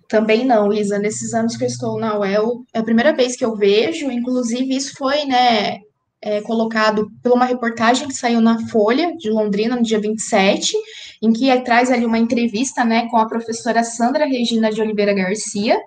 Também 0.07 0.45
não, 0.45 0.73
Isa. 0.73 0.99
Nesses 0.99 1.33
anos 1.33 1.55
que 1.55 1.63
eu 1.63 1.67
estou 1.67 1.99
na 1.99 2.17
UEL, 2.17 2.65
é 2.73 2.79
a 2.79 2.83
primeira 2.83 3.13
vez 3.13 3.35
que 3.35 3.45
eu 3.45 3.55
vejo, 3.55 4.11
inclusive 4.11 4.75
isso 4.75 4.93
foi, 4.97 5.25
né, 5.25 5.79
é, 6.21 6.41
colocado 6.41 7.09
por 7.23 7.31
uma 7.31 7.45
reportagem 7.45 8.07
que 8.07 8.13
saiu 8.13 8.41
na 8.41 8.67
Folha 8.67 9.15
de 9.17 9.29
Londrina 9.29 9.75
no 9.75 9.83
dia 9.83 9.99
27, 9.99 10.73
em 11.21 11.31
que 11.31 11.61
traz 11.61 11.89
ali 11.91 12.05
uma 12.05 12.17
entrevista, 12.17 12.83
né, 12.83 13.07
com 13.09 13.17
a 13.17 13.27
professora 13.27 13.83
Sandra 13.83 14.25
Regina 14.25 14.71
de 14.71 14.81
Oliveira 14.81 15.13
Garcia, 15.13 15.79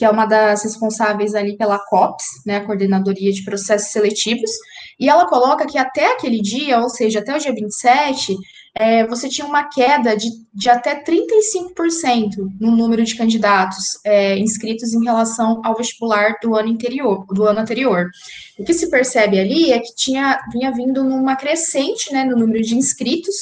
que 0.00 0.04
é 0.06 0.08
uma 0.08 0.24
das 0.24 0.62
responsáveis 0.62 1.34
ali 1.34 1.58
pela 1.58 1.78
COPS, 1.78 2.24
né, 2.46 2.56
a 2.56 2.64
Coordenadoria 2.64 3.30
de 3.30 3.44
Processos 3.44 3.92
Seletivos, 3.92 4.50
e 4.98 5.10
ela 5.10 5.26
coloca 5.26 5.66
que 5.66 5.76
até 5.76 6.14
aquele 6.14 6.40
dia, 6.40 6.80
ou 6.80 6.88
seja, 6.88 7.18
até 7.18 7.36
o 7.36 7.38
dia 7.38 7.54
27, 7.54 8.34
é, 8.74 9.06
você 9.06 9.28
tinha 9.28 9.46
uma 9.46 9.64
queda 9.64 10.16
de, 10.16 10.30
de 10.54 10.70
até 10.70 11.04
35% 11.04 12.50
no 12.58 12.70
número 12.70 13.04
de 13.04 13.14
candidatos 13.14 14.00
é, 14.02 14.38
inscritos 14.38 14.94
em 14.94 15.04
relação 15.04 15.60
ao 15.62 15.76
vestibular 15.76 16.36
do 16.42 16.56
ano 16.56 16.72
anterior, 16.72 17.26
do 17.26 17.44
ano 17.44 17.60
anterior. 17.60 18.08
O 18.58 18.64
que 18.64 18.72
se 18.72 18.88
percebe 18.88 19.38
ali 19.38 19.70
é 19.70 19.80
que 19.80 19.94
tinha 19.94 20.40
vinha 20.50 20.72
vindo 20.72 21.04
numa 21.04 21.36
crescente 21.36 22.10
né, 22.10 22.24
no 22.24 22.38
número 22.38 22.62
de 22.64 22.74
inscritos, 22.74 23.34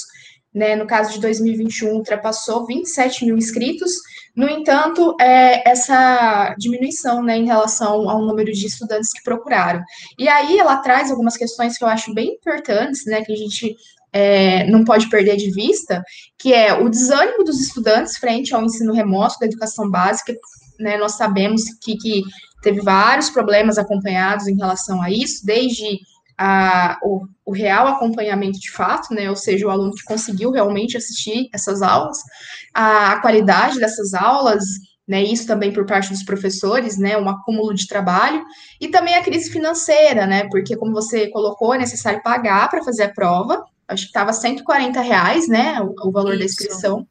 né, 0.52 0.74
no 0.74 0.88
caso 0.88 1.12
de 1.12 1.20
2021 1.20 1.98
ultrapassou 1.98 2.66
27 2.66 3.26
mil 3.26 3.38
inscritos, 3.38 3.92
no 4.38 4.48
entanto, 4.48 5.16
é, 5.20 5.68
essa 5.68 6.54
diminuição 6.56 7.20
né, 7.24 7.36
em 7.36 7.46
relação 7.46 8.08
ao 8.08 8.24
número 8.24 8.52
de 8.52 8.66
estudantes 8.66 9.12
que 9.12 9.24
procuraram. 9.24 9.82
E 10.16 10.28
aí 10.28 10.56
ela 10.56 10.76
traz 10.76 11.10
algumas 11.10 11.36
questões 11.36 11.76
que 11.76 11.82
eu 11.82 11.88
acho 11.88 12.14
bem 12.14 12.34
importantes, 12.34 13.04
né, 13.04 13.20
que 13.24 13.32
a 13.32 13.36
gente 13.36 13.74
é, 14.12 14.64
não 14.70 14.84
pode 14.84 15.10
perder 15.10 15.36
de 15.36 15.50
vista, 15.50 16.04
que 16.38 16.54
é 16.54 16.72
o 16.72 16.88
desânimo 16.88 17.42
dos 17.42 17.60
estudantes 17.60 18.16
frente 18.16 18.54
ao 18.54 18.62
ensino 18.62 18.92
remoto 18.92 19.40
da 19.40 19.46
educação 19.46 19.90
básica, 19.90 20.32
né, 20.78 20.96
nós 20.96 21.16
sabemos 21.16 21.64
que, 21.82 21.96
que 21.96 22.22
teve 22.62 22.80
vários 22.80 23.30
problemas 23.30 23.76
acompanhados 23.76 24.46
em 24.46 24.54
relação 24.54 25.02
a 25.02 25.10
isso, 25.10 25.44
desde 25.44 25.98
a, 26.38 26.96
o, 27.02 27.26
o, 27.44 27.52
real 27.52 27.88
acompanhamento 27.88 28.60
de 28.60 28.70
fato, 28.70 29.12
né, 29.12 29.28
ou 29.28 29.34
seja, 29.34 29.66
o 29.66 29.70
aluno 29.70 29.92
que 29.92 30.04
conseguiu 30.04 30.52
realmente 30.52 30.96
assistir 30.96 31.48
essas 31.52 31.82
aulas, 31.82 32.18
a, 32.72 33.12
a 33.12 33.20
qualidade 33.20 33.80
dessas 33.80 34.14
aulas, 34.14 34.62
né, 35.06 35.22
isso 35.22 35.46
também 35.46 35.72
por 35.72 35.84
parte 35.84 36.10
dos 36.10 36.22
professores, 36.22 36.96
né, 36.96 37.18
um 37.18 37.28
acúmulo 37.28 37.74
de 37.74 37.88
trabalho, 37.88 38.44
e 38.80 38.88
também 38.88 39.16
a 39.16 39.22
crise 39.22 39.50
financeira, 39.50 40.26
né, 40.26 40.48
porque 40.48 40.76
como 40.76 40.92
você 40.92 41.28
colocou, 41.28 41.74
é 41.74 41.78
necessário 41.78 42.22
pagar 42.22 42.70
para 42.70 42.84
fazer 42.84 43.04
a 43.04 43.12
prova, 43.12 43.64
acho 43.88 44.04
que 44.04 44.10
estava 44.10 44.32
140 44.32 45.00
reais, 45.00 45.48
né, 45.48 45.80
o, 45.80 46.08
o 46.08 46.12
valor 46.12 46.34
isso. 46.34 46.38
da 46.38 46.44
inscrição, 46.44 47.06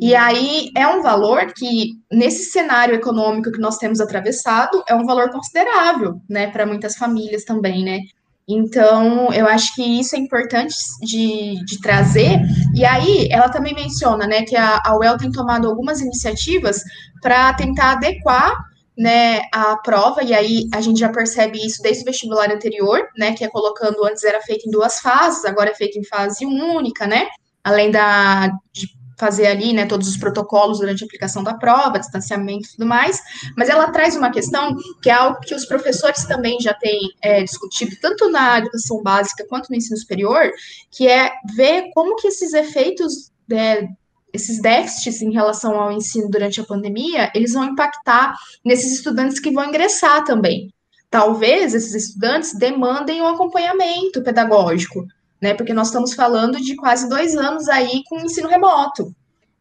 e 0.00 0.14
aí 0.14 0.70
é 0.76 0.86
um 0.86 1.02
valor 1.02 1.52
que, 1.52 1.98
nesse 2.10 2.50
cenário 2.50 2.94
econômico 2.94 3.50
que 3.50 3.60
nós 3.60 3.76
temos 3.76 4.00
atravessado, 4.00 4.82
é 4.88 4.94
um 4.94 5.04
valor 5.04 5.30
considerável, 5.30 6.20
né, 6.28 6.46
para 6.50 6.64
muitas 6.64 6.96
famílias 6.96 7.44
também, 7.44 7.84
né? 7.84 7.98
Então, 8.48 9.32
eu 9.32 9.46
acho 9.46 9.74
que 9.74 9.82
isso 9.82 10.16
é 10.16 10.18
importante 10.18 10.74
de, 11.00 11.64
de 11.64 11.80
trazer. 11.80 12.40
E 12.74 12.84
aí, 12.84 13.28
ela 13.30 13.48
também 13.48 13.74
menciona, 13.74 14.26
né, 14.26 14.42
que 14.42 14.56
a, 14.56 14.80
a 14.84 14.96
UEL 14.96 15.16
tem 15.16 15.30
tomado 15.30 15.68
algumas 15.68 16.00
iniciativas 16.00 16.82
para 17.22 17.54
tentar 17.54 17.92
adequar 17.92 18.56
né, 18.98 19.42
a 19.52 19.76
prova, 19.78 20.22
e 20.22 20.34
aí 20.34 20.68
a 20.72 20.80
gente 20.80 21.00
já 21.00 21.08
percebe 21.08 21.64
isso 21.64 21.82
desde 21.82 22.02
o 22.02 22.04
vestibular 22.04 22.50
anterior, 22.50 23.08
né, 23.16 23.32
que 23.32 23.44
é 23.44 23.48
colocando, 23.48 24.04
antes 24.04 24.22
era 24.22 24.40
feito 24.42 24.68
em 24.68 24.70
duas 24.70 25.00
fases, 25.00 25.44
agora 25.44 25.70
é 25.70 25.74
feito 25.74 25.98
em 25.98 26.04
fase 26.04 26.44
única, 26.44 27.06
né, 27.06 27.26
além 27.64 27.90
da, 27.90 28.48
de 28.72 28.86
fazer 29.22 29.46
ali, 29.46 29.72
né, 29.72 29.86
todos 29.86 30.08
os 30.08 30.16
protocolos 30.16 30.80
durante 30.80 31.04
a 31.04 31.06
aplicação 31.06 31.44
da 31.44 31.54
prova, 31.54 32.00
distanciamento 32.00 32.66
e 32.66 32.72
tudo 32.72 32.86
mais, 32.86 33.20
mas 33.56 33.68
ela 33.68 33.88
traz 33.88 34.16
uma 34.16 34.32
questão 34.32 34.76
que 35.00 35.08
é 35.08 35.12
algo 35.12 35.38
que 35.38 35.54
os 35.54 35.64
professores 35.64 36.24
também 36.24 36.58
já 36.60 36.74
têm 36.74 36.98
é, 37.22 37.44
discutido, 37.44 37.94
tanto 38.02 38.28
na 38.28 38.58
educação 38.58 39.00
básica 39.00 39.46
quanto 39.48 39.70
no 39.70 39.76
ensino 39.76 39.96
superior, 39.96 40.50
que 40.90 41.06
é 41.06 41.30
ver 41.54 41.90
como 41.94 42.16
que 42.16 42.26
esses 42.26 42.52
efeitos, 42.52 43.30
né, 43.48 43.86
esses 44.32 44.60
déficits 44.60 45.22
em 45.22 45.32
relação 45.32 45.80
ao 45.80 45.92
ensino 45.92 46.28
durante 46.28 46.60
a 46.60 46.64
pandemia, 46.64 47.30
eles 47.32 47.52
vão 47.52 47.64
impactar 47.66 48.34
nesses 48.64 48.92
estudantes 48.92 49.38
que 49.38 49.52
vão 49.52 49.66
ingressar 49.66 50.24
também. 50.24 50.74
Talvez 51.08 51.74
esses 51.74 51.94
estudantes 51.94 52.58
demandem 52.58 53.22
um 53.22 53.28
acompanhamento 53.28 54.20
pedagógico, 54.20 55.06
né? 55.42 55.54
Porque 55.54 55.74
nós 55.74 55.88
estamos 55.88 56.14
falando 56.14 56.60
de 56.60 56.76
quase 56.76 57.08
dois 57.08 57.34
anos 57.36 57.68
aí 57.68 58.02
com 58.08 58.20
ensino 58.20 58.48
remoto, 58.48 59.12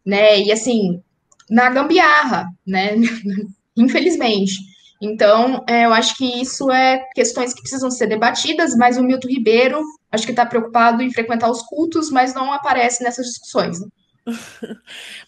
né? 0.05 0.39
E 0.39 0.51
assim, 0.51 1.01
na 1.49 1.69
gambiarra, 1.71 2.45
né? 2.65 2.95
Infelizmente. 3.75 4.53
Então, 5.01 5.65
é, 5.67 5.85
eu 5.85 5.93
acho 5.93 6.15
que 6.15 6.41
isso 6.41 6.71
é 6.71 7.03
questões 7.15 7.55
que 7.55 7.61
precisam 7.61 7.89
ser 7.89 8.05
debatidas, 8.05 8.75
mas 8.75 8.97
o 8.97 9.03
Milton 9.03 9.27
Ribeiro 9.27 9.81
acho 10.11 10.25
que 10.25 10.31
está 10.31 10.45
preocupado 10.45 11.01
em 11.01 11.11
frequentar 11.11 11.49
os 11.49 11.63
cultos, 11.63 12.11
mas 12.11 12.35
não 12.35 12.53
aparece 12.53 13.03
nessas 13.03 13.25
discussões. 13.25 13.79
Né? 13.81 13.87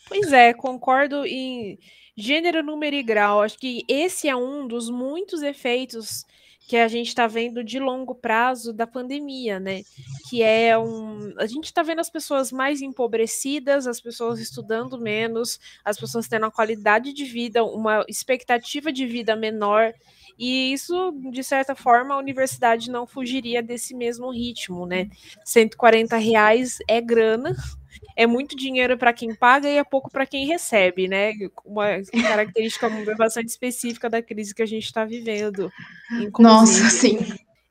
pois 0.07 0.31
é, 0.31 0.53
concordo 0.53 1.25
em 1.25 1.79
gênero, 2.15 2.61
número 2.61 2.95
e 2.95 3.01
grau. 3.01 3.41
Acho 3.41 3.57
que 3.57 3.83
esse 3.87 4.29
é 4.29 4.35
um 4.35 4.67
dos 4.67 4.91
muitos 4.91 5.41
efeitos 5.41 6.23
que 6.67 6.77
a 6.77 6.87
gente 6.87 7.09
está 7.09 7.27
vendo 7.27 7.63
de 7.63 7.79
longo 7.79 8.15
prazo 8.15 8.71
da 8.71 8.87
pandemia, 8.87 9.59
né? 9.59 9.83
Que 10.29 10.41
é 10.41 10.77
um. 10.77 11.33
A 11.37 11.45
gente 11.45 11.65
está 11.65 11.83
vendo 11.83 11.99
as 11.99 12.09
pessoas 12.09 12.51
mais 12.51 12.81
empobrecidas, 12.81 13.85
as 13.85 13.99
pessoas 13.99 14.39
estudando 14.39 14.97
menos, 14.97 15.59
as 15.83 15.99
pessoas 15.99 16.27
tendo 16.27 16.43
uma 16.43 16.51
qualidade 16.51 17.13
de 17.13 17.25
vida, 17.25 17.63
uma 17.63 18.05
expectativa 18.07 18.91
de 18.91 19.05
vida 19.05 19.35
menor. 19.35 19.93
E 20.37 20.73
isso, 20.73 21.11
de 21.31 21.43
certa 21.43 21.75
forma, 21.75 22.15
a 22.15 22.17
universidade 22.17 22.89
não 22.89 23.05
fugiria 23.05 23.61
desse 23.61 23.93
mesmo 23.93 24.31
ritmo, 24.31 24.85
né? 24.85 25.09
140 25.45 26.17
reais 26.17 26.79
é 26.87 26.99
grana, 26.99 27.55
é 28.15 28.27
muito 28.27 28.55
dinheiro 28.55 28.97
para 28.97 29.13
quem 29.13 29.33
paga 29.33 29.69
e 29.69 29.77
é 29.77 29.83
pouco 29.83 30.09
para 30.09 30.25
quem 30.25 30.45
recebe, 30.45 31.07
né? 31.07 31.33
Uma 31.65 31.87
característica 32.21 32.89
bastante 33.17 33.49
específica 33.49 34.09
da 34.09 34.21
crise 34.21 34.53
que 34.53 34.61
a 34.61 34.67
gente 34.67 34.85
está 34.85 35.05
vivendo. 35.05 35.71
Inclusive. 36.11 36.41
Nossa, 36.41 36.89
sim. 36.89 37.17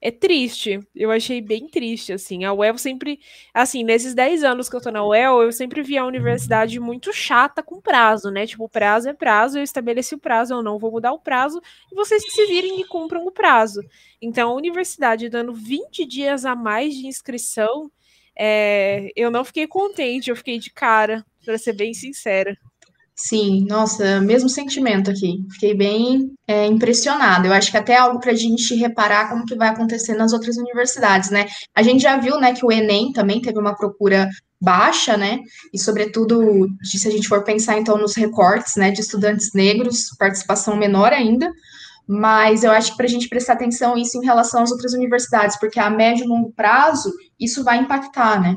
É 0.04 0.10
triste, 0.10 0.80
eu 0.96 1.12
achei 1.12 1.40
bem 1.40 1.68
triste, 1.68 2.12
assim, 2.12 2.44
a 2.44 2.52
UEL 2.52 2.76
sempre, 2.76 3.20
assim, 3.54 3.84
nesses 3.84 4.14
10 4.14 4.42
anos 4.42 4.68
que 4.68 4.74
eu 4.74 4.80
tô 4.80 4.90
na 4.90 5.06
UEL, 5.06 5.42
eu 5.42 5.52
sempre 5.52 5.80
vi 5.80 5.96
a 5.96 6.04
universidade 6.04 6.80
muito 6.80 7.12
chata 7.12 7.62
com 7.62 7.80
prazo, 7.80 8.28
né, 8.28 8.44
tipo, 8.44 8.68
prazo 8.68 9.08
é 9.08 9.14
prazo, 9.14 9.60
eu 9.60 9.62
estabeleci 9.62 10.16
o 10.16 10.18
prazo, 10.18 10.54
eu 10.54 10.60
não 10.60 10.76
vou 10.76 10.90
mudar 10.90 11.12
o 11.12 11.20
prazo, 11.20 11.62
e 11.88 11.94
vocês 11.94 12.24
que 12.24 12.32
se 12.32 12.46
virem 12.46 12.80
e 12.80 12.84
cumpram 12.84 13.24
o 13.24 13.30
prazo. 13.30 13.80
Então, 14.20 14.50
a 14.50 14.54
universidade 14.54 15.28
dando 15.28 15.54
20 15.54 16.04
dias 16.04 16.44
a 16.44 16.56
mais 16.56 16.96
de 16.96 17.06
inscrição, 17.06 17.88
é, 18.38 19.10
eu 19.16 19.30
não 19.30 19.44
fiquei 19.44 19.66
contente, 19.66 20.30
eu 20.30 20.36
fiquei 20.36 20.58
de 20.58 20.70
cara, 20.70 21.24
para 21.44 21.58
ser 21.58 21.74
bem 21.74 21.92
sincera. 21.92 22.56
Sim, 23.14 23.66
nossa, 23.68 24.20
mesmo 24.20 24.48
sentimento 24.48 25.10
aqui. 25.10 25.44
Fiquei 25.52 25.74
bem 25.74 26.32
é, 26.46 26.66
impressionada. 26.66 27.46
Eu 27.46 27.52
acho 27.52 27.70
que 27.70 27.76
até 27.76 27.92
é 27.92 27.98
algo 27.98 28.18
para 28.18 28.32
a 28.32 28.36
gente 28.36 28.74
reparar 28.74 29.28
como 29.28 29.44
que 29.44 29.54
vai 29.54 29.68
acontecer 29.68 30.14
nas 30.14 30.32
outras 30.32 30.56
universidades, 30.56 31.30
né? 31.30 31.46
A 31.74 31.82
gente 31.82 32.02
já 32.02 32.16
viu, 32.16 32.40
né, 32.40 32.54
que 32.54 32.64
o 32.64 32.72
Enem 32.72 33.12
também 33.12 33.40
teve 33.40 33.58
uma 33.58 33.76
procura 33.76 34.28
baixa, 34.60 35.16
né? 35.16 35.40
E 35.72 35.78
sobretudo, 35.78 36.68
se 36.82 37.06
a 37.06 37.10
gente 37.10 37.28
for 37.28 37.44
pensar 37.44 37.78
então 37.78 37.98
nos 37.98 38.16
recortes, 38.16 38.76
né, 38.76 38.90
de 38.90 39.00
estudantes 39.00 39.50
negros, 39.54 40.08
participação 40.18 40.76
menor 40.76 41.12
ainda 41.12 41.50
mas 42.06 42.64
eu 42.64 42.70
acho 42.70 42.92
que 42.92 42.96
para 42.96 43.06
a 43.06 43.08
gente 43.08 43.28
prestar 43.28 43.54
atenção 43.54 43.96
isso 43.96 44.18
em 44.18 44.24
relação 44.24 44.62
às 44.62 44.70
outras 44.70 44.92
universidades, 44.92 45.58
porque 45.58 45.78
a 45.78 45.90
médio 45.90 46.24
e 46.24 46.28
longo 46.28 46.52
prazo 46.52 47.12
isso 47.38 47.64
vai 47.64 47.78
impactar, 47.78 48.40
né? 48.40 48.56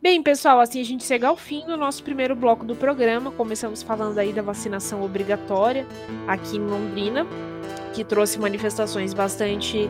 Bem, 0.00 0.22
pessoal, 0.22 0.60
assim 0.60 0.80
a 0.80 0.84
gente 0.84 1.02
chega 1.02 1.28
ao 1.28 1.36
fim 1.36 1.64
do 1.64 1.76
nosso 1.78 2.02
primeiro 2.02 2.36
bloco 2.36 2.64
do 2.64 2.76
programa. 2.76 3.30
Começamos 3.30 3.82
falando 3.82 4.18
aí 4.18 4.34
da 4.34 4.42
vacinação 4.42 5.02
obrigatória 5.02 5.86
aqui 6.28 6.58
em 6.58 6.60
Londrina, 6.60 7.26
que 7.94 8.04
trouxe 8.04 8.38
manifestações 8.38 9.14
bastante 9.14 9.88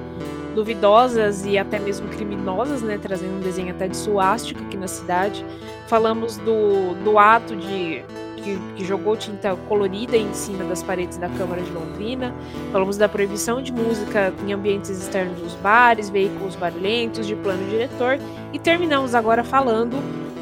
duvidosas 0.55 1.45
e 1.45 1.59
até 1.59 1.81
mesmo 1.81 2.09
criminosas, 2.11 2.81
né, 2.81 2.97
trazendo 2.97 3.39
um 3.39 3.41
desenho 3.41 3.75
até 3.75 3.89
de 3.89 3.97
suástica 3.97 4.63
aqui 4.63 4.77
na 4.77 4.87
cidade. 4.87 5.45
Falamos 5.89 6.37
do, 6.37 6.95
do 7.03 7.19
ato 7.19 7.57
de 7.57 8.05
que, 8.45 8.59
que, 8.77 8.85
jogou 8.85 9.17
tinta 9.17 9.57
colorida 9.69 10.17
em 10.17 10.33
cima 10.35 10.63
das 10.65 10.83
paredes 10.83 11.17
da 11.17 11.29
Câmara 11.31 11.63
de 11.63 11.71
Londrina. 11.71 12.35
Falamos 12.71 12.99
da 12.99 13.09
proibição 13.09 13.63
de 13.63 13.73
música 13.73 14.33
em 14.47 14.53
ambientes 14.53 14.91
externos 14.91 15.41
dos 15.41 15.55
bares, 15.55 16.11
veículos 16.11 16.55
barulhentos, 16.55 17.27
de 17.27 17.35
plano 17.35 17.67
diretor. 17.71 18.19
E 18.53 18.59
terminamos 18.59 19.15
agora 19.15 19.43
falando 19.43 19.97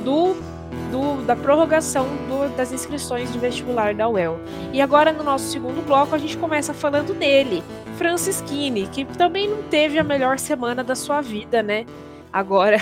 do, 0.05 0.35
do 0.91 1.25
da 1.25 1.37
prorrogação 1.37 2.07
do, 2.29 2.55
das 2.57 2.73
inscrições 2.73 3.33
de 3.33 3.39
vestibular 3.39 3.95
da 3.95 4.09
UEL. 4.09 4.41
E 4.73 4.81
agora, 4.81 5.13
no 5.13 5.23
nosso 5.23 5.47
segundo 5.47 5.85
bloco, 5.87 6.15
a 6.15 6.19
gente 6.19 6.37
começa 6.37 6.75
falando 6.75 7.15
dele, 7.15 7.63
Francis 7.97 8.41
Kine, 8.43 8.89
que 8.89 9.05
também 9.05 9.49
não 9.49 9.63
teve 9.65 9.99
a 9.99 10.05
melhor 10.05 10.39
semana 10.39 10.83
da 10.83 10.97
sua 10.97 11.21
vida, 11.21 11.63
né? 11.63 11.87
Agora 12.33 12.79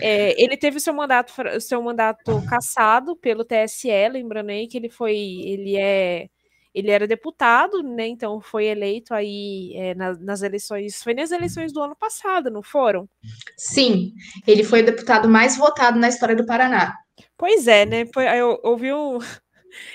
é, 0.00 0.40
ele 0.42 0.56
teve 0.56 0.80
seu 0.80 0.94
mandato, 0.94 1.32
seu 1.60 1.82
mandato 1.82 2.42
cassado 2.48 3.16
pelo 3.16 3.44
TSE, 3.44 4.08
lembrando 4.10 4.50
aí 4.50 4.66
que 4.66 4.76
ele 4.76 4.88
foi, 4.88 5.16
ele 5.16 5.76
é, 5.76 6.28
ele 6.74 6.90
era 6.90 7.06
deputado, 7.06 7.82
né? 7.82 8.06
Então 8.06 8.40
foi 8.40 8.66
eleito 8.66 9.12
aí 9.14 9.72
é, 9.76 9.94
na, 9.94 10.14
nas 10.14 10.42
eleições, 10.42 11.02
foi 11.02 11.14
nas 11.14 11.30
eleições 11.30 11.72
do 11.72 11.80
ano 11.80 11.96
passado, 11.96 12.50
não 12.50 12.62
foram? 12.62 13.08
Sim, 13.56 14.12
ele 14.46 14.64
foi 14.64 14.82
o 14.82 14.86
deputado 14.86 15.28
mais 15.28 15.56
votado 15.56 15.98
na 15.98 16.08
história 16.08 16.34
do 16.34 16.46
Paraná. 16.46 16.94
Pois 17.36 17.68
é, 17.68 17.84
né? 17.84 18.04
Eu 18.36 18.58
ouvi 18.62 18.92
um, 18.92 19.18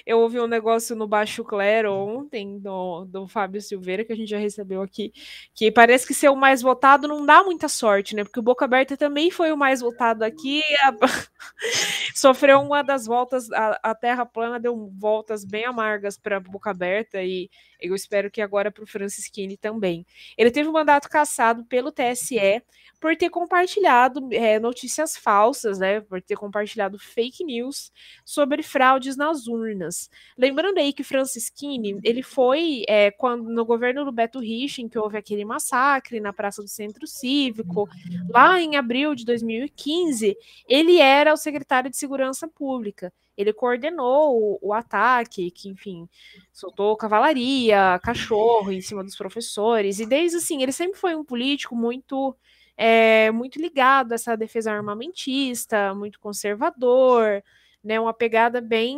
eu 0.08 0.20
ouvi 0.20 0.40
um 0.40 0.48
negócio 0.48 0.96
no 0.96 1.06
Baixo 1.06 1.44
Clero 1.44 1.92
ontem, 1.94 2.58
do, 2.60 3.04
do 3.04 3.28
Fábio 3.28 3.62
Silveira, 3.62 4.06
que 4.06 4.14
a 4.14 4.16
gente 4.16 4.30
já 4.30 4.38
recebeu 4.38 4.82
aqui, 4.82 5.12
que 5.54 5.70
parece 5.70 6.08
que 6.08 6.14
ser 6.14 6.30
o 6.30 6.36
mais 6.36 6.62
votado 6.62 7.10
não 7.10 7.26
dá 7.26 7.44
muita 7.44 7.68
sorte, 7.68 8.16
né? 8.16 8.24
Porque 8.24 8.40
o 8.40 8.44
Boca 8.44 8.64
Aberta 8.64 8.96
também 8.96 9.30
foi 9.30 9.52
o 9.52 9.58
mais 9.58 9.82
votado 9.82 10.24
aqui, 10.24 10.62
a... 10.82 10.94
sofreu 12.16 12.62
uma 12.62 12.82
das 12.84 13.06
voltas, 13.06 13.52
a, 13.52 13.80
a, 13.84 13.94
Terra 13.94 14.26
Plana 14.26 14.58
deu 14.58 14.90
voltas 14.98 15.44
bem 15.44 15.66
amargas 15.66 16.18
para 16.18 16.40
Boca 16.40 16.72
Aberta, 16.72 17.22
e 17.22 17.50
eu 17.78 17.94
espero 17.94 18.32
que 18.32 18.42
agora 18.42 18.72
para 18.72 18.86
o 18.86 18.88
Francisquini 18.88 19.58
também. 19.58 20.06
Ele 20.38 20.52
teve 20.52 20.70
um 20.70 20.74
mandato 20.74 21.10
cassado 21.10 21.66
pelo 21.66 21.92
TSE 21.92 22.64
por 23.00 23.16
ter 23.16 23.30
compartilhado 23.30 24.28
é, 24.32 24.60
notícias 24.60 25.16
falsas, 25.16 25.80
né? 25.80 26.02
Por 26.02 26.22
ter 26.22 26.36
compartilhado 26.36 26.98
fake 26.98 27.44
news 27.44 27.92
sobre 28.26 28.64
fraudes 28.64 29.16
nas 29.16 29.48
urnas. 29.48 29.97
Lembrando 30.38 30.78
aí 30.78 30.94
que 30.94 31.04
Francisquini, 31.04 32.00
ele 32.04 32.22
foi 32.22 32.84
é, 32.88 33.12
quando 33.12 33.50
no 33.50 33.66
governo 33.66 34.06
do 34.06 34.12
Beto 34.12 34.40
Rich, 34.40 34.88
que 34.90 35.00
houve 35.00 35.18
aquele 35.18 35.44
massacre 35.44 36.20
na 36.20 36.32
Praça 36.32 36.62
do 36.62 36.68
Centro 36.68 37.08
Cívico, 37.08 37.90
lá 38.30 38.62
em 38.62 38.76
abril 38.76 39.16
de 39.16 39.26
2015, 39.26 40.38
ele 40.68 41.00
era 41.00 41.34
o 41.34 41.38
secretário 41.38 41.90
de 41.90 41.98
Segurança 41.98 42.48
Pública. 42.48 43.12
ele 43.38 43.54
coordenou 43.54 44.58
o, 44.62 44.70
o, 44.70 44.74
ataque, 44.74 45.52
que, 45.52 45.70
enfim, 45.70 46.08
soltou 46.52 46.96
cavalaria, 46.98 48.00
cachorro 48.04 48.72
em 48.72 48.82
cima 48.82 49.04
dos 49.04 49.16
professores, 49.16 50.00
e 50.00 50.06
desde 50.06 50.38
assim, 50.38 50.64
ele 50.64 50.72
sempre 50.72 51.00
foi 51.00 51.16
um 51.16 51.24
político 51.24 51.76
muito. 51.76 52.36
É, 52.80 53.32
muito 53.32 53.60
ligado 53.60 54.12
a 54.12 54.16
essa 54.16 54.38
defesa 54.38 54.72
armamentista, 54.72 55.96
muito 55.96 56.20
conservador, 56.20 57.44
né? 57.84 58.00
Uma 58.00 58.14
pegada 58.14 58.60
bem. 58.62 58.98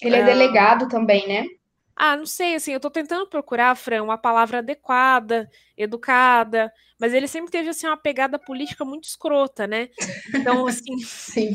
Ele 0.00 0.16
é, 0.16 0.20
é 0.20 0.24
delegado 0.24 0.88
também, 0.88 1.26
né? 1.26 1.46
Ah, 1.94 2.14
não 2.14 2.26
sei, 2.26 2.54
assim, 2.54 2.72
eu 2.72 2.80
tô 2.80 2.90
tentando 2.90 3.26
procurar, 3.26 3.74
Fran, 3.74 4.02
uma 4.02 4.18
palavra 4.18 4.58
adequada, 4.58 5.48
educada, 5.78 6.70
mas 7.00 7.14
ele 7.14 7.26
sempre 7.26 7.50
teve, 7.50 7.70
assim, 7.70 7.86
uma 7.86 7.96
pegada 7.96 8.38
política 8.38 8.84
muito 8.84 9.04
escrota, 9.04 9.66
né? 9.66 9.88
Então, 10.34 10.66
assim... 10.68 10.98
Sim. 10.98 11.52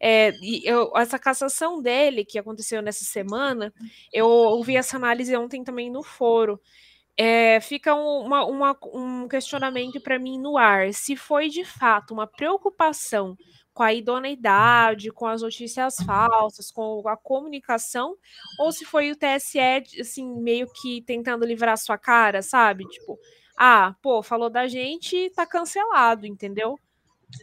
É, 0.00 0.32
eu, 0.62 0.92
essa 0.96 1.18
cassação 1.18 1.82
dele, 1.82 2.24
que 2.24 2.38
aconteceu 2.38 2.82
nessa 2.82 3.04
semana, 3.04 3.72
eu 4.12 4.28
ouvi 4.28 4.76
essa 4.76 4.96
análise 4.96 5.34
ontem 5.34 5.64
também 5.64 5.90
no 5.90 6.02
foro. 6.02 6.60
É, 7.16 7.58
fica 7.60 7.94
um, 7.94 8.26
uma, 8.26 8.44
uma, 8.44 8.78
um 8.94 9.26
questionamento 9.26 10.00
para 10.00 10.18
mim 10.18 10.38
no 10.38 10.56
ar. 10.56 10.92
Se 10.94 11.16
foi 11.16 11.48
de 11.48 11.64
fato 11.64 12.14
uma 12.14 12.26
preocupação 12.28 13.36
com 13.78 13.84
a 13.84 13.94
idoneidade, 13.94 15.12
com 15.12 15.24
as 15.24 15.40
notícias 15.40 15.94
falsas, 16.04 16.68
com 16.68 17.00
a 17.06 17.16
comunicação, 17.16 18.16
ou 18.58 18.72
se 18.72 18.84
foi 18.84 19.12
o 19.12 19.16
TSE, 19.16 20.00
assim, 20.00 20.28
meio 20.40 20.66
que 20.82 21.00
tentando 21.02 21.46
livrar 21.46 21.78
sua 21.78 21.96
cara, 21.96 22.42
sabe? 22.42 22.84
Tipo, 22.88 23.16
ah, 23.56 23.94
pô, 24.02 24.20
falou 24.20 24.50
da 24.50 24.66
gente, 24.66 25.30
tá 25.30 25.46
cancelado, 25.46 26.26
entendeu? 26.26 26.76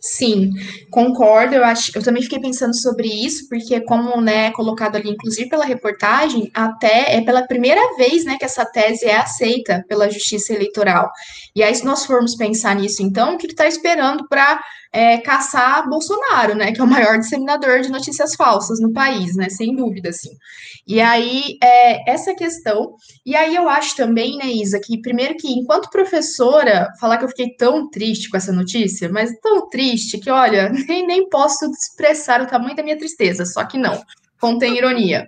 Sim, 0.02 0.52
concordo. 0.91 1.56
Eu 1.56 1.63
acho, 1.63 1.91
eu 1.95 2.04
também 2.04 2.24
fiquei 2.24 2.39
pensando 2.39 2.76
sobre 2.76 3.08
isso, 3.08 3.48
porque 3.48 3.80
como 3.82 4.19
né, 4.19 4.52
colocado 4.52 4.95
ali, 4.95 5.12
inclusive 5.12 5.48
pela 5.48 5.63
reportagem, 5.63 6.52
até 6.54 7.15
é 7.15 7.21
pela 7.21 7.48
primeira 7.48 7.95
vez, 7.95 8.26
né, 8.26 8.36
que 8.38 8.45
essa 8.45 8.65
tese 8.65 9.06
é 9.06 9.15
aceita 9.15 9.86
pela 9.88 10.10
Justiça 10.10 10.54
Eleitoral. 10.54 11.10
E 11.56 11.63
aí, 11.63 11.74
se 11.74 11.86
nós 11.86 12.06
formos 12.06 12.36
pensar 12.36 12.76
nisso, 12.76 13.04
então, 13.04 13.36
o 13.36 13.38
que 13.38 13.45
ele 13.45 13.54
está 13.54 13.67
esperando 13.67 14.28
para 14.28 14.60
é, 14.95 15.17
caçar 15.17 15.89
Bolsonaro, 15.89 16.55
né, 16.55 16.71
que 16.71 16.79
é 16.79 16.84
o 16.84 16.88
maior 16.88 17.19
disseminador 17.19 17.81
de 17.81 17.91
notícias 17.91 18.34
falsas 18.34 18.79
no 18.79 18.93
país, 18.93 19.36
né, 19.36 19.49
sem 19.49 19.75
dúvida, 19.75 20.08
assim. 20.08 20.29
E 20.88 21.01
aí, 21.01 21.58
é, 21.62 22.10
essa 22.10 22.34
questão, 22.34 22.95
e 23.25 23.36
aí 23.36 23.53
eu 23.53 23.67
acho 23.67 23.93
também, 23.97 24.38
né, 24.38 24.45
Isa, 24.45 24.79
que 24.79 25.01
primeiro 25.01 25.36
que, 25.36 25.51
enquanto 25.51 25.89
professora, 25.89 26.88
falar 26.97 27.17
que 27.17 27.25
eu 27.25 27.29
fiquei 27.29 27.53
tão 27.58 27.89
triste 27.89 28.29
com 28.29 28.38
essa 28.38 28.53
notícia, 28.53 29.10
mas 29.10 29.38
tão 29.41 29.67
triste 29.67 30.17
que, 30.17 30.29
olha, 30.29 30.69
nem, 30.88 31.05
nem 31.05 31.27
posso 31.27 31.65
expressar 31.65 32.41
o 32.41 32.47
tamanho 32.47 32.75
da 32.77 32.84
minha 32.84 32.97
tristeza, 32.97 33.45
só 33.45 33.65
que 33.65 33.77
não 33.77 34.01
contém 34.45 34.77
ironia. 34.77 35.27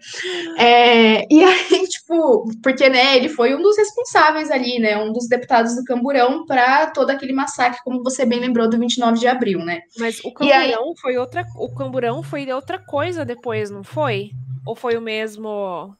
É, 0.57 1.25
e 1.33 1.43
aí, 1.43 1.87
tipo, 1.89 2.47
porque, 2.61 2.87
né, 2.87 3.17
ele 3.17 3.29
foi 3.29 3.55
um 3.55 3.61
dos 3.61 3.75
responsáveis 3.75 4.51
ali, 4.51 4.77
né, 4.79 4.95
um 4.97 5.11
dos 5.11 5.27
deputados 5.27 5.75
do 5.75 5.83
Camburão 5.83 6.45
para 6.45 6.91
todo 6.91 7.09
aquele 7.09 7.33
massacre, 7.33 7.79
como 7.83 8.03
você 8.03 8.25
bem 8.25 8.39
lembrou, 8.39 8.69
do 8.69 8.77
29 8.77 9.17
de 9.19 9.27
abril, 9.27 9.59
né? 9.59 9.81
Mas 9.97 10.19
o 10.23 10.31
Camburão 10.31 10.89
aí... 10.89 10.93
foi 11.01 11.17
outra, 11.17 11.43
o 11.57 11.73
Camburão 11.73 12.21
foi 12.21 12.51
outra 12.51 12.77
coisa 12.77 13.25
depois, 13.25 13.71
não 13.71 13.83
foi? 13.83 14.29
Ou 14.65 14.75
foi 14.75 14.95
o 14.95 15.01
mesmo... 15.01 15.95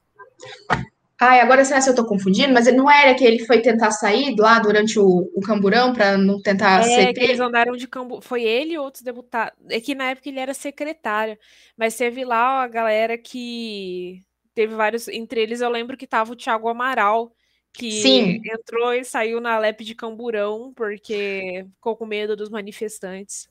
Ai, 1.20 1.40
agora 1.40 1.66
será 1.66 1.82
que 1.82 1.90
eu 1.90 1.96
tô 1.96 2.06
confundindo? 2.06 2.54
Mas 2.54 2.72
não 2.76 2.90
era 2.90 3.16
que 3.16 3.24
ele 3.24 3.44
foi 3.46 3.60
tentar 3.60 3.90
sair 3.90 4.36
lá 4.38 4.60
durante 4.60 5.00
o, 5.00 5.32
o 5.36 5.42
camburão 5.42 5.92
para 5.92 6.16
não 6.16 6.40
tentar 6.40 6.82
é, 6.82 6.84
ser 6.84 7.14
que 7.14 7.20
eles 7.22 7.40
andaram 7.40 7.76
de 7.76 7.88
cambu... 7.88 8.22
Foi 8.22 8.44
ele 8.44 8.74
e 8.74 8.78
outros 8.78 9.02
deputados. 9.02 9.58
É 9.70 9.82
que 9.82 9.96
na 9.96 10.12
época 10.12 10.30
ele 10.30 10.40
era 10.40 10.54
secretário. 10.54 11.38
Mas 11.76 11.98
teve 11.98 12.24
lá 12.24 12.62
a 12.62 12.68
galera 12.68 13.18
que 13.18 14.24
teve 14.54 14.76
vários. 14.76 15.08
Entre 15.08 15.42
eles 15.42 15.60
eu 15.60 15.70
lembro 15.70 15.98
que 15.98 16.06
tava 16.06 16.34
o 16.34 16.36
Thiago 16.36 16.70
Amaral, 16.70 17.34
que 17.74 17.92
Sim. 17.92 18.40
entrou 18.46 18.94
e 18.94 19.04
saiu 19.04 19.42
na 19.42 19.58
LEP 19.58 19.84
de 19.84 19.96
camburão 19.96 20.72
porque 20.76 21.66
ficou 21.76 21.96
com 21.96 22.06
medo 22.06 22.36
dos 22.36 22.50
manifestantes. 22.50 23.48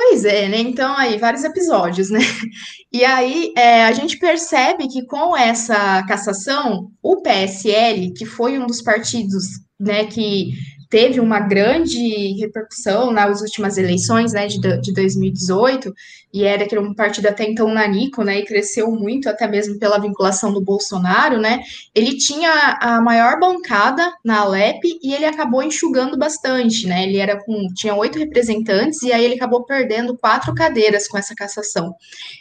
Pois 0.00 0.24
é, 0.24 0.48
né? 0.48 0.60
Então, 0.60 0.96
aí, 0.96 1.18
vários 1.18 1.42
episódios, 1.42 2.08
né? 2.08 2.20
E 2.90 3.04
aí, 3.04 3.52
é, 3.54 3.84
a 3.84 3.92
gente 3.92 4.16
percebe 4.16 4.88
que 4.88 5.04
com 5.04 5.36
essa 5.36 6.02
cassação, 6.04 6.90
o 7.02 7.20
PSL, 7.20 8.14
que 8.14 8.24
foi 8.24 8.58
um 8.58 8.66
dos 8.66 8.80
partidos, 8.80 9.44
né, 9.78 10.06
que 10.06 10.52
teve 10.88 11.20
uma 11.20 11.40
grande 11.40 12.32
repercussão 12.40 13.12
nas 13.12 13.40
últimas 13.40 13.76
eleições, 13.76 14.32
né, 14.32 14.46
de, 14.46 14.58
de 14.58 14.92
2018, 14.92 15.92
e 16.32 16.44
era 16.44 16.66
que 16.66 16.74
era 16.74 16.82
um 16.82 16.94
partido 16.94 17.26
até 17.26 17.44
então 17.44 17.72
nanico, 17.72 18.22
né, 18.22 18.38
e 18.38 18.44
cresceu 18.44 18.90
muito, 18.90 19.28
até 19.28 19.46
mesmo 19.46 19.78
pela 19.78 19.98
vinculação 19.98 20.52
do 20.52 20.60
Bolsonaro, 20.60 21.38
né, 21.38 21.60
ele 21.94 22.16
tinha 22.16 22.78
a 22.80 23.00
maior 23.00 23.38
bancada 23.38 24.10
na 24.24 24.40
Alep 24.40 24.80
e 25.02 25.14
ele 25.14 25.26
acabou 25.26 25.62
enxugando 25.62 26.16
bastante, 26.16 26.86
né, 26.86 27.04
ele 27.04 27.18
era 27.18 27.42
com, 27.44 27.68
tinha 27.74 27.94
oito 27.94 28.18
representantes 28.18 29.02
e 29.02 29.12
aí 29.12 29.24
ele 29.24 29.34
acabou 29.34 29.64
perdendo 29.64 30.16
quatro 30.16 30.54
cadeiras 30.54 31.06
com 31.06 31.18
essa 31.18 31.34
cassação. 31.34 31.94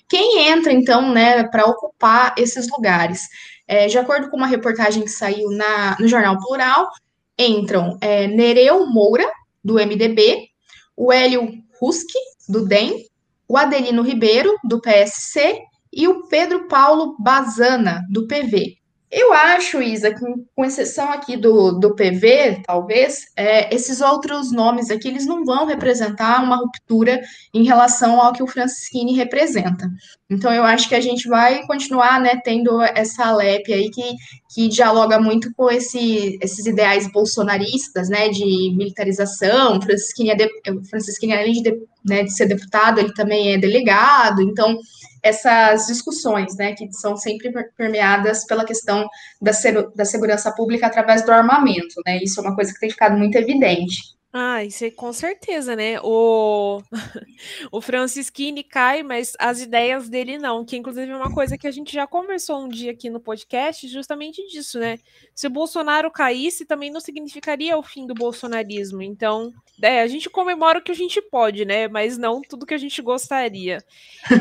Quem 0.07 0.47
entra, 0.47 0.71
então, 0.71 1.13
né, 1.13 1.43
para 1.43 1.65
ocupar 1.65 2.33
esses 2.37 2.69
lugares? 2.69 3.21
É, 3.67 3.87
de 3.87 3.97
acordo 3.97 4.29
com 4.29 4.37
uma 4.37 4.47
reportagem 4.47 5.03
que 5.03 5.09
saiu 5.09 5.49
na, 5.51 5.97
no 5.99 6.07
Jornal 6.07 6.39
Plural, 6.39 6.89
entram 7.37 7.97
é, 8.01 8.27
Nereu 8.27 8.87
Moura, 8.87 9.25
do 9.63 9.75
MDB, 9.75 10.47
o 10.95 11.11
Hélio 11.11 11.51
Ruski, 11.79 12.17
do 12.47 12.65
DEM, 12.65 13.05
o 13.47 13.57
Adelino 13.57 14.01
Ribeiro, 14.01 14.55
do 14.63 14.81
PSC, 14.81 15.61
e 15.91 16.07
o 16.07 16.27
Pedro 16.27 16.67
Paulo 16.67 17.15
Bazana, 17.19 18.01
do 18.09 18.27
PV. 18.27 18.77
Eu 19.09 19.31
acho, 19.31 19.81
Isa, 19.81 20.13
que 20.13 20.19
com 20.53 20.65
exceção 20.65 21.09
aqui 21.09 21.37
do, 21.37 21.71
do 21.71 21.95
PV, 21.95 22.63
talvez, 22.65 23.27
é, 23.37 23.73
esses 23.73 24.01
outros 24.01 24.51
nomes 24.51 24.91
aqui, 24.91 25.07
eles 25.07 25.25
não 25.25 25.45
vão 25.45 25.65
representar 25.65 26.43
uma 26.43 26.57
ruptura 26.57 27.21
em 27.53 27.63
relação 27.63 28.19
ao 28.19 28.33
que 28.33 28.43
o 28.43 28.47
Francisquini 28.47 29.15
representa. 29.15 29.89
Então, 30.29 30.53
eu 30.53 30.65
acho 30.65 30.89
que 30.89 30.95
a 30.95 30.99
gente 30.99 31.25
vai 31.29 31.65
continuar, 31.65 32.19
né, 32.19 32.41
tendo 32.43 32.81
essa 32.81 33.27
Alep 33.27 33.71
aí 33.71 33.89
que, 33.89 34.13
que 34.53 34.67
dialoga 34.67 35.17
muito 35.17 35.53
com 35.55 35.71
esse, 35.71 36.37
esses 36.41 36.65
ideais 36.65 37.09
bolsonaristas, 37.09 38.09
né, 38.09 38.27
de 38.27 38.75
militarização, 38.75 39.81
Francisquini, 39.81 40.31
é 40.31 40.35
de, 40.35 40.49
Francisquini 40.89 41.33
além 41.33 41.53
de, 41.53 41.81
né, 42.05 42.23
de 42.23 42.33
ser 42.33 42.47
deputado, 42.47 42.99
ele 42.99 43.13
também 43.13 43.53
é 43.53 43.57
delegado, 43.57 44.41
então 44.41 44.77
essas 45.23 45.87
discussões, 45.87 46.55
né, 46.57 46.73
que 46.73 46.91
são 46.93 47.15
sempre 47.15 47.51
permeadas 47.75 48.45
pela 48.45 48.65
questão 48.65 49.07
da, 49.41 49.51
da 49.95 50.05
segurança 50.05 50.51
pública 50.53 50.87
através 50.87 51.25
do 51.25 51.31
armamento, 51.31 52.01
né, 52.05 52.19
isso 52.21 52.39
é 52.39 52.43
uma 52.43 52.55
coisa 52.55 52.73
que 52.73 52.79
tem 52.79 52.89
ficado 52.89 53.17
muito 53.17 53.35
evidente. 53.37 54.16
Ah, 54.39 54.63
isso 54.63 54.85
é 54.85 54.91
com 54.91 55.11
certeza, 55.11 55.75
né? 55.75 55.99
O, 56.03 56.79
o 57.71 57.81
Francisquini 57.81 58.63
cai, 58.63 59.01
mas 59.01 59.33
as 59.39 59.61
ideias 59.61 60.09
dele 60.09 60.37
não, 60.37 60.63
que 60.63 60.77
inclusive 60.77 61.11
é 61.11 61.15
uma 61.15 61.33
coisa 61.33 61.57
que 61.57 61.65
a 61.65 61.71
gente 61.71 61.91
já 61.91 62.05
conversou 62.05 62.63
um 62.63 62.67
dia 62.67 62.91
aqui 62.91 63.09
no 63.09 63.19
podcast, 63.19 63.87
justamente 63.87 64.45
disso, 64.47 64.77
né? 64.77 64.99
Se 65.33 65.47
o 65.47 65.49
Bolsonaro 65.49 66.11
caísse, 66.11 66.67
também 66.67 66.91
não 66.91 66.99
significaria 66.99 67.75
o 67.75 67.81
fim 67.81 68.05
do 68.05 68.13
bolsonarismo. 68.13 69.01
Então, 69.01 69.51
é, 69.81 70.01
a 70.01 70.07
gente 70.07 70.29
comemora 70.29 70.77
o 70.77 70.83
que 70.83 70.91
a 70.91 70.95
gente 70.95 71.19
pode, 71.19 71.65
né? 71.65 71.87
Mas 71.87 72.15
não 72.15 72.39
tudo 72.41 72.65
que 72.65 72.75
a 72.75 72.79
gente 72.79 73.01
gostaria. 73.01 73.83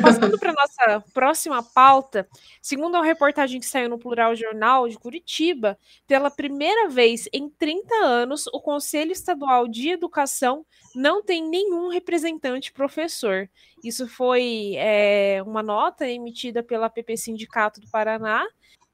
Passando 0.02 0.38
para 0.38 0.52
nossa 0.52 1.04
próxima 1.14 1.62
pauta, 1.62 2.28
segundo 2.61 2.96
a 2.96 3.02
reportagem 3.02 3.61
que 3.61 3.66
saiu 3.66 3.88
no 3.88 3.98
Plural 3.98 4.37
Jornal 4.37 4.88
de 4.88 4.98
Curitiba, 4.98 5.78
pela 6.06 6.30
primeira 6.30 6.90
vez 6.90 7.28
em 7.32 7.48
30 7.48 7.94
anos, 7.94 8.46
o 8.48 8.61
Conselho 8.61 9.12
Estadual 9.12 9.66
de 9.66 9.86
Educação 9.90 10.64
não 10.94 11.22
tem 11.22 11.46
nenhum 11.46 11.88
representante 11.88 12.72
professor. 12.72 13.49
Isso 13.85 14.09
foi 14.09 14.75
é, 14.77 15.42
uma 15.44 15.62
nota 15.62 16.09
emitida 16.09 16.62
pela 16.62 16.90
PP 16.90 17.16
Sindicato 17.16 17.81
do 17.81 17.90
Paraná 17.90 18.46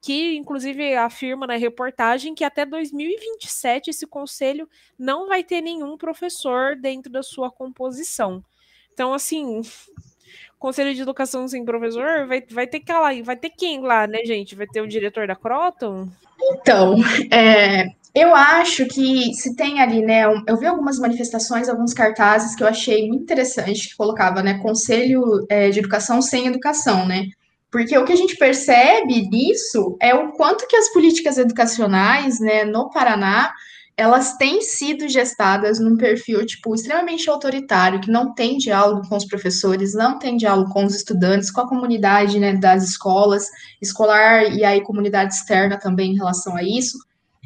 que 0.03 0.35
inclusive 0.35 0.95
afirma 0.95 1.47
na 1.47 1.55
reportagem 1.55 2.35
que 2.35 2.43
até 2.43 2.65
2027 2.65 3.89
esse 3.89 4.05
conselho 4.05 4.67
não 4.99 5.29
vai 5.29 5.45
ter 5.45 5.61
nenhum 5.61 5.97
professor 5.97 6.75
dentro 6.75 7.09
da 7.09 7.23
sua 7.23 7.49
composição. 7.49 8.43
Então, 8.93 9.13
assim, 9.13 9.61
conselho 10.59 10.93
de 10.93 11.01
educação 11.01 11.47
sem 11.47 11.63
professor 11.63 12.27
vai, 12.27 12.41
vai 12.41 12.67
ter 12.67 12.81
que 12.81 12.91
lá, 12.91 13.09
vai 13.23 13.37
ter 13.37 13.49
quem 13.49 13.79
lá, 13.79 14.05
né, 14.05 14.25
gente? 14.25 14.55
Vai 14.55 14.67
ter 14.67 14.81
o 14.81 14.87
diretor 14.87 15.25
da 15.25 15.37
Croton? 15.37 16.09
Então, 16.41 16.97
é, 17.31 17.95
eu 18.15 18.35
acho 18.35 18.85
que 18.85 19.33
se 19.33 19.55
tem 19.55 19.81
ali, 19.81 20.01
né? 20.01 20.23
Eu 20.47 20.57
vi 20.57 20.67
algumas 20.67 20.99
manifestações, 20.99 21.67
alguns 21.67 21.93
cartazes 21.93 22.55
que 22.55 22.61
eu 22.63 22.67
achei 22.67 23.07
muito 23.07 23.23
interessante 23.23 23.89
que 23.89 23.97
colocava, 23.97 24.43
né? 24.43 24.59
Conselho 24.59 25.45
é, 25.49 25.69
de 25.69 25.79
Educação 25.79 26.21
sem 26.21 26.47
Educação, 26.47 27.07
né? 27.07 27.27
Porque 27.71 27.97
o 27.97 28.05
que 28.05 28.13
a 28.13 28.15
gente 28.15 28.37
percebe 28.37 29.27
nisso 29.29 29.97
é 29.99 30.13
o 30.13 30.31
quanto 30.33 30.67
que 30.67 30.75
as 30.75 30.93
políticas 30.93 31.39
educacionais, 31.39 32.39
né, 32.39 32.63
no 32.63 32.91
Paraná, 32.91 33.51
elas 33.97 34.37
têm 34.37 34.61
sido 34.61 35.07
gestadas 35.09 35.79
num 35.79 35.97
perfil, 35.97 36.45
tipo, 36.45 36.75
extremamente 36.75 37.27
autoritário, 37.27 37.99
que 37.99 38.11
não 38.11 38.31
tem 38.33 38.57
diálogo 38.57 39.07
com 39.09 39.15
os 39.15 39.25
professores, 39.25 39.95
não 39.95 40.19
tem 40.19 40.37
diálogo 40.37 40.71
com 40.71 40.85
os 40.85 40.95
estudantes, 40.95 41.49
com 41.49 41.61
a 41.61 41.67
comunidade, 41.67 42.39
né, 42.39 42.53
das 42.53 42.83
escolas, 42.83 43.47
escolar 43.81 44.53
e 44.53 44.63
aí 44.63 44.81
comunidade 44.81 45.33
externa 45.33 45.79
também 45.79 46.11
em 46.11 46.17
relação 46.17 46.55
a 46.55 46.61
isso. 46.61 46.99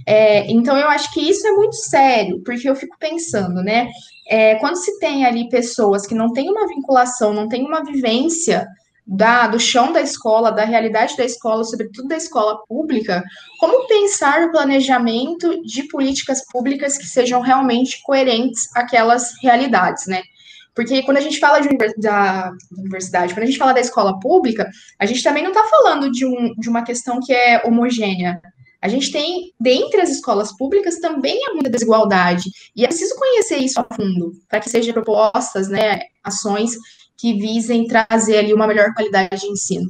É, 0.09 0.49
então, 0.49 0.77
eu 0.77 0.87
acho 0.87 1.13
que 1.13 1.19
isso 1.19 1.45
é 1.45 1.51
muito 1.51 1.75
sério, 1.75 2.41
porque 2.45 2.69
eu 2.69 2.75
fico 2.77 2.95
pensando, 2.97 3.61
né, 3.61 3.89
é, 4.25 4.55
quando 4.55 4.77
se 4.77 4.97
tem 4.99 5.25
ali 5.25 5.49
pessoas 5.49 6.07
que 6.07 6.15
não 6.15 6.31
têm 6.31 6.49
uma 6.49 6.65
vinculação, 6.65 7.33
não 7.33 7.49
têm 7.49 7.65
uma 7.65 7.83
vivência 7.83 8.65
da, 9.05 9.47
do 9.47 9.59
chão 9.59 9.91
da 9.91 10.01
escola, 10.01 10.49
da 10.49 10.63
realidade 10.63 11.17
da 11.17 11.25
escola, 11.25 11.63
sobretudo 11.65 12.07
da 12.07 12.15
escola 12.15 12.57
pública, 12.67 13.21
como 13.59 13.85
pensar 13.87 14.43
o 14.43 14.51
planejamento 14.51 15.61
de 15.63 15.83
políticas 15.83 16.41
públicas 16.51 16.97
que 16.97 17.05
sejam 17.05 17.41
realmente 17.41 18.01
coerentes 18.03 18.73
àquelas 18.75 19.33
realidades, 19.41 20.07
né? 20.07 20.21
Porque 20.73 21.03
quando 21.03 21.17
a 21.17 21.21
gente 21.21 21.39
fala 21.39 21.59
de, 21.59 21.69
da 21.97 22.51
universidade, 22.77 23.33
quando 23.33 23.43
a 23.43 23.47
gente 23.47 23.57
fala 23.57 23.73
da 23.73 23.81
escola 23.81 24.19
pública, 24.19 24.69
a 24.99 25.05
gente 25.05 25.23
também 25.23 25.43
não 25.43 25.51
está 25.51 25.63
falando 25.63 26.09
de, 26.11 26.25
um, 26.25 26.53
de 26.55 26.69
uma 26.69 26.83
questão 26.83 27.19
que 27.19 27.33
é 27.33 27.61
homogênea. 27.65 28.41
A 28.81 28.87
gente 28.87 29.11
tem, 29.11 29.53
dentre 29.59 30.01
as 30.01 30.09
escolas 30.09 30.55
públicas, 30.55 30.99
também 30.99 31.39
há 31.45 31.53
muita 31.53 31.69
desigualdade. 31.69 32.49
E 32.75 32.85
é 32.85 32.87
preciso 32.87 33.15
conhecer 33.15 33.57
isso 33.57 33.79
a 33.79 33.95
fundo, 33.95 34.33
para 34.47 34.59
que 34.59 34.69
sejam 34.69 34.93
propostas, 34.93 35.67
né, 35.67 36.01
ações 36.23 36.75
que 37.17 37.33
visem 37.33 37.87
trazer 37.87 38.37
ali 38.37 38.53
uma 38.53 38.67
melhor 38.67 38.93
qualidade 38.93 39.41
de 39.41 39.47
ensino. 39.47 39.89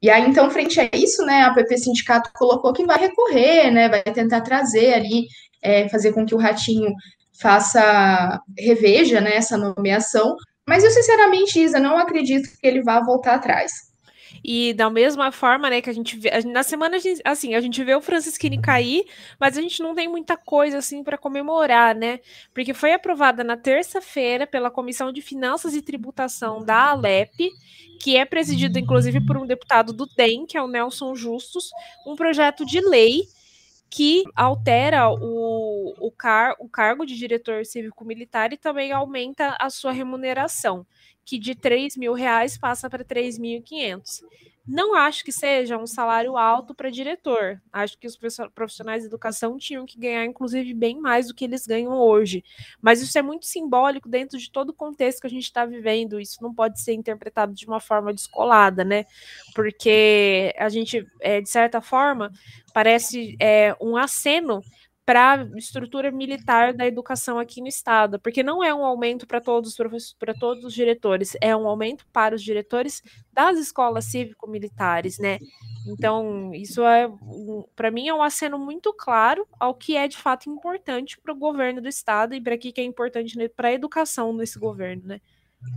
E 0.00 0.10
aí, 0.10 0.28
então, 0.28 0.50
frente 0.50 0.80
a 0.80 0.88
isso, 0.92 1.24
né, 1.24 1.42
a 1.42 1.54
PP 1.54 1.78
Sindicato 1.78 2.30
colocou 2.34 2.72
que 2.72 2.84
vai 2.84 2.98
recorrer, 2.98 3.70
né, 3.70 3.88
vai 3.88 4.02
tentar 4.02 4.40
trazer 4.40 4.94
ali, 4.94 5.26
é, 5.62 5.88
fazer 5.88 6.12
com 6.12 6.26
que 6.26 6.34
o 6.34 6.38
Ratinho 6.38 6.92
faça, 7.38 8.40
reveja, 8.58 9.20
né, 9.20 9.36
essa 9.36 9.56
nomeação, 9.56 10.36
mas 10.66 10.82
eu, 10.82 10.90
sinceramente, 10.90 11.60
Isa, 11.60 11.78
não 11.78 11.98
acredito 11.98 12.48
que 12.58 12.66
ele 12.66 12.82
vá 12.82 13.00
voltar 13.00 13.34
atrás. 13.34 13.70
E 14.46 14.74
da 14.74 14.90
mesma 14.90 15.32
forma, 15.32 15.70
né, 15.70 15.80
que 15.80 15.88
a 15.88 15.92
gente 15.92 16.18
vê, 16.18 16.30
na 16.42 16.62
semana, 16.62 16.96
a 16.96 16.98
gente, 16.98 17.22
assim, 17.24 17.54
a 17.54 17.60
gente 17.62 17.82
vê 17.82 17.94
o 17.94 18.02
Francisquini 18.02 18.60
cair, 18.60 19.06
mas 19.40 19.56
a 19.56 19.62
gente 19.62 19.82
não 19.82 19.94
tem 19.94 20.06
muita 20.06 20.36
coisa, 20.36 20.76
assim, 20.76 21.02
para 21.02 21.16
comemorar, 21.16 21.94
né? 21.94 22.20
Porque 22.52 22.74
foi 22.74 22.92
aprovada 22.92 23.42
na 23.42 23.56
terça-feira 23.56 24.46
pela 24.46 24.70
Comissão 24.70 25.10
de 25.10 25.22
Finanças 25.22 25.74
e 25.74 25.80
Tributação 25.80 26.62
da 26.62 26.90
Alep, 26.90 27.50
que 27.98 28.18
é 28.18 28.26
presidido, 28.26 28.78
inclusive, 28.78 29.24
por 29.24 29.38
um 29.38 29.46
deputado 29.46 29.94
do 29.94 30.04
DEM, 30.14 30.44
que 30.44 30.58
é 30.58 30.62
o 30.62 30.68
Nelson 30.68 31.14
Justus, 31.14 31.70
um 32.06 32.14
projeto 32.14 32.66
de 32.66 32.80
lei 32.80 33.22
que 33.88 34.24
altera 34.34 35.08
o, 35.08 35.94
o, 36.00 36.10
car 36.10 36.54
o 36.58 36.68
cargo 36.68 37.06
de 37.06 37.16
diretor 37.16 37.64
cívico-militar 37.64 38.52
e 38.52 38.58
também 38.58 38.92
aumenta 38.92 39.56
a 39.58 39.70
sua 39.70 39.92
remuneração 39.92 40.84
que 41.24 41.38
de 41.38 41.54
3 41.54 41.96
mil 41.96 42.12
reais 42.12 42.58
passa 42.58 42.88
para 42.90 43.04
3.500. 43.04 44.22
Não 44.66 44.94
acho 44.94 45.22
que 45.22 45.30
seja 45.30 45.76
um 45.76 45.86
salário 45.86 46.38
alto 46.38 46.74
para 46.74 46.88
diretor. 46.88 47.60
Acho 47.70 47.98
que 47.98 48.06
os 48.06 48.18
profissionais 48.54 49.02
de 49.02 49.08
educação 49.08 49.58
tinham 49.58 49.84
que 49.84 49.98
ganhar, 49.98 50.24
inclusive, 50.24 50.72
bem 50.72 50.98
mais 50.98 51.28
do 51.28 51.34
que 51.34 51.44
eles 51.44 51.66
ganham 51.66 51.92
hoje. 51.92 52.42
Mas 52.80 53.02
isso 53.02 53.18
é 53.18 53.20
muito 53.20 53.44
simbólico 53.44 54.08
dentro 54.08 54.38
de 54.38 54.50
todo 54.50 54.70
o 54.70 54.74
contexto 54.74 55.20
que 55.20 55.26
a 55.26 55.30
gente 55.30 55.44
está 55.44 55.66
vivendo. 55.66 56.18
Isso 56.18 56.42
não 56.42 56.54
pode 56.54 56.80
ser 56.80 56.94
interpretado 56.94 57.52
de 57.52 57.66
uma 57.66 57.78
forma 57.78 58.12
descolada, 58.14 58.82
né? 58.84 59.04
Porque 59.54 60.54
a 60.56 60.70
gente, 60.70 61.06
é, 61.20 61.42
de 61.42 61.50
certa 61.50 61.82
forma, 61.82 62.32
parece 62.72 63.36
é, 63.38 63.76
um 63.78 63.98
aceno 63.98 64.62
para 65.06 65.34
a 65.42 65.58
estrutura 65.58 66.10
militar 66.10 66.72
da 66.74 66.86
educação 66.86 67.38
aqui 67.38 67.60
no 67.60 67.68
estado, 67.68 68.18
porque 68.20 68.42
não 68.42 68.64
é 68.64 68.74
um 68.74 68.84
aumento 68.84 69.26
para 69.26 69.40
todos 69.40 69.76
para 70.18 70.34
todos 70.34 70.64
os 70.64 70.72
diretores, 70.74 71.36
é 71.40 71.54
um 71.56 71.68
aumento 71.68 72.06
para 72.12 72.34
os 72.34 72.42
diretores 72.42 73.02
das 73.32 73.58
escolas 73.58 74.06
cívico-militares, 74.06 75.18
né? 75.18 75.38
Então, 75.86 76.52
isso 76.54 76.82
é 76.84 77.08
para 77.76 77.90
mim 77.90 78.08
é 78.08 78.14
um 78.14 78.22
aceno 78.22 78.58
muito 78.58 78.92
claro 78.94 79.46
ao 79.60 79.74
que 79.74 79.96
é 79.96 80.08
de 80.08 80.16
fato 80.16 80.48
importante 80.48 81.20
para 81.20 81.32
o 81.32 81.36
governo 81.38 81.80
do 81.82 81.88
estado 81.88 82.34
e 82.34 82.40
para 82.40 82.56
que 82.56 82.72
é 82.78 82.82
importante 82.84 83.36
para 83.50 83.68
a 83.68 83.72
educação 83.72 84.34
desse 84.36 84.58
governo, 84.58 85.02
né? 85.06 85.20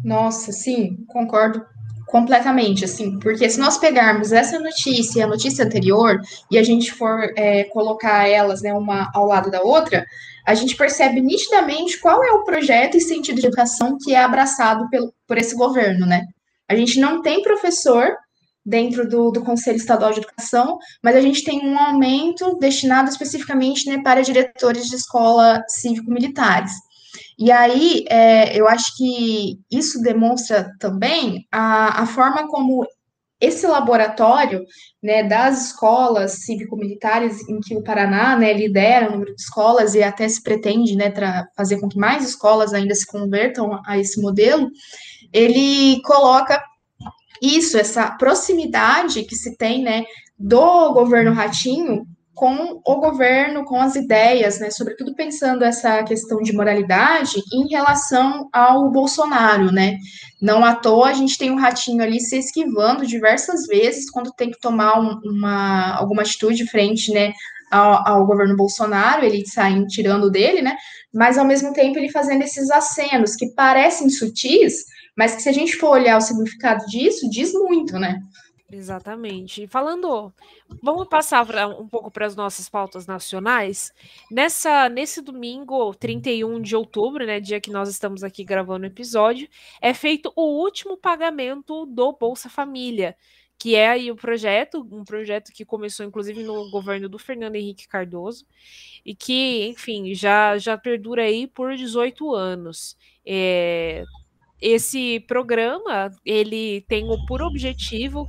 Nossa, 0.04 0.52
sim, 0.52 0.98
concordo 1.08 1.66
completamente, 2.08 2.86
assim, 2.86 3.20
porque 3.20 3.50
se 3.50 3.60
nós 3.60 3.78
pegarmos 3.78 4.32
essa 4.32 4.58
notícia 4.60 5.20
e 5.20 5.22
a 5.22 5.28
notícia 5.28 5.66
anterior 5.66 6.22
e 6.50 6.58
a 6.58 6.64
gente 6.64 6.94
for 6.94 7.34
é, 7.36 7.66
colocar 7.66 8.28
elas, 8.28 8.62
né, 8.62 8.74
uma 8.74 9.12
ao 9.14 9.26
lado 9.26 9.52
da 9.52 9.62
outra, 9.62 10.06
a 10.46 10.56
gente 10.56 10.78
percebe 10.78 11.20
nitidamente 11.20 12.00
qual 12.00 12.24
é 12.24 12.32
o 12.32 12.46
projeto 12.46 12.96
e 12.96 13.02
sentido 13.02 13.42
de 13.42 13.48
educação 13.48 13.98
que 14.02 14.16
é 14.16 14.24
abraçado 14.24 14.90
pelo, 14.90 15.14
por 15.28 15.38
esse 15.38 15.54
governo, 15.54 16.06
né? 16.06 16.26
A 16.70 16.76
gente 16.76 17.00
não 17.00 17.22
tem 17.22 17.44
professor 17.44 18.16
dentro 18.66 19.08
do, 19.08 19.32
do 19.32 19.42
Conselho 19.42 19.78
Estadual 19.78 20.12
de 20.12 20.20
Educação, 20.20 20.78
mas 21.04 21.16
a 21.16 21.22
gente 21.22 21.44
tem 21.44 21.66
um 21.66 21.78
aumento 21.78 22.58
destinado 22.58 23.10
especificamente 23.10 23.90
né, 23.90 24.02
para 24.02 24.22
diretores 24.22 24.88
de 24.88 24.96
escola 24.96 25.64
cívico-militares. 25.68 26.72
E 27.38 27.52
aí, 27.52 28.04
é, 28.10 28.58
eu 28.60 28.68
acho 28.68 28.96
que 28.98 29.60
isso 29.72 30.02
demonstra 30.02 30.72
também 30.80 31.46
a, 31.52 32.02
a 32.02 32.06
forma 32.08 32.48
como 32.48 32.86
esse 33.40 33.68
laboratório 33.68 34.66
né, 35.02 35.24
das 35.24 35.68
escolas 35.68 36.44
cívico-militares, 36.44 37.48
em 37.48 37.60
que 37.60 37.76
o 37.76 37.84
Paraná 37.84 38.36
né, 38.36 38.52
lidera 38.54 39.08
o 39.08 39.12
número 39.12 39.36
de 39.36 39.42
escolas 39.42 39.94
e 39.94 40.02
até 40.02 40.28
se 40.28 40.42
pretende 40.42 40.96
né, 40.96 41.14
fazer 41.56 41.80
com 41.80 41.88
que 41.88 42.00
mais 42.00 42.28
escolas 42.28 42.74
ainda 42.74 42.96
se 42.96 43.06
convertam 43.06 43.80
a 43.86 43.98
esse 44.00 44.20
modelo, 44.20 44.70
ele 45.32 46.02
coloca 46.02 46.64
isso, 47.40 47.78
essa 47.78 48.10
proximidade 48.12 49.24
que 49.24 49.36
se 49.36 49.56
tem 49.56 49.84
né, 49.84 50.04
do 50.38 50.92
governo 50.94 51.32
Ratinho 51.32 52.08
com 52.38 52.80
o 52.86 52.96
governo, 52.98 53.66
com 53.66 53.82
as 53.82 53.96
ideias, 53.96 54.60
né, 54.60 54.70
sobretudo 54.70 55.16
pensando 55.16 55.64
essa 55.64 56.04
questão 56.04 56.38
de 56.38 56.54
moralidade 56.54 57.42
em 57.52 57.68
relação 57.68 58.48
ao 58.54 58.92
Bolsonaro, 58.92 59.72
né? 59.72 59.98
Não 60.40 60.64
à 60.64 60.76
toa 60.76 61.10
a 61.10 61.14
gente 61.14 61.36
tem 61.36 61.50
um 61.50 61.60
ratinho 61.60 62.04
ali 62.04 62.22
se 62.22 62.38
esquivando 62.38 63.08
diversas 63.08 63.66
vezes 63.66 64.10
quando 64.12 64.32
tem 64.32 64.52
que 64.52 64.60
tomar 64.60 65.00
um, 65.00 65.20
uma 65.26 65.96
alguma 65.96 66.22
atitude 66.22 66.68
frente, 66.68 67.12
né, 67.12 67.34
ao, 67.72 68.08
ao, 68.08 68.28
governo 68.28 68.56
Bolsonaro, 68.56 69.26
ele 69.26 69.44
saindo 69.48 69.88
tirando 69.88 70.30
dele, 70.30 70.62
né? 70.62 70.78
Mas 71.12 71.40
ao 71.40 71.46
mesmo 71.46 71.74
tempo 71.74 71.98
ele 71.98 72.12
fazendo 72.12 72.44
esses 72.44 72.70
acenos 72.70 73.36
que 73.36 73.52
parecem 73.56 74.12
sutis, 74.12 74.86
mas 75.18 75.36
que 75.36 75.42
se 75.42 75.50
a 75.50 75.54
gente 75.54 75.76
for 75.76 75.90
olhar 75.90 76.18
o 76.18 76.22
significado 76.22 76.86
disso, 76.86 77.28
diz 77.32 77.52
muito, 77.52 77.98
né? 77.98 78.20
Exatamente. 78.70 79.66
Falando, 79.66 80.34
vamos 80.84 81.08
passar 81.08 81.46
pra, 81.46 81.68
um 81.68 81.88
pouco 81.88 82.12
para 82.12 82.26
as 82.26 82.36
nossas 82.36 82.68
pautas 82.68 83.08
nacionais. 83.08 83.94
Nessa, 84.30 84.90
nesse 84.90 85.22
domingo, 85.22 85.94
31 85.96 86.62
de 86.62 86.76
outubro, 86.76 87.26
né, 87.26 87.40
dia 87.40 87.62
que 87.62 87.72
nós 87.72 87.88
estamos 87.88 88.24
aqui 88.26 88.44
gravando 88.44 88.84
o 88.84 88.88
episódio, 88.90 89.48
é 89.82 89.94
feito 89.94 90.34
o 90.36 90.62
último 90.62 90.98
pagamento 90.98 91.86
do 91.86 92.12
Bolsa 92.12 92.50
Família, 92.50 93.16
que 93.58 93.74
é 93.74 93.88
aí 93.88 94.12
o 94.12 94.18
projeto, 94.18 94.86
um 94.92 95.06
projeto 95.06 95.54
que 95.54 95.64
começou 95.64 96.06
inclusive 96.06 96.44
no 96.44 96.70
governo 96.70 97.08
do 97.08 97.18
Fernando 97.18 97.56
Henrique 97.56 97.88
Cardoso 97.88 98.46
e 99.06 99.16
que, 99.16 99.66
enfim, 99.68 100.14
já 100.14 100.58
já 100.58 100.78
perdura 100.78 101.24
aí 101.24 101.48
por 101.48 101.74
18 101.76 102.36
anos. 102.36 102.98
É, 103.26 104.04
esse 104.62 105.20
programa 105.22 106.12
ele 106.26 106.82
tem 106.88 107.10
o 107.10 107.26
por 107.26 107.42
objetivo 107.42 108.28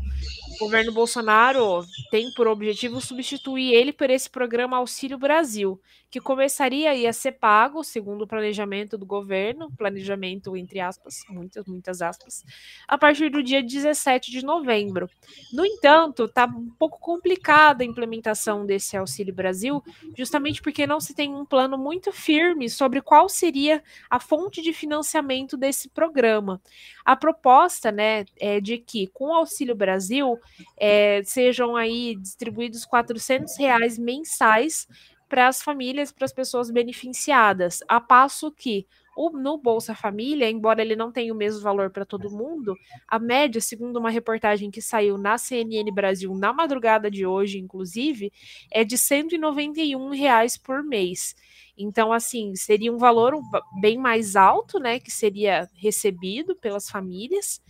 o 0.56 0.64
governo 0.64 0.92
Bolsonaro 0.92 1.84
tem 2.10 2.32
por 2.32 2.48
objetivo 2.48 3.00
substituir 3.00 3.72
ele 3.74 3.92
por 3.92 4.10
esse 4.10 4.28
programa 4.28 4.76
Auxílio 4.76 5.16
Brasil, 5.18 5.80
que 6.11 6.21
começaria 6.21 7.09
a 7.09 7.12
ser 7.12 7.33
pago, 7.33 7.85
segundo 7.85 8.23
o 8.23 8.27
planejamento 8.27 8.97
do 8.97 9.05
governo, 9.05 9.71
planejamento 9.77 10.57
entre 10.57 10.81
aspas, 10.81 11.23
muitas, 11.29 11.66
muitas 11.66 12.01
aspas, 12.01 12.44
a 12.87 12.97
partir 12.97 13.31
do 13.31 13.42
dia 13.42 13.62
17 13.62 14.31
de 14.31 14.42
novembro. 14.42 15.09
No 15.53 15.66
entanto, 15.66 16.25
está 16.25 16.47
um 16.47 16.71
pouco 16.79 16.99
complicada 16.99 17.83
a 17.83 17.87
implementação 17.87 18.64
desse 18.64 18.97
Auxílio 18.97 19.35
Brasil, 19.35 19.83
justamente 20.16 20.62
porque 20.62 20.87
não 20.87 20.99
se 21.01 21.14
tem 21.14 21.35
um 21.35 21.44
plano 21.44 21.77
muito 21.77 22.11
firme 22.11 22.71
sobre 22.71 23.03
qual 23.03 23.29
seria 23.29 23.83
a 24.09 24.19
fonte 24.19 24.63
de 24.63 24.73
financiamento 24.73 25.56
desse 25.56 25.90
programa. 25.90 26.61
A 27.04 27.17
proposta, 27.17 27.92
né, 27.92 28.25
é 28.38 28.61
de 28.61 28.79
que 28.79 29.06
com 29.09 29.27
o 29.27 29.35
Auxílio 29.35 29.75
Brasil 29.75 30.38
é, 30.77 31.23
sejam 31.25 31.77
aí 31.77 32.17
distribuídos 32.17 32.87
400 32.87 33.56
reais 33.59 33.98
mensais 33.98 34.87
para 35.29 35.48
as 35.48 35.62
famílias, 35.62 36.10
para 36.10 36.24
as 36.24 36.33
pessoas 36.33 36.70
beneficiadas, 36.70 37.81
a 37.87 38.00
passo 38.00 38.50
que 38.50 38.87
o, 39.16 39.31
no 39.31 39.58
Bolsa 39.58 39.94
Família, 39.96 40.48
embora 40.48 40.81
ele 40.81 40.94
não 40.94 41.10
tenha 41.10 41.35
o 41.35 41.37
mesmo 41.37 41.60
valor 41.60 41.90
para 41.90 42.04
todo 42.04 42.31
mundo, 42.31 42.76
a 43.06 43.18
média, 43.18 43.60
segundo 43.60 43.98
uma 43.98 44.10
reportagem 44.10 44.70
que 44.70 44.81
saiu 44.81 45.18
na 45.18 45.37
CNN 45.37 45.90
Brasil 45.92 46.33
na 46.37 46.52
madrugada 46.52 47.10
de 47.10 47.26
hoje, 47.26 47.58
inclusive, 47.58 48.33
é 48.70 48.85
de 48.85 48.96
191 48.96 50.10
reais 50.10 50.56
por 50.56 50.85
mês. 50.85 51.35
Então, 51.76 52.12
assim, 52.12 52.54
seria 52.54 52.92
um 52.92 52.96
valor 52.98 53.35
bem 53.81 53.98
mais 53.98 54.37
alto, 54.37 54.79
né, 54.79 55.00
que 55.00 55.10
seria 55.10 55.68
recebido 55.74 56.54
pelas 56.54 56.88
famílias. 56.88 57.60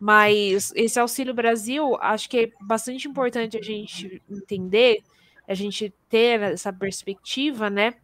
Mas 0.00 0.72
esse 0.76 1.00
Auxílio 1.00 1.34
Brasil, 1.34 1.96
acho 2.00 2.28
que 2.28 2.38
é 2.38 2.50
bastante 2.60 3.08
importante 3.08 3.56
a 3.56 3.62
gente 3.62 4.22
entender, 4.30 5.02
a 5.48 5.54
gente 5.54 5.92
ter 6.08 6.42
essa 6.42 6.72
perspectiva, 6.72 7.70
né, 7.70 7.94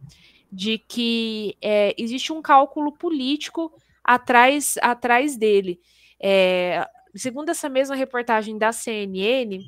de 0.51 0.79
que 0.79 1.55
é, 1.61 1.93
existe 1.97 2.33
um 2.33 2.41
cálculo 2.41 2.91
político 2.91 3.71
atrás, 4.03 4.75
atrás 4.81 5.37
dele. 5.37 5.79
É, 6.19 6.87
segundo 7.15 7.49
essa 7.49 7.69
mesma 7.69 7.95
reportagem 7.95 8.57
da 8.57 8.71
CNN, 8.71 9.59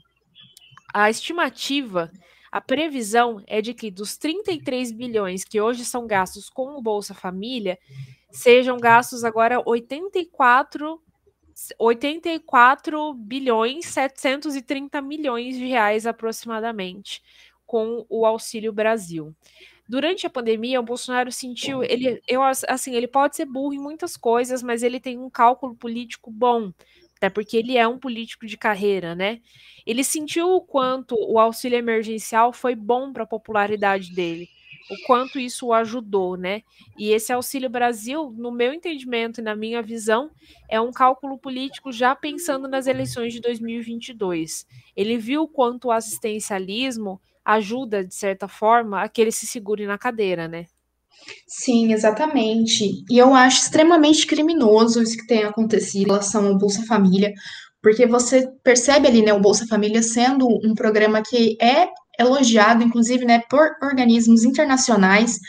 a 0.93 1.09
estimativa, 1.09 2.11
a 2.51 2.59
previsão 2.59 3.43
é 3.45 3.61
de 3.61 3.73
que 3.73 3.91
dos 3.91 4.17
33 4.17 4.91
bilhões 4.91 5.43
que 5.43 5.61
hoje 5.61 5.85
são 5.85 6.07
gastos 6.07 6.49
com 6.49 6.77
o 6.77 6.81
Bolsa 6.81 7.13
Família, 7.13 7.77
sejam 8.31 8.77
gastos 8.77 9.23
agora 9.23 9.61
84 9.63 10.99
84 11.79 13.13
bilhões 13.15 13.87
730 13.87 15.01
milhões 15.01 15.57
de 15.57 15.65
reais 15.65 16.05
aproximadamente 16.05 17.21
com 17.67 18.05
o 18.09 18.25
Auxílio 18.25 18.73
Brasil. 18.73 19.35
Durante 19.87 20.25
a 20.25 20.29
pandemia, 20.29 20.79
o 20.79 20.83
Bolsonaro 20.83 21.31
sentiu, 21.31 21.83
ele, 21.83 22.21
eu 22.27 22.41
assim, 22.43 22.95
ele 22.95 23.07
pode 23.07 23.35
ser 23.35 23.45
burro 23.45 23.73
em 23.73 23.79
muitas 23.79 24.17
coisas, 24.17 24.63
mas 24.63 24.83
ele 24.83 24.99
tem 24.99 25.17
um 25.17 25.29
cálculo 25.29 25.75
político 25.75 26.31
bom, 26.31 26.73
até 27.15 27.29
porque 27.29 27.55
ele 27.55 27.77
é 27.77 27.87
um 27.87 27.99
político 27.99 28.45
de 28.45 28.57
carreira, 28.57 29.13
né? 29.13 29.39
Ele 29.85 30.03
sentiu 30.03 30.49
o 30.49 30.61
quanto 30.61 31.15
o 31.15 31.39
auxílio 31.39 31.77
emergencial 31.77 32.51
foi 32.51 32.75
bom 32.75 33.13
para 33.13 33.23
a 33.23 33.27
popularidade 33.27 34.13
dele 34.13 34.49
o 34.89 34.95
quanto 35.05 35.39
isso 35.39 35.67
o 35.67 35.73
ajudou, 35.73 36.37
né? 36.37 36.63
E 36.97 37.11
esse 37.11 37.31
Auxílio 37.33 37.69
Brasil, 37.69 38.33
no 38.37 38.51
meu 38.51 38.73
entendimento 38.73 39.41
e 39.41 39.43
na 39.43 39.55
minha 39.55 39.81
visão, 39.81 40.31
é 40.69 40.79
um 40.79 40.91
cálculo 40.91 41.37
político 41.37 41.91
já 41.91 42.15
pensando 42.15 42.67
nas 42.67 42.87
eleições 42.87 43.33
de 43.33 43.41
2022. 43.41 44.65
Ele 44.95 45.17
viu 45.17 45.47
quanto 45.47 45.85
o 45.89 45.91
assistencialismo 45.91 47.19
ajuda, 47.47 48.03
de 48.03 48.13
certa 48.13 48.47
forma, 48.47 49.01
a 49.01 49.07
que 49.07 49.21
ele 49.21 49.31
se 49.31 49.47
segure 49.47 49.85
na 49.85 49.97
cadeira, 49.97 50.47
né? 50.47 50.65
Sim, 51.47 51.93
exatamente. 51.93 53.03
E 53.09 53.17
eu 53.17 53.33
acho 53.33 53.63
extremamente 53.63 54.27
criminoso 54.27 55.01
isso 55.01 55.17
que 55.17 55.27
tem 55.27 55.43
acontecido 55.43 56.03
em 56.03 56.07
relação 56.07 56.47
ao 56.47 56.57
Bolsa 56.57 56.83
Família, 56.85 57.33
porque 57.81 58.05
você 58.05 58.47
percebe 58.63 59.07
ali, 59.07 59.21
né, 59.21 59.33
o 59.33 59.39
Bolsa 59.39 59.65
Família 59.65 60.03
sendo 60.03 60.47
um 60.47 60.73
programa 60.75 61.21
que 61.21 61.57
é 61.61 61.87
elogiado, 62.19 62.83
inclusive, 62.83 63.25
né, 63.25 63.41
por 63.49 63.75
organismos 63.81 64.43
internacionais, 64.43 65.39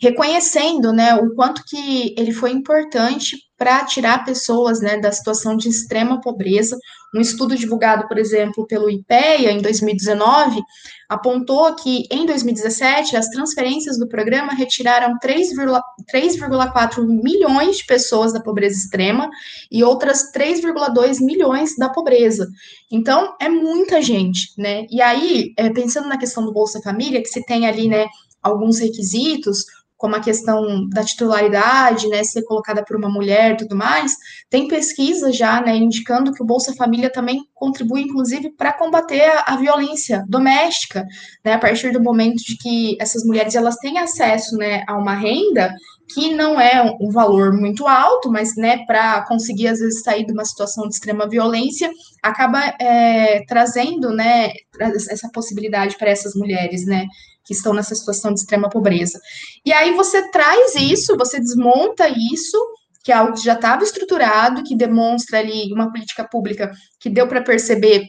reconhecendo, 0.00 0.92
né, 0.92 1.14
o 1.14 1.34
quanto 1.34 1.64
que 1.64 2.14
ele 2.16 2.32
foi 2.32 2.52
importante 2.52 3.36
para 3.56 3.84
tirar 3.84 4.24
pessoas, 4.24 4.80
né, 4.80 4.98
da 4.98 5.10
situação 5.10 5.56
de 5.56 5.68
extrema 5.68 6.20
pobreza. 6.20 6.78
Um 7.14 7.20
estudo 7.20 7.56
divulgado, 7.56 8.06
por 8.06 8.16
exemplo, 8.16 8.66
pelo 8.66 8.88
IPEA 8.88 9.50
em 9.50 9.60
2019 9.60 10.60
apontou 11.08 11.74
que 11.74 12.04
em 12.10 12.26
2017 12.26 13.16
as 13.16 13.28
transferências 13.28 13.98
do 13.98 14.06
programa 14.06 14.52
retiraram 14.52 15.16
3,4 15.18 17.06
milhões 17.06 17.78
de 17.78 17.86
pessoas 17.86 18.32
da 18.32 18.40
pobreza 18.40 18.76
extrema 18.76 19.30
e 19.72 19.82
outras 19.82 20.30
3,2 20.30 21.18
milhões 21.20 21.74
da 21.76 21.88
pobreza. 21.88 22.46
Então 22.92 23.34
é 23.40 23.48
muita 23.48 24.02
gente, 24.02 24.52
né? 24.58 24.86
E 24.90 25.00
aí, 25.00 25.54
é, 25.56 25.70
pensando 25.70 26.08
na 26.08 26.18
questão 26.18 26.44
do 26.44 26.52
Bolsa 26.52 26.80
Família, 26.82 27.22
que 27.22 27.28
se 27.28 27.42
tem 27.46 27.66
ali, 27.66 27.88
né, 27.88 28.06
alguns 28.42 28.78
requisitos, 28.78 29.64
como 29.98 30.14
a 30.14 30.20
questão 30.20 30.88
da 30.88 31.02
titularidade, 31.02 32.08
né, 32.08 32.22
ser 32.22 32.42
colocada 32.44 32.84
por 32.84 32.96
uma 32.96 33.10
mulher 33.10 33.52
e 33.52 33.56
tudo 33.56 33.76
mais, 33.76 34.14
tem 34.48 34.68
pesquisa 34.68 35.32
já, 35.32 35.60
né, 35.60 35.76
indicando 35.76 36.32
que 36.32 36.42
o 36.42 36.46
Bolsa 36.46 36.72
Família 36.74 37.10
também 37.10 37.40
contribui, 37.52 38.02
inclusive, 38.02 38.50
para 38.50 38.72
combater 38.72 39.22
a, 39.22 39.54
a, 39.54 39.56
violência 39.56 40.24
doméstica, 40.28 41.04
né, 41.44 41.54
a 41.54 41.58
partir 41.58 41.90
do 41.90 42.00
momento 42.00 42.36
de 42.36 42.56
que 42.56 42.96
essas 43.00 43.24
mulheres, 43.24 43.56
elas 43.56 43.74
têm 43.76 43.98
acesso, 43.98 44.56
né, 44.56 44.84
a 44.86 44.96
uma 44.96 45.14
renda 45.14 45.74
que 46.14 46.32
não 46.32 46.58
é 46.60 46.80
um 47.00 47.10
valor 47.10 47.52
muito 47.52 47.86
alto, 47.86 48.30
mas, 48.30 48.56
né, 48.56 48.86
para 48.86 49.26
conseguir, 49.26 49.66
às 49.66 49.80
vezes, 49.80 50.02
sair 50.02 50.24
de 50.24 50.32
uma 50.32 50.44
situação 50.44 50.88
de 50.88 50.94
extrema 50.94 51.28
violência, 51.28 51.90
acaba 52.22 52.60
é, 52.80 53.44
trazendo, 53.46 54.10
né, 54.10 54.52
essa 54.80 55.28
possibilidade 55.34 55.98
para 55.98 56.08
essas 56.08 56.34
mulheres, 56.34 56.86
né, 56.86 57.04
que 57.48 57.54
estão 57.54 57.72
nessa 57.72 57.94
situação 57.94 58.34
de 58.34 58.40
extrema 58.40 58.68
pobreza. 58.68 59.18
E 59.64 59.72
aí 59.72 59.94
você 59.94 60.30
traz 60.30 60.74
isso, 60.74 61.16
você 61.16 61.40
desmonta 61.40 62.06
isso, 62.06 62.58
que 63.02 63.10
é 63.10 63.14
algo 63.14 63.32
que 63.32 63.42
já 63.42 63.54
estava 63.54 63.82
estruturado, 63.82 64.62
que 64.62 64.76
demonstra 64.76 65.38
ali 65.38 65.72
uma 65.72 65.90
política 65.90 66.28
pública 66.28 66.70
que 67.00 67.08
deu 67.08 67.26
para 67.26 67.40
perceber 67.40 68.04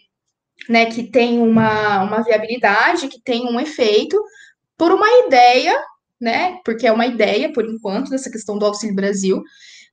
né, 0.67 0.87
que 0.87 1.09
tem 1.09 1.39
uma, 1.39 2.03
uma 2.03 2.21
viabilidade, 2.21 3.07
que 3.07 3.21
tem 3.21 3.47
um 3.47 3.57
efeito, 3.61 4.21
por 4.77 4.91
uma 4.91 5.07
ideia, 5.25 5.73
né, 6.19 6.57
porque 6.65 6.85
é 6.85 6.91
uma 6.91 7.07
ideia, 7.07 7.53
por 7.53 7.65
enquanto, 7.65 8.09
dessa 8.09 8.29
questão 8.29 8.57
do 8.57 8.65
Auxílio 8.65 8.93
Brasil, 8.93 9.41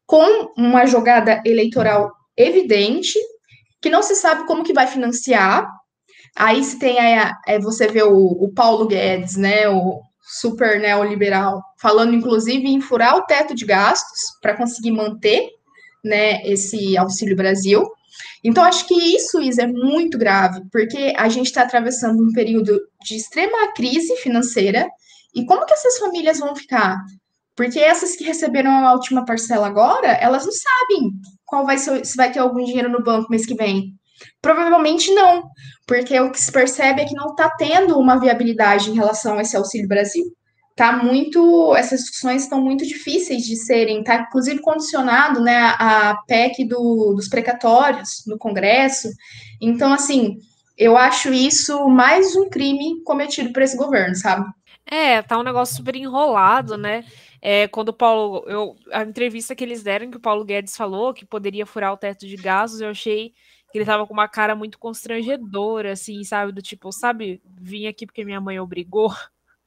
com 0.05 0.53
uma 0.59 0.87
jogada 0.87 1.41
eleitoral 1.47 2.11
evidente, 2.37 3.17
que 3.81 3.89
não 3.89 4.03
se 4.03 4.17
sabe 4.17 4.45
como 4.45 4.65
que 4.65 4.73
vai 4.73 4.89
financiar, 4.89 5.71
Aí 6.37 6.63
se 6.63 6.79
tem 6.79 6.99
aí, 6.99 7.33
é, 7.47 7.59
você 7.59 7.89
vê 7.89 8.03
o, 8.03 8.15
o 8.15 8.53
Paulo 8.53 8.87
Guedes, 8.87 9.37
né, 9.37 9.69
o 9.69 10.03
super 10.21 10.79
neoliberal, 10.79 11.63
falando 11.81 12.15
inclusive 12.15 12.69
em 12.69 12.81
furar 12.81 13.17
o 13.17 13.23
teto 13.23 13.55
de 13.55 13.65
gastos 13.65 14.39
para 14.43 14.57
conseguir 14.57 14.91
manter 14.91 15.49
né, 16.05 16.43
esse 16.45 16.97
Auxílio 16.99 17.37
Brasil. 17.37 17.83
Então, 18.45 18.65
acho 18.65 18.87
que 18.87 18.95
isso, 18.95 19.41
Isa, 19.41 19.63
é 19.63 19.67
muito 19.67 20.19
grave, 20.19 20.63
porque 20.71 21.15
a 21.17 21.29
gente 21.29 21.47
está 21.47 21.63
atravessando 21.63 22.23
um 22.23 22.33
período 22.33 22.79
de 23.03 23.17
extrema 23.17 23.73
crise 23.73 24.15
financeira, 24.17 24.87
e 25.35 25.45
como 25.45 25.67
que 25.67 25.75
essas 25.75 25.99
famílias 25.99 26.39
vão 26.39 26.55
ficar? 26.55 26.99
Porque 27.55 27.79
essas 27.79 28.17
que 28.17 28.25
receberam 28.25 28.71
a 28.87 28.93
última 28.93 29.25
parcela 29.25 29.67
agora, 29.67 30.09
elas 30.13 30.45
não 30.45 30.53
sabem 30.53 31.13
qual 31.45 31.65
vai 31.65 31.79
ser, 31.79 32.05
se 32.05 32.17
vai 32.17 32.31
ter 32.31 32.39
algum 32.39 32.63
dinheiro 32.65 32.91
no 32.91 33.03
banco 33.03 33.31
mês 33.31 33.47
que 33.47 33.55
vem. 33.55 33.95
Provavelmente 34.41 35.13
não, 35.13 35.45
porque 35.87 36.19
o 36.19 36.31
que 36.33 36.41
se 36.41 36.51
percebe 36.51 37.01
é 37.01 37.05
que 37.05 37.15
não 37.15 37.31
está 37.31 37.49
tendo 37.51 37.99
uma 37.99 38.19
viabilidade 38.19 38.91
em 38.91 38.95
relação 38.95 39.39
a 39.39 39.43
esse 39.43 39.57
Auxílio 39.57 39.89
Brasil. 39.89 40.25
Tá 40.75 40.93
muito, 40.93 41.75
essas 41.75 42.01
discussões 42.01 42.43
estão 42.43 42.61
muito 42.61 42.85
difíceis 42.85 43.45
de 43.45 43.57
serem, 43.57 44.05
tá 44.05 44.17
inclusive 44.17 44.61
condicionado, 44.61 45.41
né, 45.41 45.75
a 45.79 46.19
PEC 46.27 46.67
do, 46.67 47.15
dos 47.15 47.29
precatórios 47.29 48.25
no 48.27 48.37
Congresso. 48.37 49.09
Então, 49.59 49.91
assim, 49.91 50.37
eu 50.77 50.95
acho 50.95 51.33
isso 51.33 51.89
mais 51.89 52.37
um 52.37 52.51
crime 52.51 53.03
cometido 53.05 53.53
por 53.53 53.63
esse 53.63 53.77
governo, 53.77 54.15
sabe? 54.17 54.45
É, 54.85 55.23
tá 55.23 55.39
um 55.39 55.43
negócio 55.43 55.77
super 55.77 55.97
enrolado, 55.97 56.77
né? 56.77 57.05
É, 57.41 57.67
quando 57.69 57.89
o 57.89 57.95
Paulo, 57.95 58.45
eu, 58.47 58.77
a 58.93 59.03
entrevista 59.03 59.55
que 59.55 59.65
eles 59.65 59.83
deram, 59.83 60.11
que 60.11 60.17
o 60.17 60.21
Paulo 60.21 60.45
Guedes 60.45 60.77
falou 60.77 61.15
que 61.15 61.25
poderia 61.25 61.65
furar 61.65 61.93
o 61.93 61.97
teto 61.97 62.27
de 62.27 62.37
gastos, 62.37 62.81
eu 62.81 62.91
achei 62.91 63.33
que 63.71 63.79
ele 63.79 63.85
tava 63.85 64.07
com 64.07 64.13
uma 64.13 64.29
cara 64.29 64.55
muito 64.55 64.79
constrangedora, 64.79 65.93
assim, 65.93 66.23
sabe? 66.25 66.53
Do 66.53 66.63
tipo, 66.63 66.93
sabe, 66.93 67.41
vim 67.45 67.87
aqui 67.87 68.07
porque 68.07 68.25
minha 68.25 68.41
mãe 68.41 68.59
obrigou, 68.59 69.13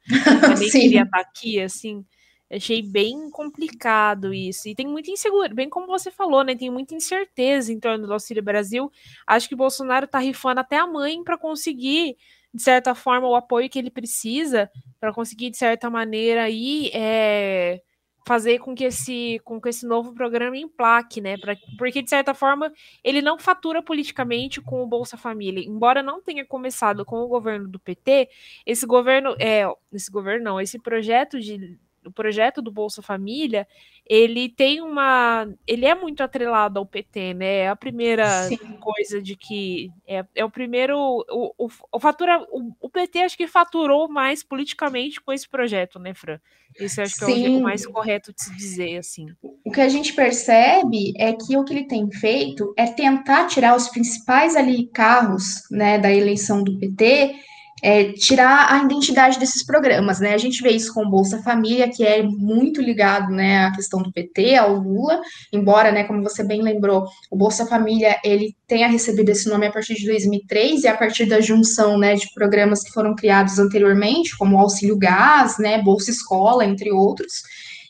eu 0.52 0.58
nem 0.58 0.70
queria 0.70 1.04
estar 1.04 1.20
aqui, 1.20 1.62
assim. 1.62 2.06
Achei 2.52 2.82
bem 2.82 3.30
complicado 3.30 4.34
isso. 4.34 4.68
E 4.68 4.74
tem 4.74 4.88
muita 4.88 5.12
insegurança, 5.12 5.54
bem 5.54 5.70
como 5.70 5.86
você 5.86 6.10
falou, 6.10 6.44
né? 6.44 6.56
Tem 6.56 6.70
muita 6.72 6.96
incerteza 6.96 7.72
em 7.72 7.80
torno 7.80 8.08
do 8.08 8.14
Auxílio 8.14 8.42
Brasil. 8.42 8.92
Acho 9.28 9.48
que 9.48 9.54
o 9.54 9.58
Bolsonaro 9.58 10.08
tá 10.08 10.18
rifando 10.18 10.60
até 10.60 10.78
a 10.78 10.88
mãe 10.88 11.24
para 11.24 11.38
conseguir, 11.38 12.18
de 12.52 12.62
certa 12.64 12.96
forma, 12.96 13.28
o 13.28 13.36
apoio 13.36 13.70
que 13.70 13.78
ele 13.78 13.92
precisa, 13.92 14.70
para 15.00 15.14
conseguir, 15.14 15.52
de 15.52 15.58
certa 15.58 15.92
maneira, 15.92 16.44
aí, 16.44 16.90
é, 16.92 17.82
fazer 18.30 18.60
com 18.60 18.76
que 18.76 18.84
esse, 18.84 19.42
com 19.44 19.60
que 19.60 19.70
esse 19.70 19.88
novo 19.88 20.14
programa 20.14 20.56
emplaque, 20.56 21.20
né? 21.20 21.36
Pra, 21.36 21.56
porque, 21.80 22.00
de 22.00 22.12
certa 22.12 22.36
forma, 22.36 22.72
ele 23.04 23.24
não 23.24 23.40
fatura 23.40 23.82
politicamente 23.82 24.62
com 24.62 24.84
o 24.84 24.88
Bolsa 24.88 25.18
Família. 25.18 25.66
Embora 25.66 26.04
não 26.04 26.22
tenha 26.22 26.46
começado 26.46 27.04
com 27.04 27.16
o 27.24 27.28
governo 27.28 27.68
do 27.68 27.80
PT, 27.80 28.30
esse 28.68 28.86
governo, 28.86 29.36
é, 29.40 29.64
esse 29.92 30.12
governo 30.12 30.44
não, 30.44 30.62
esse 30.62 30.78
projeto 30.78 31.40
de 31.40 31.80
o 32.10 32.14
projeto 32.14 32.62
do 32.62 32.72
Bolsa 32.72 33.02
Família, 33.02 33.68
ele 34.06 34.50
tem 34.50 34.82
uma. 34.82 35.48
Ele 35.68 35.86
é 35.86 35.94
muito 35.94 36.22
atrelado 36.22 36.80
ao 36.80 36.86
PT, 36.86 37.36
né? 37.36 37.58
É 37.60 37.70
a 37.70 37.76
primeira 37.76 38.48
Sim. 38.48 38.58
coisa 38.80 39.22
de 39.22 39.36
que. 39.36 39.92
É, 40.08 40.26
é 40.36 40.44
o 40.44 40.50
primeiro. 40.50 40.98
O, 40.98 41.54
o, 41.58 41.70
o, 41.92 42.00
fatura, 42.00 42.42
o, 42.52 42.74
o, 42.80 42.90
PT 42.90 43.20
acho 43.20 43.38
que 43.38 43.48
faturou 43.48 44.10
mais 44.10 44.44
politicamente 44.44 45.22
com 45.22 45.32
esse 45.32 45.48
projeto, 45.48 46.00
né, 46.00 46.14
Fran? 46.16 46.40
Esse 46.80 47.02
acho 47.02 47.20
que 47.20 47.26
Sim. 47.26 47.32
é 47.32 47.36
o 47.36 47.38
jeito 47.38 47.64
mais 47.64 47.86
correto 47.86 48.34
de 48.34 48.44
se 48.44 48.56
dizer, 48.56 48.98
assim. 48.98 49.28
O 49.64 49.72
que 49.72 49.82
a 49.82 49.90
gente 49.90 50.14
percebe 50.14 51.14
é 51.16 51.34
que 51.34 51.56
o 51.56 51.64
que 51.64 51.74
ele 51.74 51.88
tem 51.88 52.12
feito 52.12 52.74
é 52.76 52.88
tentar 52.88 53.46
tirar 53.46 53.76
os 53.76 53.90
principais 53.90 54.56
ali 54.56 54.88
carros 54.88 55.70
né, 55.70 56.00
da 56.00 56.12
eleição 56.12 56.64
do 56.64 56.80
PT 56.80 57.36
é, 57.84 58.12
tirar 58.14 58.72
a 58.72 58.84
identidade 58.84 59.40
desses 59.40 59.66
programas, 59.66 60.20
né? 60.20 60.34
A 60.34 60.38
gente 60.38 60.62
vê 60.62 60.72
isso 60.72 60.94
com 60.94 61.10
Bolsa 61.10 61.42
Família, 61.42 61.90
que 61.90 62.04
é 62.04 62.22
muito 62.24 62.82
ligado, 62.82 63.32
né, 63.32 63.66
à 63.66 63.72
questão 63.72 64.02
do 64.02 64.12
PT, 64.12 64.56
ao 64.56 64.76
Lula, 64.76 65.22
embora, 65.54 65.92
né, 65.92 66.04
como 66.04 66.24
você 66.24 66.44
bem 66.44 66.62
lembrou, 66.62 67.06
o 67.32 67.38
Bolsa 67.38 67.66
Família, 67.66 68.18
ele 68.24 68.56
tenha 68.68 68.88
recebido 68.88 69.30
esse 69.30 69.48
nome 69.50 69.68
a 69.68 69.72
partir 69.72 69.96
de 69.96 70.06
2003 70.06 70.84
e 70.84 70.88
a 70.88 70.98
partir 70.98 71.26
da 71.26 71.42
junção, 71.42 71.98
né, 71.98 72.16
de 72.16 72.32
programas 72.34 72.84
que 72.84 72.92
foram 72.92 73.16
criados 73.16 73.60
anteriormente, 73.60 74.38
como 74.38 74.60
Auxílio 74.60 74.98
Gás, 74.98 75.58
né, 75.58 75.82
Bolsa 75.82 76.12
Escola, 76.12 76.66
entre 76.66 76.92
outros. 76.92 77.34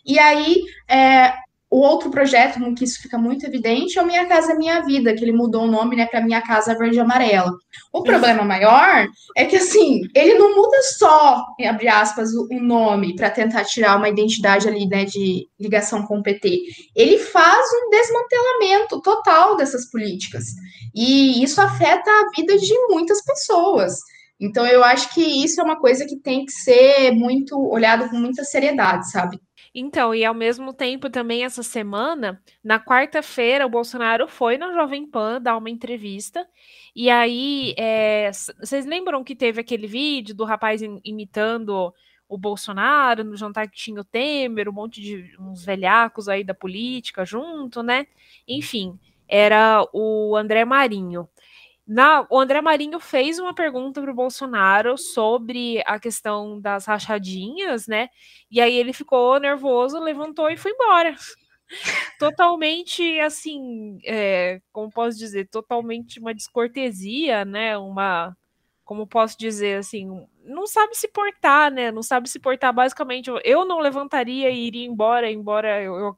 E 0.06 0.18
aí, 0.18 0.64
é, 0.88 1.34
o 1.72 1.82
outro 1.82 2.10
projeto 2.10 2.60
no 2.60 2.74
que 2.74 2.84
isso 2.84 3.00
fica 3.00 3.18
muito 3.18 3.46
evidente 3.46 4.00
é 4.00 4.02
o 4.02 4.06
Minha 4.06 4.26
Casa 4.26 4.56
Minha 4.56 4.82
Vida, 4.82 5.14
que 5.14 5.24
ele 5.24 5.32
mudou 5.32 5.64
o 5.64 5.72
nome 5.72 5.96
né, 5.96 6.08
para 6.08 6.22
Minha 6.22 6.42
Casa 6.42 6.76
Verde 6.76 6.98
e 6.98 7.00
Amarela. 7.00 7.54
O 7.94 8.02
problema 8.02 8.44
maior 8.44 9.08
é 9.38 9.46
que, 9.46 9.56
assim, 9.56 10.02
ele 10.16 10.34
não 10.34 10.56
muda 10.56 10.82
só, 10.98 11.46
abre 11.64 11.88
aspas, 11.88 12.34
o, 12.34 12.48
nome 12.60 13.16
para 13.16 13.30
tentar 13.30 13.66
tirar 13.66 13.98
uma 13.98 14.10
identidade 14.10 14.68
ali, 14.68 14.88
né, 14.88 15.06
de 15.06 15.48
ligação 15.60 16.08
com 16.08 16.20
o 16.20 16.24
PT. 16.24 16.60
Ele 16.96 17.20
faz 17.20 17.68
um 17.72 17.90
desmantelamento 17.92 19.00
total 19.02 19.56
dessas 19.56 19.90
políticas. 19.92 20.46
E 20.96 21.44
isso 21.44 21.62
afeta 21.62 22.10
a 22.10 22.32
vida 22.36 22.58
de 22.58 22.74
muitas 22.90 23.24
pessoas. 23.24 24.00
Então, 24.40 24.66
eu 24.66 24.84
acho 24.84 25.14
que 25.14 25.22
isso 25.22 25.62
é 25.62 25.64
uma 25.64 25.80
coisa 25.80 26.06
que 26.06 26.16
tem 26.16 26.46
que 26.46 26.52
ser 26.52 27.12
muito 27.12 27.60
olhado 27.70 28.10
com 28.10 28.16
muita 28.16 28.44
seriedade, 28.44 29.12
sabe? 29.12 29.40
Então, 29.74 30.14
e 30.14 30.26
ao 30.26 30.34
mesmo 30.34 30.74
tempo 30.74 31.10
também 31.10 31.44
essa 31.44 31.64
semana, 31.64 32.42
na 32.64 32.80
quarta-feira, 32.80 33.66
o 33.66 33.70
Bolsonaro 33.70 34.28
foi 34.28 34.58
na 34.58 34.74
Jovem 34.74 35.06
Pan 35.06 35.42
dar 35.42 35.58
uma 35.58 35.70
entrevista. 35.70 36.48
E 36.96 37.10
aí, 37.10 37.74
é, 37.78 38.32
vocês 38.60 38.86
lembram 38.86 39.24
que 39.24 39.36
teve 39.36 39.62
aquele 39.62 39.88
vídeo 39.88 40.36
do 40.36 40.44
rapaz 40.44 40.82
imitando 41.04 41.94
o 42.28 42.38
Bolsonaro 42.38 43.24
no 43.24 43.36
jantar 43.36 43.68
que 43.68 43.76
tinha 43.76 44.02
o 44.02 44.04
Temer, 44.04 44.70
um 44.70 44.74
monte 44.74 45.02
de 45.02 45.36
uns 45.40 45.66
velhacos 45.66 46.30
aí 46.30 46.44
da 46.44 46.54
política 46.54 47.26
junto, 47.26 47.82
né? 47.82 48.06
Enfim, 48.48 49.00
era 49.28 49.84
o 49.94 50.36
André 50.36 50.64
Marinho. 50.66 51.28
Na, 51.92 52.24
o 52.30 52.40
André 52.40 52.62
Marinho 52.62 53.00
fez 53.00 53.40
uma 53.40 53.52
pergunta 53.52 54.00
para 54.00 54.12
o 54.12 54.14
Bolsonaro 54.14 54.96
sobre 54.96 55.82
a 55.88 56.00
questão 56.00 56.62
das 56.62 56.86
rachadinhas, 56.86 57.88
né? 57.88 58.10
E 58.52 58.62
aí 58.62 58.76
ele 58.76 58.94
ficou 58.94 59.40
nervoso, 59.40 59.98
levantou 60.00 60.52
e 60.52 60.56
foi 60.56 60.72
embora. 60.72 61.16
totalmente 62.20 63.20
assim, 63.22 63.98
é, 64.06 64.62
como 64.72 64.92
posso 64.92 65.18
dizer, 65.18 65.48
totalmente 65.50 66.20
uma 66.20 66.32
descortesia, 66.32 67.44
né? 67.44 67.76
Uma, 67.76 68.38
como 68.86 69.08
posso 69.08 69.36
dizer 69.36 69.80
assim, 69.80 70.08
não 70.44 70.68
sabe 70.68 70.96
se 70.96 71.08
portar, 71.08 71.72
né? 71.72 71.92
Não 71.92 72.04
sabe 72.04 72.30
se 72.30 72.40
portar. 72.40 72.72
Basicamente, 72.72 73.32
eu 73.44 73.66
não 73.66 73.80
levantaria 73.80 74.52
e 74.52 74.68
iria 74.68 74.86
embora, 74.86 75.32
embora 75.32 75.82
eu, 75.82 75.96
eu, 75.96 76.18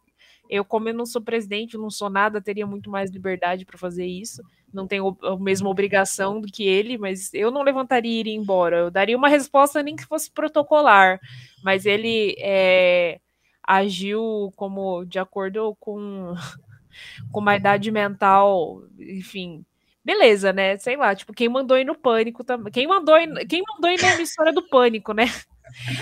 eu 0.52 0.64
como 0.64 0.89
eu 0.89 0.93
não 0.93 1.06
sou 1.06 1.22
presidente, 1.22 1.78
não 1.78 1.89
sou 1.89 2.10
nada, 2.10 2.41
teria 2.41 2.68
muito 2.68 2.91
mais 2.91 3.10
liberdade 3.10 3.66
para 3.66 3.78
fazer 3.78 4.06
isso 4.06 4.43
não 4.74 4.88
tenho 4.88 5.18
a 5.22 5.38
mesma 5.38 5.70
obrigação 5.70 6.39
do 6.39 6.47
que 6.47 6.64
ele, 6.64 6.97
mas 6.97 7.34
eu 7.34 7.52
não 7.52 7.62
levantaria 7.62 8.12
e 8.12 8.20
iria 8.20 8.36
embora. 8.36 8.78
Eu 8.78 8.91
daria 8.91 9.18
uma 9.18 9.28
resposta 9.28 9.84
nem 9.84 9.95
que 9.95 10.06
fosse 10.06 10.32
protocolar, 10.32 11.20
mas 11.64 11.86
ele 11.86 12.36
é, 12.39 13.20
agiu 13.64 14.52
como 14.56 15.06
de 15.06 15.20
acordo 15.20 15.76
com, 15.80 16.34
com 17.32 17.39
uma 17.39 17.56
idade 17.56 17.91
mental, 17.91 18.84
enfim. 18.99 19.66
Beleza, 20.04 20.52
né? 20.52 20.78
Sei 20.78 20.95
lá, 20.97 21.14
tipo, 21.14 21.34
quem 21.34 21.47
mandou 21.47 21.78
ir 21.78 21.86
no 21.86 21.95
pânico 21.95 22.43
também. 22.43 22.72
Quem 22.72 22.88
mandou 22.88 23.16
ir, 23.18 23.45
quem 23.47 23.62
mandou 23.68 23.91
ir 23.91 24.02
na 24.02 24.16
emissora 24.16 24.52
do 24.52 24.68
pânico, 24.68 25.14
né? 25.14 25.26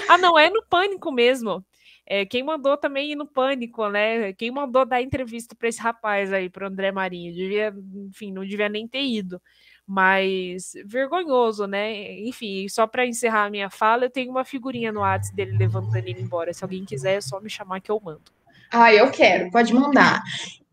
Ah, 0.10 0.18
não, 0.18 0.36
é 0.36 0.50
no 0.50 0.64
pânico 0.68 1.12
mesmo. 1.12 1.64
É, 2.12 2.26
quem 2.26 2.42
mandou 2.42 2.76
também 2.76 3.12
ir 3.12 3.16
no 3.16 3.28
pânico, 3.28 3.88
né? 3.88 4.34
Quem 4.34 4.50
mandou 4.50 4.84
dar 4.84 5.00
entrevista 5.00 5.54
para 5.54 5.70
esse 5.70 5.80
rapaz 5.80 6.34
aí, 6.34 6.50
para 6.50 6.68
André 6.68 6.92
Marinho, 6.92 7.32
devia, 7.32 7.72
enfim, 8.10 8.34
não 8.34 8.44
devia 8.44 8.68
nem 8.68 8.88
ter 8.88 9.04
ido. 9.04 9.40
Mas 9.86 10.74
vergonhoso, 10.86 11.68
né? 11.68 12.20
Enfim, 12.22 12.68
só 12.68 12.88
para 12.88 13.06
encerrar 13.06 13.46
a 13.46 13.50
minha 13.52 13.70
fala, 13.70 14.06
eu 14.06 14.10
tenho 14.10 14.32
uma 14.32 14.44
figurinha 14.44 14.92
no 14.92 15.02
WhatsApp 15.02 15.36
dele 15.36 15.56
levantando 15.56 16.08
ele 16.08 16.20
embora. 16.20 16.52
Se 16.52 16.64
alguém 16.64 16.84
quiser, 16.84 17.18
é 17.18 17.22
só 17.22 17.40
me 17.40 17.50
chamar 17.50 17.80
que 17.80 17.92
eu 17.92 18.02
mando. 18.04 18.32
Ah, 18.72 18.92
eu 18.92 19.12
quero, 19.12 19.52
pode 19.52 19.72
mandar. 19.72 20.24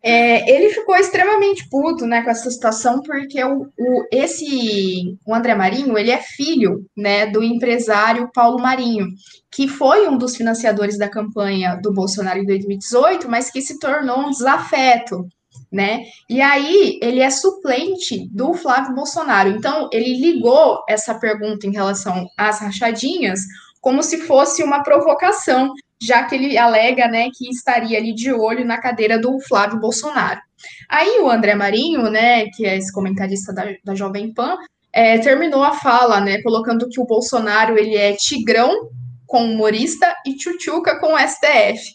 É, 0.09 0.49
ele 0.49 0.69
ficou 0.69 0.95
extremamente 0.95 1.69
puto, 1.69 2.07
né, 2.07 2.23
com 2.23 2.31
essa 2.31 2.49
situação, 2.49 3.03
porque 3.03 3.43
o, 3.43 3.63
o, 3.77 4.07
esse, 4.13 5.19
o 5.27 5.35
André 5.35 5.53
Marinho, 5.57 5.99
ele 5.99 6.13
é 6.13 6.19
filho, 6.19 6.87
né, 6.97 7.27
do 7.27 7.43
empresário 7.43 8.31
Paulo 8.33 8.63
Marinho, 8.63 9.09
que 9.51 9.67
foi 9.67 10.07
um 10.07 10.17
dos 10.17 10.37
financiadores 10.37 10.97
da 10.97 11.09
campanha 11.09 11.75
do 11.83 11.93
Bolsonaro 11.93 12.39
em 12.39 12.47
2018, 12.47 13.29
mas 13.29 13.51
que 13.51 13.61
se 13.61 13.81
tornou 13.81 14.21
um 14.21 14.31
desafeto, 14.31 15.27
né? 15.73 16.05
E 16.31 16.41
aí 16.41 17.01
ele 17.03 17.19
é 17.19 17.29
suplente 17.29 18.29
do 18.33 18.55
Flávio 18.55 18.95
Bolsonaro. 18.95 19.51
Então 19.51 19.91
ele 19.93 20.21
ligou 20.21 20.85
essa 20.89 21.15
pergunta 21.15 21.67
em 21.67 21.73
relação 21.73 22.29
às 22.39 22.61
rachadinhas 22.61 23.41
como 23.87 24.03
se 24.03 24.23
fosse 24.23 24.65
uma 24.65 24.83
provocação 24.83 25.73
já 26.03 26.25
que 26.25 26.35
ele 26.35 26.59
alega, 26.59 27.07
né, 27.07 27.29
que 27.33 27.49
estaria 27.49 27.97
ali 27.97 28.13
de 28.13 28.33
olho 28.33 28.65
na 28.65 28.79
cadeira 28.79 29.17
do 29.17 29.39
Flávio 29.39 29.79
Bolsonaro. 29.79 30.41
Aí 30.89 31.21
o 31.21 31.31
André 31.31 31.55
Marinho, 31.55 32.11
né, 32.11 32.47
que 32.47 32.67
é 32.67 32.77
esse 32.77 32.93
comentarista 32.93 33.53
da, 33.53 33.65
da 33.85 33.95
Jovem 33.95 34.35
Pan, 34.35 34.57
é, 34.93 35.19
terminou 35.19 35.63
a 35.63 35.73
fala, 35.73 36.21
né, 36.21 36.43
colocando 36.43 36.89
que 36.89 37.01
o 37.01 37.07
Bolsonaro 37.07 37.79
ele 37.79 37.95
é 37.95 38.17
tigrão 38.17 38.91
com 39.25 39.45
humorista 39.45 40.13
e 40.27 40.35
tchutchuca 40.35 40.99
com 40.99 41.17
STF. 41.17 41.95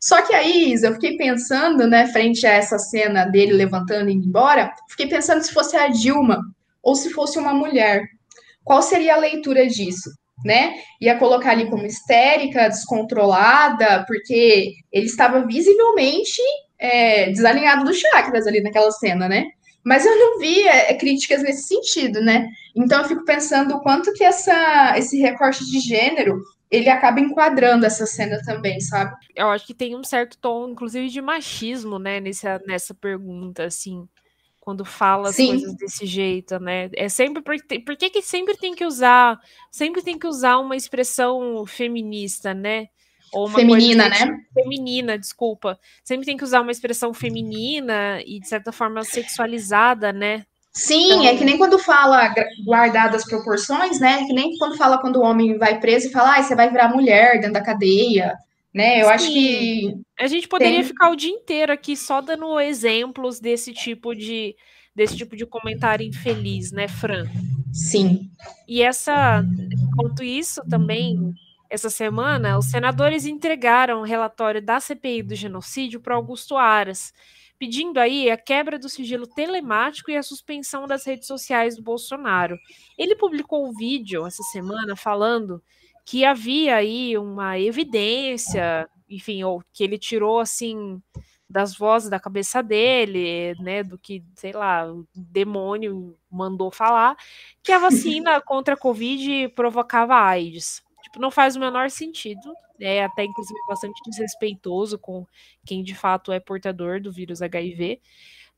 Só 0.00 0.22
que 0.22 0.34
aí, 0.34 0.72
Isa, 0.72 0.88
eu 0.88 0.94
fiquei 0.94 1.16
pensando, 1.16 1.86
né, 1.86 2.08
frente 2.08 2.44
a 2.44 2.54
essa 2.54 2.76
cena 2.76 3.24
dele 3.24 3.52
levantando 3.52 4.10
e 4.10 4.14
indo 4.14 4.26
embora, 4.26 4.74
fiquei 4.88 5.06
pensando 5.06 5.44
se 5.44 5.54
fosse 5.54 5.76
a 5.76 5.86
Dilma 5.86 6.40
ou 6.82 6.96
se 6.96 7.10
fosse 7.10 7.38
uma 7.38 7.54
mulher. 7.54 8.02
Qual 8.64 8.82
seria 8.82 9.14
a 9.14 9.20
leitura 9.20 9.64
disso? 9.68 10.10
Né? 10.44 10.74
Ia 11.00 11.18
colocar 11.18 11.50
ali 11.50 11.68
como 11.68 11.86
histérica, 11.86 12.68
descontrolada, 12.68 14.04
porque 14.06 14.74
ele 14.92 15.06
estava 15.06 15.46
visivelmente 15.46 16.40
é, 16.78 17.30
desalinhado 17.30 17.84
dos 17.84 17.98
chakras 17.98 18.46
ali 18.46 18.60
naquela 18.62 18.90
cena, 18.90 19.28
né? 19.28 19.46
Mas 19.84 20.04
eu 20.04 20.16
não 20.18 20.38
vi 20.38 20.62
é, 20.66 20.92
críticas 20.94 21.42
nesse 21.42 21.68
sentido, 21.68 22.20
né? 22.20 22.46
Então 22.76 23.00
eu 23.00 23.08
fico 23.08 23.24
pensando 23.24 23.74
o 23.74 23.80
quanto 23.80 24.12
que 24.12 24.24
essa, 24.24 24.94
esse 24.96 25.18
recorte 25.18 25.64
de 25.64 25.80
gênero 25.80 26.40
ele 26.70 26.88
acaba 26.88 27.18
enquadrando 27.18 27.84
essa 27.84 28.06
cena 28.06 28.40
também, 28.44 28.80
sabe? 28.80 29.12
Eu 29.34 29.48
acho 29.48 29.66
que 29.66 29.74
tem 29.74 29.96
um 29.96 30.04
certo 30.04 30.38
tom, 30.38 30.68
inclusive, 30.68 31.08
de 31.08 31.20
machismo, 31.20 31.98
né, 31.98 32.20
nessa, 32.20 32.60
nessa 32.64 32.94
pergunta, 32.94 33.64
assim 33.64 34.06
quando 34.60 34.84
fala 34.84 35.30
as 35.30 35.36
Sim. 35.36 35.48
coisas 35.48 35.74
desse 35.74 36.06
jeito, 36.06 36.60
né? 36.60 36.90
É 36.94 37.08
sempre 37.08 37.42
por, 37.42 37.56
por 37.84 37.96
que, 37.96 38.10
que 38.10 38.22
sempre 38.22 38.56
tem 38.56 38.74
que 38.74 38.84
usar, 38.84 39.40
sempre 39.70 40.02
tem 40.02 40.18
que 40.18 40.26
usar 40.26 40.58
uma 40.58 40.76
expressão 40.76 41.64
feminista, 41.66 42.52
né? 42.52 42.88
Ou 43.32 43.46
uma 43.46 43.58
feminina, 43.58 44.08
né? 44.08 44.36
Feminina, 44.52 45.18
desculpa. 45.18 45.78
Sempre 46.04 46.26
tem 46.26 46.36
que 46.36 46.44
usar 46.44 46.60
uma 46.60 46.72
expressão 46.72 47.14
feminina 47.14 48.20
e 48.26 48.38
de 48.38 48.48
certa 48.48 48.70
forma 48.70 49.02
sexualizada, 49.02 50.12
né? 50.12 50.44
Sim, 50.72 51.12
então... 51.12 51.24
é 51.24 51.36
que 51.36 51.44
nem 51.44 51.58
quando 51.58 51.78
fala 51.78 52.32
guardadas 52.64 53.24
proporções, 53.24 53.98
né? 53.98 54.24
Que 54.26 54.32
nem 54.32 54.56
quando 54.58 54.76
fala 54.76 54.98
quando 54.98 55.16
o 55.16 55.22
homem 55.22 55.58
vai 55.58 55.80
preso 55.80 56.08
e 56.08 56.12
fala, 56.12 56.36
ah, 56.36 56.42
você 56.42 56.54
vai 56.54 56.70
virar 56.70 56.88
mulher 56.88 57.40
dentro 57.40 57.54
da 57.54 57.62
cadeia 57.62 58.36
né? 58.74 59.00
Eu 59.00 59.06
Sim. 59.06 59.12
acho 59.12 59.32
que 59.32 59.94
a 60.18 60.26
gente 60.26 60.48
poderia 60.48 60.78
tem... 60.78 60.84
ficar 60.84 61.10
o 61.10 61.16
dia 61.16 61.30
inteiro 61.30 61.72
aqui 61.72 61.96
só 61.96 62.20
dando 62.20 62.58
exemplos 62.60 63.40
desse 63.40 63.72
tipo 63.72 64.14
de 64.14 64.54
desse 64.94 65.16
tipo 65.16 65.36
de 65.36 65.46
comentário 65.46 66.06
infeliz, 66.06 66.72
né, 66.72 66.88
Fran? 66.88 67.24
Sim. 67.72 68.28
E 68.68 68.82
essa, 68.82 69.42
enquanto 69.72 70.22
isso 70.22 70.60
também, 70.68 71.32
essa 71.70 71.88
semana, 71.88 72.58
os 72.58 72.66
senadores 72.66 73.24
entregaram 73.24 74.00
o 74.00 74.04
relatório 74.04 74.60
da 74.60 74.80
CPI 74.80 75.22
do 75.22 75.34
genocídio 75.34 76.00
para 76.00 76.16
Augusto 76.16 76.56
Aras, 76.56 77.12
pedindo 77.58 77.98
aí 77.98 78.30
a 78.30 78.36
quebra 78.36 78.78
do 78.78 78.88
sigilo 78.88 79.26
telemático 79.26 80.10
e 80.10 80.16
a 80.16 80.22
suspensão 80.22 80.86
das 80.86 81.06
redes 81.06 81.28
sociais 81.28 81.76
do 81.76 81.82
Bolsonaro. 81.82 82.58
Ele 82.98 83.14
publicou 83.14 83.66
um 83.66 83.72
vídeo 83.72 84.26
essa 84.26 84.42
semana 84.50 84.96
falando 84.96 85.62
que 86.10 86.24
havia 86.24 86.74
aí 86.74 87.16
uma 87.16 87.56
evidência, 87.56 88.90
enfim, 89.08 89.44
ou 89.44 89.62
que 89.72 89.84
ele 89.84 89.96
tirou 89.96 90.40
assim 90.40 91.00
das 91.48 91.76
vozes 91.76 92.10
da 92.10 92.18
cabeça 92.18 92.60
dele, 92.64 93.54
né, 93.60 93.84
do 93.84 93.96
que, 93.96 94.24
sei 94.34 94.50
lá, 94.50 94.92
o 94.92 95.06
demônio 95.14 96.18
mandou 96.28 96.68
falar, 96.72 97.16
que 97.62 97.70
a 97.70 97.78
vacina 97.78 98.40
contra 98.42 98.74
a 98.74 98.76
Covid 98.76 99.50
provocava 99.50 100.16
AIDS. 100.16 100.82
Tipo, 101.04 101.20
não 101.20 101.30
faz 101.30 101.54
o 101.54 101.60
menor 101.60 101.88
sentido, 101.90 102.52
é 102.80 103.04
até 103.04 103.22
inclusive 103.22 103.60
bastante 103.68 104.00
desrespeitoso 104.04 104.98
com 104.98 105.24
quem 105.64 105.80
de 105.80 105.94
fato 105.94 106.32
é 106.32 106.40
portador 106.40 107.00
do 107.00 107.12
vírus 107.12 107.40
HIV. 107.40 108.00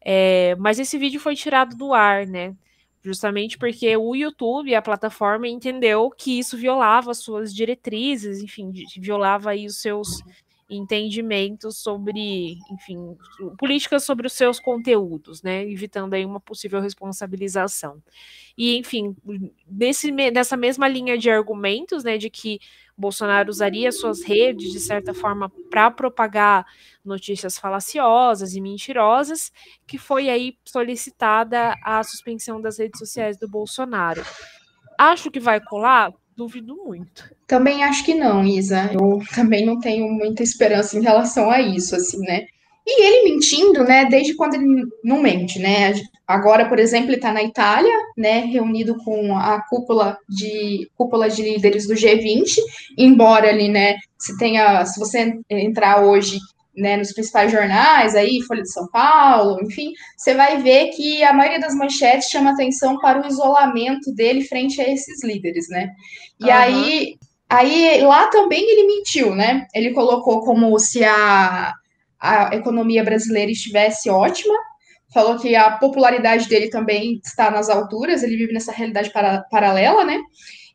É, 0.00 0.56
mas 0.56 0.78
esse 0.78 0.96
vídeo 0.96 1.20
foi 1.20 1.36
tirado 1.36 1.76
do 1.76 1.92
ar, 1.92 2.26
né? 2.26 2.56
Justamente 3.04 3.58
porque 3.58 3.96
o 3.96 4.14
YouTube, 4.14 4.74
a 4.74 4.80
plataforma, 4.80 5.48
entendeu 5.48 6.08
que 6.08 6.38
isso 6.38 6.56
violava 6.56 7.12
suas 7.14 7.52
diretrizes, 7.52 8.40
enfim, 8.40 8.72
violava 8.98 9.50
aí 9.50 9.66
os 9.66 9.80
seus 9.80 10.22
entendimentos 10.76 11.76
sobre, 11.76 12.56
enfim, 12.70 13.16
políticas 13.58 14.04
sobre 14.04 14.26
os 14.26 14.32
seus 14.32 14.58
conteúdos, 14.58 15.42
né, 15.42 15.64
evitando 15.68 16.14
aí 16.14 16.24
uma 16.24 16.40
possível 16.40 16.80
responsabilização. 16.80 18.02
E, 18.56 18.76
enfim, 18.76 19.16
nesse, 19.66 20.10
nessa 20.10 20.56
mesma 20.56 20.88
linha 20.88 21.18
de 21.18 21.30
argumentos, 21.30 22.04
né, 22.04 22.16
de 22.16 22.30
que 22.30 22.58
Bolsonaro 22.96 23.50
usaria 23.50 23.90
suas 23.90 24.22
redes, 24.22 24.70
de 24.72 24.80
certa 24.80 25.12
forma, 25.14 25.50
para 25.70 25.90
propagar 25.90 26.66
notícias 27.04 27.58
falaciosas 27.58 28.54
e 28.54 28.60
mentirosas, 28.60 29.52
que 29.86 29.98
foi 29.98 30.28
aí 30.28 30.56
solicitada 30.64 31.74
a 31.82 32.02
suspensão 32.02 32.60
das 32.60 32.78
redes 32.78 32.98
sociais 32.98 33.36
do 33.36 33.48
Bolsonaro. 33.48 34.22
Acho 34.98 35.30
que 35.30 35.40
vai 35.40 35.60
colar? 35.60 36.12
Duvido 36.42 36.74
muito. 36.74 37.32
Também 37.46 37.84
acho 37.84 38.04
que 38.04 38.14
não, 38.14 38.44
Isa. 38.44 38.90
Eu 38.92 39.22
também 39.32 39.64
não 39.64 39.78
tenho 39.78 40.10
muita 40.10 40.42
esperança 40.42 40.98
em 40.98 41.00
relação 41.00 41.48
a 41.48 41.60
isso, 41.60 41.94
assim, 41.94 42.18
né? 42.18 42.46
E 42.84 43.00
ele 43.00 43.30
mentindo, 43.30 43.84
né, 43.84 44.06
desde 44.06 44.34
quando 44.34 44.54
ele 44.54 44.84
não 45.04 45.22
mente, 45.22 45.60
né? 45.60 45.94
Agora, 46.26 46.68
por 46.68 46.80
exemplo, 46.80 47.10
ele 47.10 47.16
está 47.16 47.32
na 47.32 47.44
Itália, 47.44 47.94
né, 48.18 48.40
reunido 48.40 48.96
com 49.04 49.36
a 49.36 49.62
cúpula 49.70 50.18
de 50.28 50.90
cúpula 50.96 51.30
de 51.30 51.42
líderes 51.42 51.86
do 51.86 51.94
G20, 51.94 52.56
embora 52.98 53.48
ali, 53.48 53.68
né, 53.68 53.94
se 54.18 54.36
tenha, 54.36 54.84
se 54.84 54.98
você 54.98 55.38
entrar 55.48 56.02
hoje 56.02 56.40
né, 56.76 56.96
nos 56.96 57.12
principais 57.12 57.52
jornais, 57.52 58.14
aí, 58.14 58.40
Folha 58.42 58.62
de 58.62 58.72
São 58.72 58.88
Paulo, 58.88 59.60
enfim, 59.62 59.92
você 60.16 60.34
vai 60.34 60.62
ver 60.62 60.88
que 60.88 61.22
a 61.22 61.32
maioria 61.32 61.60
das 61.60 61.74
manchetes 61.74 62.30
chama 62.30 62.52
atenção 62.52 62.98
para 62.98 63.20
o 63.20 63.26
isolamento 63.26 64.12
dele 64.14 64.44
frente 64.44 64.80
a 64.80 64.88
esses 64.88 65.22
líderes, 65.22 65.68
né? 65.68 65.90
E 66.40 66.44
uhum. 66.44 66.52
aí, 66.52 67.14
aí, 67.48 68.00
lá 68.02 68.28
também 68.28 68.62
ele 68.62 68.86
mentiu, 68.86 69.34
né? 69.34 69.66
Ele 69.74 69.92
colocou 69.92 70.40
como 70.40 70.78
se 70.78 71.04
a, 71.04 71.72
a 72.18 72.54
economia 72.54 73.04
brasileira 73.04 73.50
estivesse 73.50 74.08
ótima, 74.08 74.54
falou 75.12 75.38
que 75.38 75.54
a 75.54 75.72
popularidade 75.72 76.48
dele 76.48 76.70
também 76.70 77.20
está 77.22 77.50
nas 77.50 77.68
alturas, 77.68 78.22
ele 78.22 78.36
vive 78.36 78.52
nessa 78.54 78.72
realidade 78.72 79.10
para, 79.10 79.42
paralela, 79.50 80.04
né? 80.04 80.18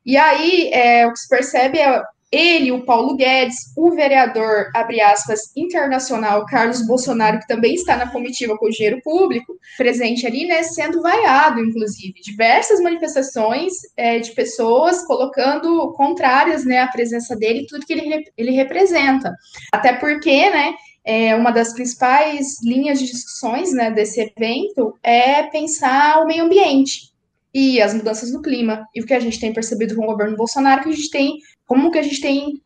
E 0.06 0.16
aí, 0.16 0.70
é, 0.72 1.08
o 1.08 1.12
que 1.12 1.20
se 1.20 1.28
percebe 1.28 1.80
é 1.80 2.04
ele, 2.32 2.72
o 2.72 2.84
Paulo 2.84 3.16
Guedes, 3.16 3.56
o 3.76 3.92
vereador, 3.92 4.70
abre 4.76 5.00
aspas, 5.00 5.52
internacional 5.56 6.46
Carlos 6.46 6.86
Bolsonaro, 6.86 7.40
que 7.40 7.48
também 7.48 7.74
está 7.74 7.96
na 7.96 8.12
comitiva 8.12 8.58
com 8.58 8.66
o 8.66 8.70
dinheiro 8.70 9.00
público, 9.02 9.58
presente 9.78 10.28
ali, 10.28 10.46
né, 10.46 10.64
sendo 10.64 11.02
vaiado, 11.02 11.62
inclusive. 11.62 12.20
Diversas 12.22 12.82
manifestações 12.82 13.74
é, 13.96 14.20
de 14.20 14.32
pessoas 14.32 15.06
colocando 15.06 15.94
contrárias, 15.94 16.66
né, 16.66 16.82
à 16.82 16.88
presença 16.88 17.36
dele 17.36 17.62
e 17.62 17.68
tudo 17.68 17.86
que 17.86 17.94
ele, 17.94 18.26
ele 18.38 18.52
representa. 18.52 19.34
Até 19.72 19.94
porque, 19.94 20.50
né, 20.50 20.74
é, 21.06 21.34
uma 21.34 21.52
das 21.52 21.72
principais 21.72 22.62
linhas 22.62 23.00
de 23.00 23.06
discussões, 23.06 23.72
né, 23.72 23.90
desse 23.90 24.20
evento 24.20 24.94
é 25.02 25.44
pensar 25.44 26.22
o 26.22 26.28
meio 26.28 26.44
ambiente 26.44 27.14
e 27.54 27.82
as 27.82 27.94
mudanças 27.94 28.34
no 28.34 28.42
clima. 28.42 28.86
E 28.94 29.02
o 29.02 29.06
que 29.06 29.14
a 29.14 29.20
gente 29.20 29.40
tem 29.40 29.54
percebido 29.54 29.96
com 29.96 30.04
o 30.04 30.08
governo 30.08 30.36
Bolsonaro, 30.36 30.84
que 30.84 30.90
a 30.90 30.92
gente 30.92 31.10
tem 31.10 31.38
como 31.68 31.92
que 31.92 32.00
a 32.00 32.04
gente 32.04 32.20
tem 32.22 32.62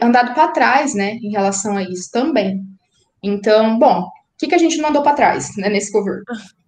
andado 0.00 0.32
para 0.34 0.48
trás, 0.48 0.94
né, 0.94 1.14
em 1.14 1.30
relação 1.30 1.76
a 1.76 1.82
isso 1.82 2.10
também. 2.12 2.62
Então, 3.20 3.78
bom, 3.78 4.02
o 4.02 4.10
que, 4.38 4.46
que 4.46 4.54
a 4.54 4.58
gente 4.58 4.76
não 4.76 4.90
andou 4.90 5.02
para 5.02 5.16
trás, 5.16 5.56
né, 5.56 5.68
nesse 5.68 5.90
governo? 5.90 6.24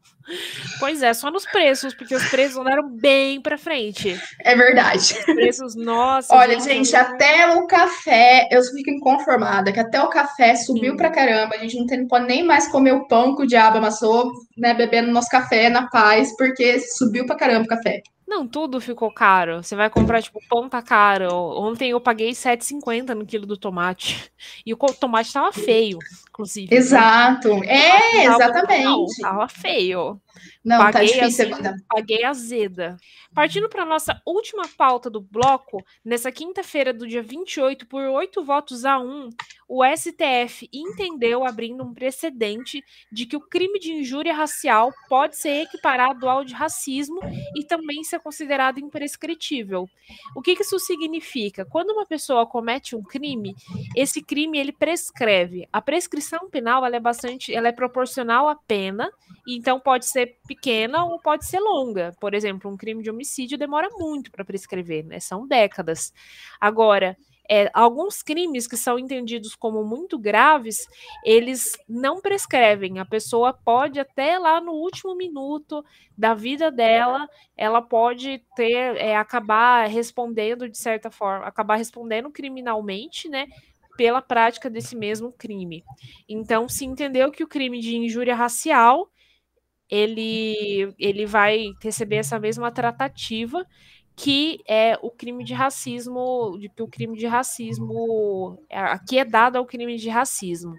Pois 0.79 1.03
é, 1.03 1.14
só 1.14 1.31
nos 1.31 1.47
preços, 1.47 1.95
porque 1.95 2.14
os 2.14 2.29
preços 2.29 2.59
andaram 2.59 2.87
bem 2.87 3.41
para 3.41 3.57
frente. 3.57 4.20
É 4.41 4.55
verdade. 4.55 5.16
Os 5.18 5.24
preços, 5.24 5.74
nossa. 5.74 6.35
Olha, 6.35 6.61
gente, 6.61 6.95
até 6.95 7.55
o 7.55 7.66
café, 7.66 8.47
eu 8.51 8.62
fico 8.62 8.91
inconformada, 8.91 9.72
que 9.72 9.81
até 9.81 10.01
o 10.03 10.11
café 10.11 10.55
subiu 10.55 10.97
para 10.97 11.11
caramba. 11.11 11.55
A 11.55 11.59
gente 11.59 11.79
não, 11.79 11.87
tem, 11.87 12.01
não 12.01 12.07
pode 12.07 12.26
nem 12.26 12.45
mais 12.45 12.68
comer 12.68 12.93
o 12.93 13.07
pão 13.09 13.35
que 13.35 13.43
o 13.43 13.47
diabo 13.47 13.79
amassou, 13.79 14.31
né, 14.57 14.74
bebendo 14.74 15.11
nosso 15.11 15.31
café 15.31 15.68
na 15.70 15.89
paz, 15.89 16.37
porque 16.37 16.79
subiu 16.79 17.24
para 17.24 17.37
caramba 17.37 17.64
o 17.64 17.68
café. 17.68 18.03
Não, 18.29 18.47
tudo 18.47 18.79
ficou 18.79 19.11
caro. 19.11 19.62
Você 19.62 19.74
vai 19.74 19.89
comprar, 19.89 20.20
tipo, 20.22 20.39
pão 20.51 20.68
tá 20.68 20.83
caro. 20.83 21.33
Ontem 21.33 21.93
eu 21.93 22.01
paguei 22.01 22.33
7,50 22.33 23.14
no 23.14 23.24
quilo 23.24 23.47
do 23.47 23.57
tomate. 23.57 24.31
E 24.66 24.74
o 24.74 24.76
tomate 24.76 25.33
tava 25.33 25.51
feio, 25.51 25.99
inclusive. 26.29 26.74
Exato. 26.74 27.59
Né? 27.59 27.66
É, 27.66 28.24
exatamente. 28.26 28.85
Não, 28.85 29.07
tava 29.22 29.49
feio. 29.49 30.20
Não, 30.64 30.78
tá 30.78 30.93
paguei 30.93 31.09
tá 31.09 31.26
difícil 31.26 31.55
azeda, 31.55 31.76
Paguei 31.89 32.24
azeda. 32.24 32.97
Partindo 33.34 33.68
para 33.68 33.84
nossa 33.84 34.20
última 34.26 34.68
pauta 34.76 35.09
do 35.11 35.20
bloco, 35.20 35.84
nessa 36.05 36.32
quinta-feira 36.32 36.93
do 36.93 37.07
dia 37.07 37.22
28, 37.22 37.86
por 37.86 38.03
oito 38.03 38.45
votos 38.45 38.84
a 38.84 38.99
um, 38.99 39.30
o 39.68 39.84
STF 39.84 40.68
entendeu, 40.72 41.47
abrindo 41.47 41.84
um 41.84 41.93
precedente, 41.93 42.82
de 43.12 43.26
que 43.26 43.36
o 43.36 43.41
crime 43.41 43.78
de 43.78 43.93
injúria 43.93 44.32
racial 44.32 44.91
pode 45.09 45.36
ser 45.36 45.62
equiparado 45.62 46.28
ao 46.28 46.43
de 46.43 46.55
racismo 46.55 47.20
e 47.55 47.64
também 47.64 48.03
ser 48.03 48.18
considerado 48.20 48.78
imprescritível. 48.80 49.89
O 50.34 50.41
que, 50.41 50.57
que 50.57 50.62
isso 50.62 50.78
significa? 50.78 51.66
Quando 51.66 51.91
uma 51.91 52.07
pessoa 52.07 52.47
comete 52.47 52.97
um 52.97 53.03
crime, 53.03 53.55
esse 53.95 54.22
crime 54.22 54.59
ele 54.59 54.72
prescreve. 54.72 55.68
A 55.70 55.82
prescrição 55.82 56.49
penal 56.49 56.84
ela 56.84 56.97
é 56.97 57.01
bastante, 57.01 57.55
ela 57.55 57.68
é 57.68 57.72
proporcional 57.72 58.49
à 58.49 58.57
pena, 58.57 59.11
então 59.47 59.78
pode 59.78 60.07
ser 60.07 60.28
pequena 60.47 61.05
ou 61.05 61.18
pode 61.18 61.47
ser 61.47 61.61
longa. 61.61 62.14
Por 62.20 62.35
exemplo, 62.35 62.70
um 62.70 62.76
crime 62.76 63.03
de 63.03 63.11
homicídio 63.11 63.59
demora 63.59 63.89
muito 63.99 64.31
para 64.31 64.45
prescrever, 64.45 65.05
né? 65.05 65.20
São 65.20 65.47
décadas. 65.47 66.12
Agora, 66.61 67.16
é, 67.51 67.70
alguns 67.72 68.22
crimes 68.22 68.66
que 68.66 68.76
são 68.76 68.99
entendidos 68.99 69.55
como 69.55 69.83
muito 69.83 70.18
graves, 70.18 70.87
eles 71.24 71.72
não 71.89 72.20
prescrevem. 72.20 72.99
A 72.99 73.07
pessoa 73.07 73.55
pode 73.55 73.99
até 73.99 74.39
lá 74.39 74.61
no 74.61 74.72
último 74.72 75.16
minuto 75.16 75.83
da 76.16 76.35
vida 76.35 76.70
dela, 76.70 77.26
ela 77.57 77.81
pode 77.81 78.43
ter 78.55 78.97
é, 78.97 79.16
acabar 79.16 79.89
respondendo 79.89 80.68
de 80.68 80.76
certa 80.76 81.11
forma, 81.11 81.47
acabar 81.47 81.76
respondendo 81.76 82.31
criminalmente, 82.31 83.29
né? 83.31 83.47
Pela 83.97 84.20
prática 84.20 84.68
desse 84.68 84.95
mesmo 84.95 85.33
crime. 85.33 85.83
Então, 86.29 86.68
se 86.68 86.85
entendeu 86.85 87.33
que 87.33 87.43
o 87.43 87.49
crime 87.49 87.81
de 87.81 87.97
injúria 87.97 88.35
racial 88.35 89.11
ele, 89.91 90.95
ele 90.99 91.26
vai 91.26 91.72
receber 91.82 92.16
essa 92.16 92.39
mesma 92.39 92.70
tratativa 92.70 93.66
que 94.18 94.59
é 94.66 94.99
o 95.01 95.12
crime 95.12 95.45
de 95.45 95.55
racismo, 95.55 96.59
de 96.59 96.68
que 96.68 96.82
o 96.82 96.89
crime 96.89 97.16
de 97.16 97.24
racismo 97.24 98.61
é, 98.68 98.76
aqui 98.76 99.16
é 99.16 99.24
dado 99.24 99.57
ao 99.57 99.64
crime 99.64 99.97
de 99.97 100.09
racismo. 100.09 100.74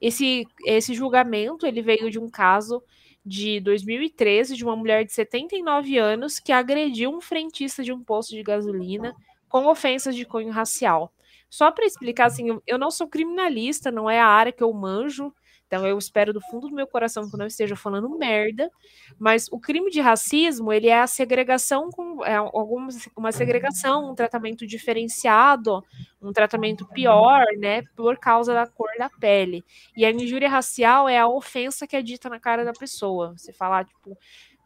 Esse, 0.00 0.46
esse 0.64 0.94
julgamento 0.94 1.66
ele 1.66 1.82
veio 1.82 2.08
de 2.08 2.20
um 2.20 2.30
caso 2.30 2.80
de 3.26 3.58
2013 3.60 4.54
de 4.54 4.64
uma 4.64 4.76
mulher 4.76 5.04
de 5.04 5.12
79 5.12 5.98
anos 5.98 6.38
que 6.38 6.52
agrediu 6.52 7.10
um 7.10 7.20
frentista 7.20 7.82
de 7.82 7.92
um 7.92 8.00
posto 8.00 8.30
de 8.30 8.44
gasolina 8.44 9.12
com 9.48 9.66
ofensas 9.66 10.14
de 10.14 10.24
cunho 10.24 10.52
racial. 10.52 11.12
Só 11.50 11.72
para 11.72 11.86
explicar 11.86 12.26
assim, 12.26 12.60
eu 12.64 12.78
não 12.78 12.92
sou 12.92 13.08
criminalista, 13.08 13.90
não 13.90 14.08
é 14.08 14.20
a 14.20 14.26
área 14.26 14.52
que 14.52 14.62
eu 14.62 14.72
manjo, 14.72 15.32
então 15.66 15.86
eu 15.86 15.98
espero 15.98 16.32
do 16.32 16.40
fundo 16.40 16.68
do 16.68 16.74
meu 16.74 16.86
coração 16.86 17.28
que 17.28 17.34
eu 17.34 17.38
não 17.38 17.46
esteja 17.46 17.74
falando 17.74 18.08
merda, 18.18 18.70
mas 19.18 19.48
o 19.50 19.58
crime 19.58 19.90
de 19.90 20.00
racismo, 20.00 20.72
ele 20.72 20.88
é 20.88 21.00
a 21.00 21.06
segregação 21.06 21.90
com 21.90 22.24
é 22.24 22.36
alguma, 22.36 22.88
uma 23.16 23.32
segregação, 23.32 24.10
um 24.10 24.14
tratamento 24.14 24.66
diferenciado, 24.66 25.82
um 26.22 26.32
tratamento 26.32 26.86
pior, 26.88 27.44
né, 27.58 27.82
por 27.96 28.18
causa 28.18 28.54
da 28.54 28.66
cor 28.66 28.90
da 28.98 29.08
pele. 29.08 29.64
E 29.96 30.04
a 30.04 30.10
injúria 30.10 30.48
racial 30.48 31.08
é 31.08 31.18
a 31.18 31.26
ofensa 31.26 31.86
que 31.86 31.96
é 31.96 32.02
dita 32.02 32.28
na 32.28 32.38
cara 32.38 32.64
da 32.64 32.72
pessoa. 32.72 33.34
Você 33.36 33.52
falar, 33.52 33.84
tipo, 33.84 34.16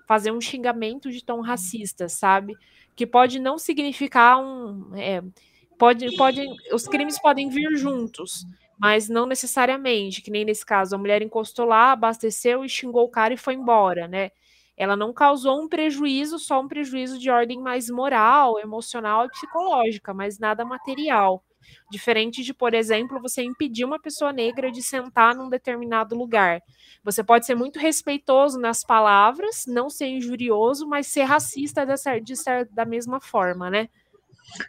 fazer 0.06 0.32
um 0.32 0.40
xingamento 0.40 1.10
de 1.10 1.22
tom 1.22 1.40
racista, 1.40 2.08
sabe? 2.08 2.54
Que 2.96 3.06
pode 3.06 3.38
não 3.38 3.58
significar 3.58 4.40
um. 4.40 4.94
É, 4.96 5.22
pode, 5.78 6.16
pode, 6.16 6.44
os 6.72 6.88
crimes 6.88 7.20
podem 7.20 7.48
vir 7.48 7.76
juntos, 7.76 8.44
mas 8.78 9.08
não 9.08 9.26
necessariamente, 9.26 10.22
que 10.22 10.30
nem 10.30 10.44
nesse 10.44 10.64
caso, 10.64 10.94
a 10.94 10.98
mulher 10.98 11.22
encostou 11.22 11.66
lá, 11.66 11.92
abasteceu 11.92 12.64
e 12.64 12.68
xingou 12.68 13.04
o 13.04 13.10
cara 13.10 13.34
e 13.34 13.36
foi 13.36 13.54
embora, 13.54 14.06
né? 14.08 14.30
ela 14.76 14.94
não 14.96 15.12
causou 15.12 15.60
um 15.60 15.68
prejuízo, 15.68 16.38
só 16.38 16.60
um 16.60 16.68
prejuízo 16.68 17.18
de 17.18 17.28
ordem 17.30 17.60
mais 17.60 17.90
moral, 17.90 18.60
emocional 18.60 19.26
e 19.26 19.30
psicológica, 19.30 20.14
mas 20.14 20.38
nada 20.38 20.64
material. 20.64 21.42
Diferente 21.90 22.42
de, 22.44 22.54
por 22.54 22.72
exemplo, 22.72 23.20
você 23.20 23.42
impedir 23.42 23.84
uma 23.84 23.98
pessoa 24.00 24.32
negra 24.32 24.70
de 24.70 24.80
sentar 24.80 25.34
num 25.34 25.48
determinado 25.48 26.14
lugar. 26.16 26.62
Você 27.04 27.24
pode 27.24 27.44
ser 27.44 27.56
muito 27.56 27.78
respeitoso 27.78 28.58
nas 28.58 28.84
palavras, 28.84 29.64
não 29.66 29.90
ser 29.90 30.06
injurioso, 30.06 30.86
mas 30.86 31.08
ser 31.08 31.24
racista 31.24 31.84
dessa, 31.84 32.18
de, 32.20 32.34
da 32.70 32.84
mesma 32.84 33.20
forma, 33.20 33.68
né? 33.68 33.88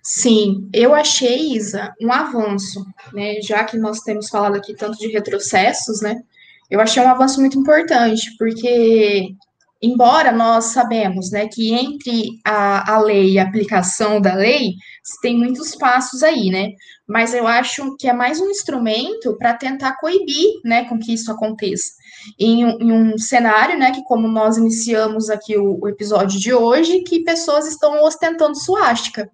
Sim, 0.04 0.70
eu 0.74 0.94
achei, 0.94 1.54
Isa, 1.54 1.94
um 2.02 2.12
avanço, 2.12 2.86
né? 3.14 3.42
Já 3.42 3.64
que 3.64 3.78
nós 3.78 4.00
temos 4.02 4.30
falado 4.30 4.56
aqui 4.56 4.76
tanto 4.76 4.98
de 4.98 5.08
retrocessos, 5.08 6.02
né? 6.02 6.22
Eu 6.70 6.80
achei 6.80 7.02
um 7.02 7.10
avanço 7.10 7.40
muito 7.40 7.58
importante, 7.58 8.36
porque 8.38 9.34
embora 9.82 10.32
nós 10.32 10.66
sabemos, 10.66 11.32
né, 11.32 11.48
que 11.48 11.74
entre 11.74 12.40
a, 12.46 12.96
a 12.96 13.00
lei 13.00 13.32
e 13.32 13.40
a 13.40 13.44
aplicação 13.44 14.20
da 14.20 14.36
lei, 14.36 14.74
tem 15.22 15.38
muitos 15.38 15.76
passos 15.76 16.22
aí, 16.22 16.50
né? 16.50 16.70
Mas 17.08 17.34
eu 17.34 17.48
acho 17.48 17.96
que 17.98 18.08
é 18.08 18.14
mais 18.14 18.40
um 18.40 18.50
instrumento 18.50 19.36
para 19.38 19.54
tentar 19.54 19.98
coibir, 19.98 20.60
né, 20.64 20.84
com 20.86 21.00
que 21.00 21.14
isso 21.14 21.32
aconteça. 21.32 21.92
Em, 22.38 22.62
em, 22.64 22.92
um 22.92 23.18
cenário, 23.18 23.80
né, 23.80 23.92
que 23.92 24.04
como 24.04 24.28
nós 24.28 24.58
iniciamos 24.58 25.30
aqui 25.30 25.58
o, 25.58 25.80
o 25.82 25.88
episódio 25.88 26.40
de 26.40 26.54
hoje, 26.54 27.02
que 27.02 27.24
pessoas 27.24 27.66
estão 27.68 28.04
ostentando 28.04 28.56
suástica. 28.56 29.32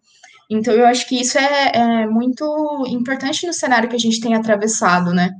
Então, 0.49 0.73
eu 0.73 0.85
acho 0.85 1.07
que 1.07 1.19
isso 1.19 1.37
é, 1.37 1.71
é 1.73 2.07
muito 2.07 2.85
importante 2.87 3.47
no 3.47 3.53
cenário 3.53 3.89
que 3.89 3.95
a 3.95 3.99
gente 3.99 4.21
tem 4.21 4.35
atravessado, 4.35 5.13
né? 5.13 5.31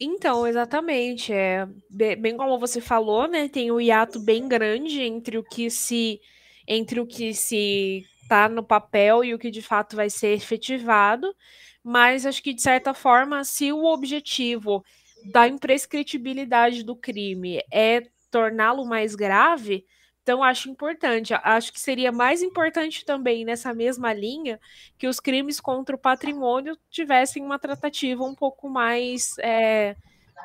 Então, 0.00 0.46
exatamente. 0.46 1.32
É, 1.32 1.66
bem 1.90 2.36
como 2.36 2.58
você 2.58 2.80
falou, 2.80 3.28
né? 3.28 3.48
Tem 3.48 3.70
um 3.70 3.80
hiato 3.80 4.20
bem 4.20 4.48
grande 4.48 5.00
entre 5.00 5.38
o 5.38 5.44
que 5.44 5.70
se 5.70 6.20
entre 6.66 7.00
o 7.00 7.06
que 7.06 7.34
se 7.34 8.04
tá 8.28 8.48
no 8.48 8.62
papel 8.62 9.24
e 9.24 9.34
o 9.34 9.38
que 9.38 9.50
de 9.50 9.62
fato 9.62 9.96
vai 9.96 10.08
ser 10.08 10.28
efetivado. 10.28 11.34
Mas 11.82 12.24
acho 12.24 12.42
que, 12.42 12.54
de 12.54 12.62
certa 12.62 12.94
forma, 12.94 13.44
se 13.44 13.72
o 13.72 13.84
objetivo 13.84 14.84
da 15.32 15.46
imprescritibilidade 15.46 16.82
do 16.82 16.96
crime 16.96 17.60
é 17.72 18.02
torná-lo 18.30 18.84
mais 18.84 19.14
grave, 19.14 19.84
então, 20.22 20.42
acho 20.42 20.70
importante. 20.70 21.34
Acho 21.34 21.72
que 21.72 21.80
seria 21.80 22.12
mais 22.12 22.42
importante 22.42 23.04
também, 23.04 23.44
nessa 23.44 23.74
mesma 23.74 24.12
linha, 24.12 24.60
que 24.96 25.08
os 25.08 25.18
crimes 25.18 25.60
contra 25.60 25.96
o 25.96 25.98
patrimônio 25.98 26.78
tivessem 26.90 27.44
uma 27.44 27.58
tratativa 27.58 28.22
um 28.22 28.34
pouco 28.34 28.68
mais 28.68 29.36
é, 29.38 29.96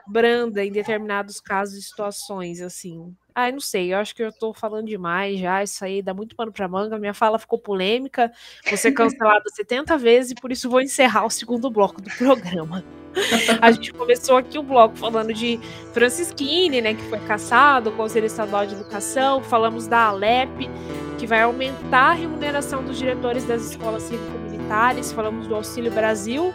branda 0.08 0.66
em 0.66 0.72
determinados 0.72 1.40
casos 1.40 1.78
e 1.78 1.82
situações, 1.84 2.60
assim. 2.60 3.16
Ah, 3.40 3.52
não 3.52 3.60
sei, 3.60 3.94
eu 3.94 4.00
acho 4.00 4.16
que 4.16 4.24
eu 4.24 4.34
tô 4.34 4.52
falando 4.52 4.88
demais 4.88 5.40
já, 5.40 5.62
isso 5.62 5.86
aí 5.86 6.02
dá 6.02 6.12
muito 6.12 6.36
pano 6.36 6.52
pra 6.52 6.68
manga, 6.68 6.98
minha 6.98 7.14
fala 7.14 7.38
ficou 7.38 7.60
polêmica, 7.60 8.32
vou 8.68 8.76
ser 8.76 8.92
cancelada 8.94 9.44
70 9.54 9.96
vezes, 9.96 10.32
e 10.32 10.36
por 10.36 10.52
isso 10.52 10.68
vou 10.68 10.82
encerrar 10.82 11.24
o 11.24 11.30
segundo 11.30 11.70
bloco 11.70 12.02
do 12.02 12.10
programa. 12.18 12.84
A 13.62 13.72
gente 13.72 13.94
começou 13.94 14.38
aqui 14.38 14.58
o 14.58 14.64
bloco 14.64 14.96
falando 14.96 15.32
de 15.36 15.60
Francisquini, 15.94 16.82
né, 16.82 16.96
que 16.96 17.04
foi 17.04 17.20
caçado, 17.20 17.92
o 17.92 17.94
Conselho 17.94 18.26
Estadual 18.26 18.66
de 18.66 18.74
Educação, 18.74 19.44
falamos 19.44 19.86
da 19.86 20.06
Alep, 20.06 20.68
que 21.20 21.28
vai 21.28 21.44
aumentar 21.44 22.10
a 22.10 22.14
remuneração 22.14 22.84
dos 22.84 22.98
diretores 22.98 23.44
das 23.44 23.70
escolas 23.70 24.02
cívico-militares, 24.02 25.12
falamos 25.12 25.46
do 25.46 25.54
Auxílio 25.54 25.92
Brasil, 25.92 26.52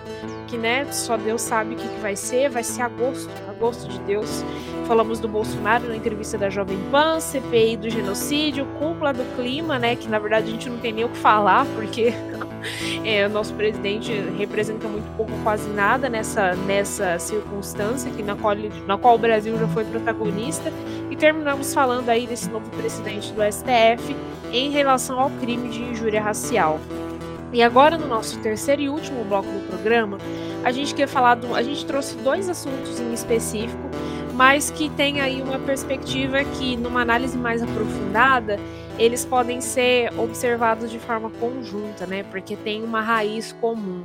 que 0.52 0.58
né, 0.58 0.84
só 0.92 1.16
Deus 1.16 1.40
sabe 1.40 1.74
o 1.74 1.78
que, 1.78 1.88
que 1.88 2.00
vai 2.00 2.14
ser, 2.14 2.50
vai 2.50 2.62
ser 2.62 2.82
agosto, 2.82 3.30
agosto 3.48 3.88
de 3.88 3.98
Deus. 4.00 4.44
Falamos 4.86 5.18
do 5.18 5.26
Bolsonaro 5.26 5.88
na 5.88 5.96
entrevista 5.96 6.36
da 6.36 6.50
Jovem 6.50 6.78
Pan, 6.90 7.20
CPI 7.20 7.78
do 7.78 7.88
genocídio, 7.88 8.66
cúpula 8.78 9.14
do 9.14 9.24
clima, 9.34 9.78
né, 9.78 9.96
que 9.96 10.06
na 10.08 10.18
verdade 10.18 10.48
a 10.48 10.50
gente 10.50 10.68
não 10.68 10.76
tem 10.76 10.92
nem 10.92 11.06
o 11.06 11.08
que 11.08 11.16
falar, 11.16 11.64
porque 11.74 12.12
é, 13.02 13.26
o 13.26 13.30
nosso 13.30 13.54
presidente 13.54 14.12
representa 14.36 14.86
muito 14.86 15.10
pouco, 15.16 15.32
quase 15.42 15.70
nada 15.70 16.10
nessa, 16.10 16.54
nessa 16.54 17.18
circunstância 17.18 18.10
que 18.10 18.22
na, 18.22 18.36
qual, 18.36 18.54
na 18.86 18.98
qual 18.98 19.14
o 19.14 19.18
Brasil 19.18 19.58
já 19.58 19.68
foi 19.68 19.86
protagonista. 19.86 20.70
E 21.10 21.16
terminamos 21.16 21.72
falando 21.72 22.10
aí 22.10 22.26
desse 22.26 22.50
novo 22.50 22.68
presidente 22.72 23.32
do 23.32 23.40
STF 23.42 24.14
em 24.52 24.70
relação 24.70 25.18
ao 25.18 25.30
crime 25.30 25.70
de 25.70 25.82
injúria 25.82 26.20
racial. 26.20 26.78
E 27.52 27.62
agora, 27.62 27.98
no 27.98 28.06
nosso 28.06 28.40
terceiro 28.40 28.80
e 28.80 28.88
último 28.88 29.24
bloco 29.24 29.46
do 29.46 29.68
programa, 29.68 30.16
a 30.64 30.72
gente 30.72 30.94
quer 30.94 31.06
falar 31.06 31.34
do, 31.34 31.54
a 31.54 31.62
gente 31.62 31.84
trouxe 31.84 32.16
dois 32.16 32.48
assuntos 32.48 32.98
em 32.98 33.12
específico, 33.12 33.90
mas 34.32 34.70
que 34.70 34.88
tem 34.88 35.20
aí 35.20 35.42
uma 35.42 35.58
perspectiva 35.58 36.42
que, 36.44 36.78
numa 36.78 37.02
análise 37.02 37.36
mais 37.36 37.62
aprofundada, 37.62 38.58
eles 38.98 39.26
podem 39.26 39.60
ser 39.60 40.18
observados 40.18 40.90
de 40.90 40.98
forma 40.98 41.28
conjunta, 41.30 42.06
né? 42.06 42.22
Porque 42.24 42.56
tem 42.56 42.82
uma 42.82 43.02
raiz 43.02 43.52
comum. 43.52 44.02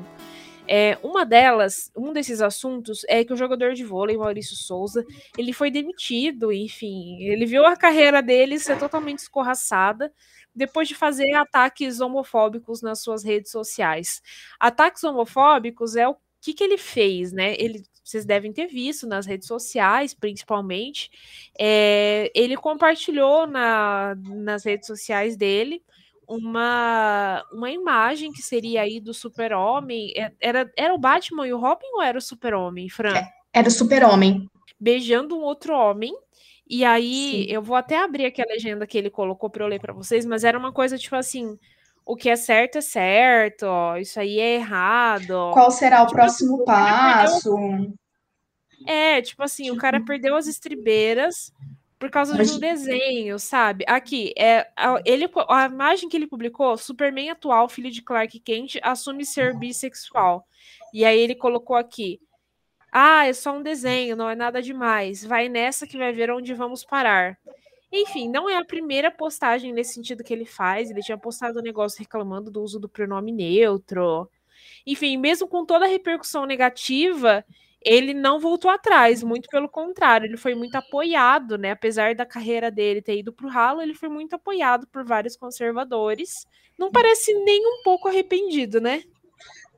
É, 0.67 0.97
uma 1.01 1.25
delas, 1.25 1.89
um 1.95 2.11
desses 2.11 2.41
assuntos 2.41 3.05
é 3.07 3.23
que 3.23 3.31
o 3.31 3.37
jogador 3.37 3.73
de 3.73 3.85
vôlei, 3.85 4.17
Maurício 4.17 4.57
Souza, 4.57 5.05
ele 5.37 5.53
foi 5.53 5.71
demitido, 5.71 6.51
enfim, 6.51 7.21
ele 7.21 7.45
viu 7.45 7.65
a 7.65 7.77
carreira 7.77 8.21
dele 8.21 8.59
ser 8.59 8.77
totalmente 8.77 9.19
escorraçada 9.19 10.11
depois 10.57 10.87
de 10.87 10.95
fazer 10.95 11.33
ataques 11.35 12.01
homofóbicos 12.01 12.81
nas 12.81 13.01
suas 13.01 13.23
redes 13.23 13.51
sociais. 13.51 14.21
Ataques 14.59 15.03
homofóbicos 15.03 15.95
é 15.95 16.07
o 16.07 16.17
que, 16.41 16.53
que 16.53 16.63
ele 16.63 16.77
fez, 16.77 17.31
né? 17.31 17.55
Ele 17.57 17.83
vocês 18.03 18.25
devem 18.25 18.53
ter 18.53 18.67
visto 18.67 19.05
nas 19.05 19.25
redes 19.25 19.49
sociais, 19.49 20.13
principalmente. 20.13 21.11
É, 21.59 22.31
ele 22.33 22.55
compartilhou 22.55 23.45
na, 23.45 24.15
nas 24.15 24.63
redes 24.63 24.87
sociais 24.87 25.35
dele 25.35 25.83
uma, 26.25 27.43
uma 27.51 27.69
imagem 27.69 28.31
que 28.31 28.41
seria 28.41 28.83
aí 28.83 29.01
do 29.01 29.13
super-homem. 29.13 30.13
É, 30.15 30.31
era, 30.39 30.71
era 30.77 30.93
o 30.93 30.97
Batman 30.97 31.47
e 31.47 31.53
o 31.53 31.59
Robin 31.59 31.85
ou 31.95 32.01
era 32.01 32.17
o 32.17 32.21
super-homem, 32.21 32.87
Fran? 32.87 33.13
É, 33.13 33.27
era 33.51 33.67
o 33.67 33.71
super-homem. 33.71 34.49
Beijando 34.79 35.35
um 35.35 35.41
outro 35.41 35.73
homem. 35.73 36.15
E 36.69 36.83
aí, 36.83 37.45
Sim. 37.45 37.53
eu 37.53 37.61
vou 37.61 37.75
até 37.75 38.03
abrir 38.03 38.25
aqui 38.25 38.41
a 38.41 38.45
legenda 38.45 38.85
que 38.85 38.97
ele 38.97 39.09
colocou 39.09 39.49
para 39.49 39.63
eu 39.63 39.67
ler 39.67 39.79
para 39.79 39.93
vocês, 39.93 40.25
mas 40.25 40.43
era 40.43 40.57
uma 40.57 40.71
coisa 40.71 40.97
tipo 40.97 41.15
assim: 41.15 41.57
o 42.05 42.15
que 42.15 42.29
é 42.29 42.35
certo 42.35 42.77
é 42.77 42.81
certo, 42.81 43.63
ó, 43.63 43.97
isso 43.97 44.19
aí 44.19 44.39
é 44.39 44.55
errado. 44.55 45.51
Qual 45.53 45.71
será 45.71 46.03
o 46.03 46.07
tipo, 46.07 46.17
próximo 46.17 46.55
assim, 46.55 46.65
passo? 46.65 47.55
Perdeu... 47.55 47.93
É, 48.85 49.21
tipo 49.21 49.43
assim, 49.43 49.71
o 49.71 49.77
cara 49.77 50.03
perdeu 50.03 50.35
as 50.35 50.47
estribeiras 50.47 51.51
por 51.99 52.09
causa 52.09 52.35
Mas... 52.37 52.49
de 52.49 52.57
um 52.57 52.59
desenho, 52.59 53.39
sabe? 53.39 53.83
Aqui, 53.87 54.33
é, 54.37 54.69
a, 54.75 55.01
ele, 55.03 55.29
a 55.49 55.65
imagem 55.65 56.07
que 56.07 56.15
ele 56.15 56.27
publicou, 56.27 56.77
Superman 56.77 57.31
atual, 57.31 57.67
filho 57.67 57.89
de 57.89 58.01
Clark 58.01 58.39
Kent, 58.39 58.77
assume 58.83 59.25
ser 59.25 59.57
bissexual. 59.57 60.45
E 60.93 61.03
aí 61.03 61.19
ele 61.19 61.35
colocou 61.35 61.75
aqui, 61.75 62.19
ah, 62.91 63.25
é 63.25 63.33
só 63.33 63.55
um 63.55 63.61
desenho, 63.61 64.15
não 64.15 64.29
é 64.29 64.35
nada 64.35 64.61
demais. 64.61 65.23
Vai 65.23 65.49
nessa 65.49 65.85
que 65.85 65.97
vai 65.97 66.11
ver 66.13 66.31
onde 66.31 66.53
vamos 66.53 66.83
parar. 66.83 67.37
Enfim, 67.91 68.29
não 68.29 68.49
é 68.49 68.57
a 68.57 68.65
primeira 68.65 69.09
postagem 69.09 69.71
nesse 69.73 69.93
sentido 69.93 70.23
que 70.23 70.33
ele 70.33 70.45
faz. 70.45 70.89
Ele 70.89 71.01
tinha 71.01 71.17
postado 71.17 71.59
um 71.59 71.63
negócio 71.63 71.99
reclamando 71.99 72.51
do 72.51 72.61
uso 72.61 72.79
do 72.79 72.89
pronome 72.89 73.31
neutro. 73.31 74.29
Enfim, 74.85 75.17
mesmo 75.17 75.47
com 75.47 75.65
toda 75.65 75.85
a 75.85 75.87
repercussão 75.87 76.45
negativa, 76.45 77.43
ele 77.81 78.13
não 78.13 78.39
voltou 78.39 78.69
atrás, 78.69 79.23
muito 79.23 79.47
pelo 79.49 79.69
contrário, 79.69 80.25
ele 80.25 80.37
foi 80.37 80.55
muito 80.55 80.75
apoiado, 80.75 81.57
né? 81.57 81.71
Apesar 81.71 82.15
da 82.15 82.25
carreira 82.25 82.71
dele 82.71 83.01
ter 83.01 83.19
ido 83.19 83.31
para 83.31 83.45
o 83.45 83.49
ralo, 83.49 83.81
ele 83.81 83.93
foi 83.93 84.09
muito 84.09 84.35
apoiado 84.35 84.87
por 84.87 85.05
vários 85.05 85.37
conservadores. 85.37 86.45
Não 86.77 86.91
parece 86.91 87.33
nem 87.43 87.61
um 87.65 87.83
pouco 87.83 88.07
arrependido, 88.07 88.81
né? 88.81 89.03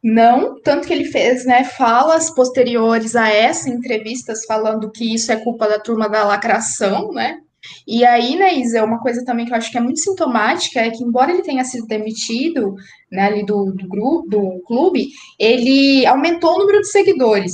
Não, 0.04 0.60
tanto 0.62 0.88
que 0.88 0.93
ele 0.93 1.06
fez, 1.06 1.45
né, 1.45 1.64
falas 1.64 2.30
posteriores 2.34 3.16
a 3.16 3.30
essa 3.30 3.70
entrevistas 3.70 4.45
falando 4.45 4.91
que 4.91 5.14
isso 5.14 5.32
é 5.32 5.36
culpa 5.36 5.68
da 5.68 5.80
turma 5.80 6.08
da 6.08 6.24
lacração, 6.24 7.12
né? 7.12 7.39
E 7.86 8.06
aí, 8.06 8.38
né, 8.38 8.54
Isa, 8.56 8.84
uma 8.84 9.02
coisa 9.02 9.24
também 9.26 9.45
que 9.45 9.52
eu 9.52 9.58
acho 9.58 9.70
que 9.70 9.78
é 9.78 9.82
muito 9.82 10.00
sintomática 10.00 10.80
é 10.80 10.89
que, 10.89 11.04
embora 11.04 11.32
ele 11.32 11.41
tenha 11.41 11.64
sido 11.66 11.86
demitido, 11.86 12.76
né, 13.12 13.24
ali 13.24 13.45
do, 13.45 13.74
do 13.74 13.88
grupo, 13.88 14.30
do 14.30 14.64
clube, 14.66 15.08
ele 15.38 16.06
aumentou 16.06 16.56
o 16.56 16.60
número 16.60 16.80
de 16.80 16.89
seguidores. 16.89 17.54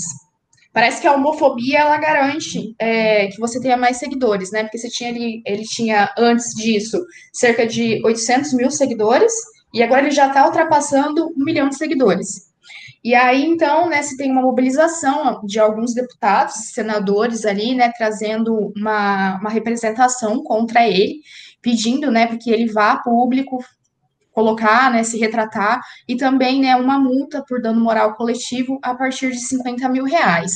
Parece 0.72 1.02
que 1.02 1.08
a 1.08 1.14
homofobia 1.14 1.80
ela 1.80 1.98
garante 1.98 2.76
é, 2.78 3.28
que 3.28 3.40
você 3.40 3.62
tenha 3.62 3.78
mais 3.78 3.96
seguidores, 3.98 4.52
né? 4.52 4.64
Porque 4.64 4.78
você 4.78 4.90
tinha 4.90 5.10
ele, 5.10 5.42
ele 5.46 5.64
tinha 5.64 6.14
antes 6.18 6.54
disso 6.54 7.02
cerca 7.32 7.66
de 7.66 8.02
800 8.04 8.54
mil 8.54 8.70
seguidores 8.70 9.32
e 9.76 9.84
agora 9.84 10.04
ele 10.04 10.12
já 10.12 10.28
está 10.28 10.46
ultrapassando 10.46 11.34
um 11.38 11.44
milhão 11.44 11.68
de 11.68 11.76
seguidores. 11.76 12.46
E 13.04 13.14
aí, 13.14 13.44
então, 13.44 13.90
né, 13.90 14.02
se 14.02 14.16
tem 14.16 14.32
uma 14.32 14.42
mobilização 14.42 15.42
de 15.46 15.60
alguns 15.60 15.94
deputados, 15.94 16.72
senadores 16.72 17.46
ali, 17.46 17.76
né, 17.76 17.92
trazendo 17.96 18.72
uma, 18.76 19.38
uma 19.38 19.50
representação 19.50 20.42
contra 20.42 20.88
ele, 20.88 21.20
pedindo, 21.62 22.10
né, 22.10 22.26
que 22.38 22.50
ele 22.50 22.72
vá 22.72 22.94
a 22.94 22.98
público 22.98 23.60
colocar, 24.32 24.92
né, 24.92 25.04
se 25.04 25.20
retratar, 25.20 25.82
e 26.08 26.16
também, 26.16 26.62
né, 26.62 26.76
uma 26.78 26.98
multa 26.98 27.44
por 27.46 27.62
dano 27.62 27.82
moral 27.82 28.16
coletivo 28.16 28.80
a 28.82 28.96
partir 28.96 29.32
de 29.32 29.40
50 29.40 29.90
mil 29.90 30.06
reais. 30.06 30.54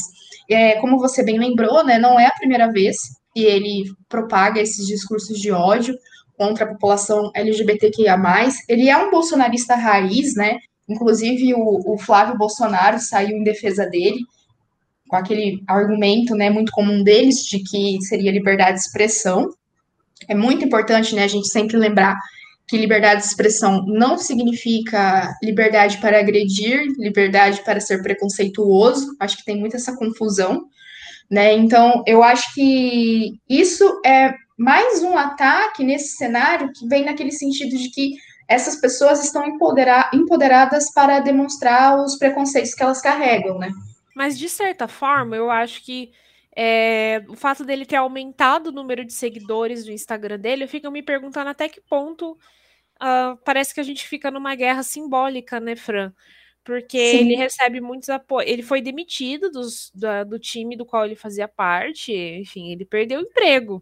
É, 0.50 0.80
como 0.80 0.98
você 0.98 1.24
bem 1.24 1.38
lembrou, 1.38 1.84
né, 1.84 2.00
não 2.00 2.18
é 2.18 2.26
a 2.26 2.32
primeira 2.32 2.72
vez 2.72 2.96
e 3.36 3.44
ele 3.44 3.84
propaga 4.08 4.62
esses 4.62 4.88
discursos 4.88 5.40
de 5.40 5.52
ódio 5.52 5.94
contra 6.40 6.64
a 6.64 6.68
população 6.70 7.30
LGBTQIA+. 7.36 8.18
Ele 8.70 8.90
é 8.90 8.98
um 8.98 9.12
bolsonarista 9.12 9.76
raiz, 9.76 10.36
né? 10.36 10.58
Inclusive 10.88 11.54
o, 11.54 11.94
o 11.94 11.98
Flávio 11.98 12.38
Bolsonaro 12.38 12.98
saiu 12.98 13.36
em 13.36 13.44
defesa 13.44 13.86
dele, 13.86 14.20
com 15.10 15.18
aquele 15.18 15.62
argumento, 15.68 16.34
né, 16.36 16.50
muito 16.50 16.72
comum 16.72 17.04
deles 17.04 17.44
de 17.44 17.60
que 17.60 18.02
seria 18.04 18.32
liberdade 18.32 18.76
de 18.78 18.84
expressão. 18.86 19.50
É 20.28 20.36
muito 20.36 20.64
importante, 20.64 21.14
né, 21.14 21.24
a 21.24 21.28
gente 21.28 21.50
sempre 21.50 21.76
lembrar 21.76 22.16
que 22.68 22.78
liberdade 22.78 23.22
de 23.22 23.28
expressão 23.28 23.84
não 23.88 24.18
significa 24.18 25.34
liberdade 25.44 25.98
para 25.98 26.20
agredir, 26.20 26.86
liberdade 26.98 27.64
para 27.64 27.80
ser 27.80 28.02
preconceituoso. 28.02 29.16
Acho 29.20 29.38
que 29.38 29.46
tem 29.46 29.60
muito 29.60 29.76
essa 29.76 29.96
confusão, 29.96 30.62
né? 31.30 31.54
Então, 31.56 32.04
eu 32.06 32.22
acho 32.22 32.54
que 32.54 33.34
isso 33.50 34.00
é 34.06 34.34
mais 34.60 35.02
um 35.02 35.18
ataque 35.18 35.86
nesse 35.86 36.18
cenário 36.18 36.74
que 36.74 36.86
vem 36.86 37.06
naquele 37.06 37.32
sentido 37.32 37.78
de 37.78 37.90
que 37.90 38.16
essas 38.46 38.76
pessoas 38.76 39.24
estão 39.24 39.48
empodera 39.48 40.12
empoderadas 40.14 40.92
para 40.92 41.22
demonstrar 41.22 41.98
os 41.98 42.18
preconceitos 42.18 42.74
que 42.74 42.84
elas 42.84 43.02
carregam, 43.02 43.58
né? 43.58 43.72
Mas 44.14 44.38
de 44.38 44.50
certa 44.50 44.86
forma, 44.86 45.38
eu 45.38 45.50
acho 45.50 45.82
que 45.86 46.12
é, 46.54 47.24
o 47.30 47.38
fato 47.38 47.64
dele 47.64 47.86
ter 47.86 47.96
aumentado 47.96 48.68
o 48.68 48.72
número 48.74 49.06
de 49.06 49.14
seguidores 49.14 49.86
do 49.86 49.94
Instagram 49.94 50.38
dele, 50.38 50.66
eu 50.66 50.68
fico 50.68 50.92
me 50.92 51.02
perguntando 51.02 51.50
até 51.50 51.70
que 51.70 51.80
ponto 51.80 52.32
uh, 52.32 53.38
parece 53.46 53.74
que 53.74 53.80
a 53.80 53.84
gente 53.84 54.06
fica 54.06 54.30
numa 54.30 54.56
guerra 54.56 54.84
simbólica, 54.84 55.58
né, 55.62 55.78
Fran? 55.78 56.12
Porque 56.66 57.12
Sim. 57.12 57.18
ele 57.20 57.36
recebe 57.36 57.80
muitos 57.80 58.10
apoios. 58.10 58.52
Ele 58.52 58.62
foi 58.62 58.82
demitido 58.82 59.50
dos, 59.50 59.90
da, 59.96 60.26
do 60.26 60.38
time 60.38 60.76
do 60.76 60.86
qual 60.86 61.06
ele 61.06 61.16
fazia 61.16 61.48
parte, 61.48 62.12
enfim, 62.12 62.74
ele 62.74 62.84
perdeu 62.84 63.20
o 63.20 63.24
emprego. 63.24 63.82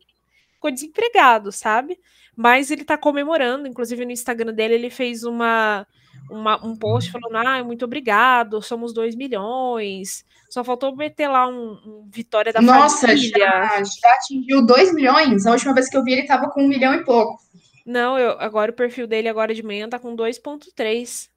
Ficou 0.57 0.71
desempregado, 0.71 1.51
sabe? 1.51 1.99
Mas 2.35 2.71
ele 2.71 2.83
tá 2.83 2.97
comemorando, 2.97 3.67
inclusive 3.67 4.03
no 4.03 4.11
Instagram 4.11 4.53
dele, 4.53 4.73
ele 4.73 4.89
fez 4.89 5.23
uma, 5.23 5.87
uma 6.29 6.63
um 6.65 6.75
post 6.75 7.11
falando: 7.11 7.35
ah, 7.35 7.63
muito 7.63 7.85
obrigado, 7.85 8.61
somos 8.61 8.91
2 8.93 9.15
milhões. 9.15 10.25
Só 10.49 10.63
faltou 10.63 10.95
meter 10.95 11.27
lá 11.27 11.47
um, 11.47 11.71
um 11.85 12.09
vitória 12.11 12.51
da 12.51 12.61
Nossa, 12.61 13.07
família. 13.07 13.47
Nossa, 13.47 13.77
já, 13.77 13.83
já 13.83 14.15
atingiu 14.15 14.65
2 14.65 14.93
milhões? 14.93 15.45
A 15.45 15.51
última 15.51 15.73
vez 15.73 15.89
que 15.89 15.97
eu 15.97 16.03
vi, 16.03 16.13
ele 16.13 16.27
tava 16.27 16.49
com 16.49 16.63
um 16.63 16.67
milhão 16.67 16.93
e 16.93 17.03
pouco. 17.03 17.37
Não, 17.85 18.17
eu, 18.17 18.31
agora 18.39 18.71
o 18.71 18.75
perfil 18.75 19.07
dele 19.07 19.29
agora 19.29 19.53
de 19.53 19.63
manhã 19.63 19.87
tá 19.87 19.99
com 19.99 20.15
2.3. 20.15 21.29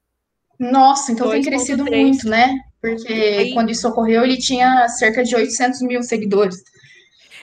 Nossa, 0.59 1.11
então 1.11 1.27
2. 1.27 1.41
tem 1.43 1.51
crescido 1.51 1.83
3. 1.85 2.03
muito, 2.03 2.29
né? 2.29 2.53
Porque 2.79 3.11
Aí, 3.11 3.53
quando 3.53 3.69
isso 3.69 3.87
ocorreu, 3.87 4.23
ele 4.23 4.37
tinha 4.37 4.87
cerca 4.89 5.23
de 5.23 5.35
800 5.35 5.81
mil 5.81 6.03
seguidores. 6.03 6.57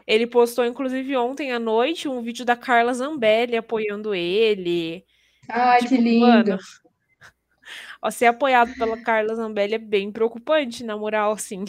Ele 0.08 0.26
postou, 0.26 0.64
inclusive, 0.64 1.14
ontem 1.18 1.52
à 1.52 1.58
noite, 1.58 2.08
um 2.08 2.22
vídeo 2.22 2.42
da 2.42 2.56
Carla 2.56 2.94
Zambelli 2.94 3.58
apoiando 3.58 4.14
ele. 4.14 5.04
Ai, 5.46 5.80
tipo, 5.80 5.96
que 5.96 6.00
lindo. 6.00 6.26
Mano, 6.26 6.58
ó, 8.00 8.10
ser 8.10 8.24
apoiado 8.24 8.72
pela 8.78 8.96
Carla 9.02 9.34
Zambelli 9.34 9.74
é 9.74 9.78
bem 9.78 10.10
preocupante, 10.10 10.82
na 10.82 10.96
moral, 10.96 11.32
assim. 11.32 11.62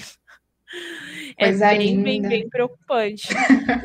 É 1.38 1.48
Coisa 1.48 1.68
bem, 1.70 2.02
bem, 2.02 2.22
bem 2.22 2.50
preocupante. 2.50 3.28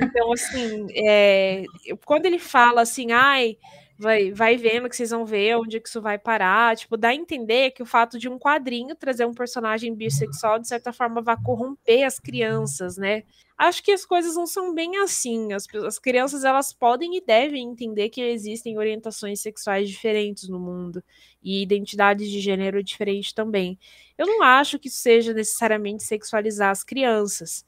Então, 0.00 0.32
assim, 0.32 0.86
é, 0.94 1.64
quando 2.05 2.26
ele 2.26 2.38
fala 2.38 2.82
assim, 2.82 3.11
ai, 3.11 3.57
vai, 4.05 4.30
vai 4.30 4.57
vendo 4.57 4.88
que 4.88 4.94
vocês 4.94 5.11
vão 5.11 5.24
ver 5.24 5.57
onde 5.57 5.80
que 5.80 5.88
isso 5.88 6.00
vai 6.00 6.18
parar, 6.18 6.76
tipo, 6.76 6.96
dá 6.96 7.09
a 7.09 7.14
entender 7.14 7.70
que 7.72 7.82
o 7.82 7.86
fato 7.86 8.18
de 8.18 8.28
um 8.28 8.38
quadrinho 8.38 8.94
trazer 8.94 9.24
um 9.24 9.32
personagem 9.32 9.94
bissexual, 9.94 10.59
de 10.59 10.68
certa 10.68 10.92
forma, 10.92 11.22
vai 11.22 11.36
corromper 11.42 12.05
as 12.05 12.20
crianças, 12.20 12.96
né? 12.96 13.24
Acho 13.57 13.82
que 13.82 13.92
as 13.92 14.05
coisas 14.05 14.34
não 14.34 14.46
são 14.46 14.74
bem 14.74 14.98
assim. 14.98 15.52
As, 15.52 15.66
as 15.86 15.98
crianças, 15.98 16.44
elas 16.44 16.72
podem 16.72 17.16
e 17.16 17.24
devem 17.24 17.64
entender 17.68 18.11
que 18.11 18.20
existem 18.20 18.76
orientações 18.78 19.40
sexuais 19.40 19.88
diferentes 19.88 20.48
no 20.48 20.59
mundo 20.59 21.02
e 21.42 21.62
identidades 21.62 22.30
de 22.30 22.40
gênero 22.40 22.82
diferentes 22.82 23.32
também. 23.32 23.78
Eu 24.18 24.26
não 24.26 24.42
acho 24.42 24.78
que 24.78 24.88
isso 24.88 24.98
seja 24.98 25.32
necessariamente 25.32 26.02
sexualizar 26.02 26.70
as 26.70 26.84
crianças, 26.84 27.64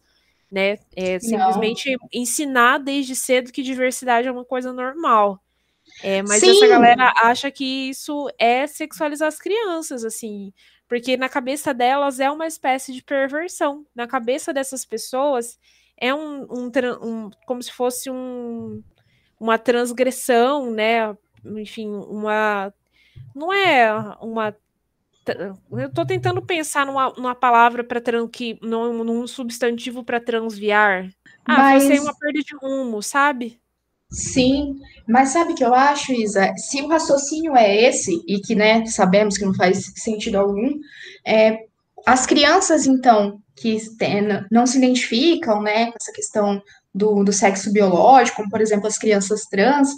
né? 0.53 0.78
É 0.95 1.18
simplesmente 1.18 1.97
não. 1.97 2.09
ensinar 2.12 2.78
desde 2.78 3.16
cedo 3.16 3.53
que 3.53 3.62
diversidade 3.62 4.28
é 4.28 4.32
uma 4.32 4.45
coisa 4.45 4.72
normal. 4.72 5.41
É, 6.03 6.23
mas 6.23 6.41
Sim. 6.41 6.51
essa 6.51 6.67
galera 6.67 7.13
acha 7.17 7.51
que 7.51 7.89
isso 7.89 8.29
é 8.39 8.67
sexualizar 8.67 9.29
as 9.29 9.39
crianças, 9.39 10.05
assim, 10.05 10.53
porque 10.89 11.17
na 11.17 11.29
cabeça 11.29 11.73
delas 11.73 12.21
é 12.21 12.31
uma 12.31 12.47
espécie 12.47 12.93
de 12.93 13.03
perversão. 13.03 13.85
Na 13.95 14.07
cabeça 14.07 14.53
dessas 14.53 14.85
pessoas 14.85 15.59
é 15.97 16.15
um, 16.15 16.43
um, 16.51 16.71
um 17.03 17.31
como 17.47 17.63
se 17.63 17.73
fosse 17.73 18.11
um, 18.11 18.83
uma 19.41 19.59
transgressão, 19.59 20.71
né? 20.71 21.17
Enfim, 21.45 21.89
uma 21.89 22.73
não 23.35 23.53
é 23.53 23.93
uma 24.21 24.55
eu 25.73 25.89
estou 25.89 26.07
tentando 26.07 26.41
pensar 26.41 26.87
numa, 26.87 27.13
numa 27.15 27.35
palavra 27.35 27.83
para 27.83 28.01
que 28.29 28.59
num, 28.63 29.03
num 29.03 29.27
substantivo 29.27 30.05
para 30.05 30.21
transviar. 30.21 31.11
Ah, 31.45 31.73
Mas... 31.73 31.83
você 31.83 31.97
é 31.97 32.01
uma 32.01 32.17
perda 32.17 32.41
de 32.41 32.55
rumo, 32.57 33.03
sabe? 33.03 33.61
Sim, 34.11 34.77
mas 35.09 35.31
sabe 35.31 35.53
o 35.53 35.57
que 35.57 35.65
eu 35.65 35.75
acho, 35.75 36.13
Isa? 36.13 36.53
Se 36.57 36.81
o 36.81 36.89
raciocínio 36.89 37.57
é 37.57 37.89
esse, 37.89 38.23
e 38.27 38.41
que, 38.41 38.55
né, 38.55 38.87
sabemos 38.87 39.37
que 39.37 39.45
não 39.45 39.55
faz 39.55 39.93
sentido 39.97 40.37
algum, 40.37 40.71
é, 41.27 41.59
as 42.07 42.25
crianças, 42.27 42.87
então, 42.87 43.41
que 43.57 43.79
não 44.51 44.67
se 44.67 44.79
identificam, 44.79 45.63
né, 45.63 45.87
com 45.87 45.97
essa 46.01 46.13
questão 46.13 46.63
do, 46.95 47.25
do 47.25 47.33
sexo 47.33 47.73
biológico, 47.73 48.39
como, 48.39 48.51
por 48.51 48.61
exemplo, 48.61 48.87
as 48.87 48.99
crianças 48.99 49.43
trans, 49.47 49.89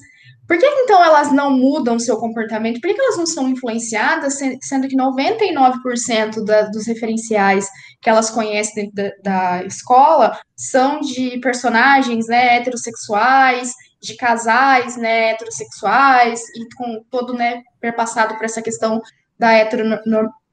por 0.49 0.59
que, 0.59 0.65
então 0.65 1.05
elas 1.05 1.31
não 1.31 1.51
mudam 1.51 1.99
seu 1.99 2.17
comportamento? 2.17 2.81
Por 2.81 2.93
que, 2.93 2.99
elas 2.99 3.19
não 3.19 3.27
são 3.27 3.51
influenciadas, 3.51 4.39
sendo 4.63 4.89
que 4.89 4.97
99% 4.97 6.43
da, 6.43 6.63
dos 6.63 6.87
referenciais 6.87 7.69
que 8.01 8.09
elas 8.09 8.31
conhecem 8.31 8.91
da, 8.95 9.11
da, 9.23 9.65
escola 9.65 10.39
são 10.57 11.01
de 11.01 11.39
personagens 11.41 12.27
né, 12.27 12.57
heterossexuais 12.57 13.75
de 14.01 14.17
casais, 14.17 14.97
né, 14.97 15.31
heterossexuais, 15.31 16.41
e 16.57 16.75
com 16.77 17.03
todo, 17.11 17.33
né, 17.33 17.63
perpassado 17.81 18.37
por 18.37 18.45
essa 18.45 18.63
questão 18.63 19.01
da 19.39 19.53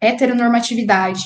heteronormatividade. 0.02 1.22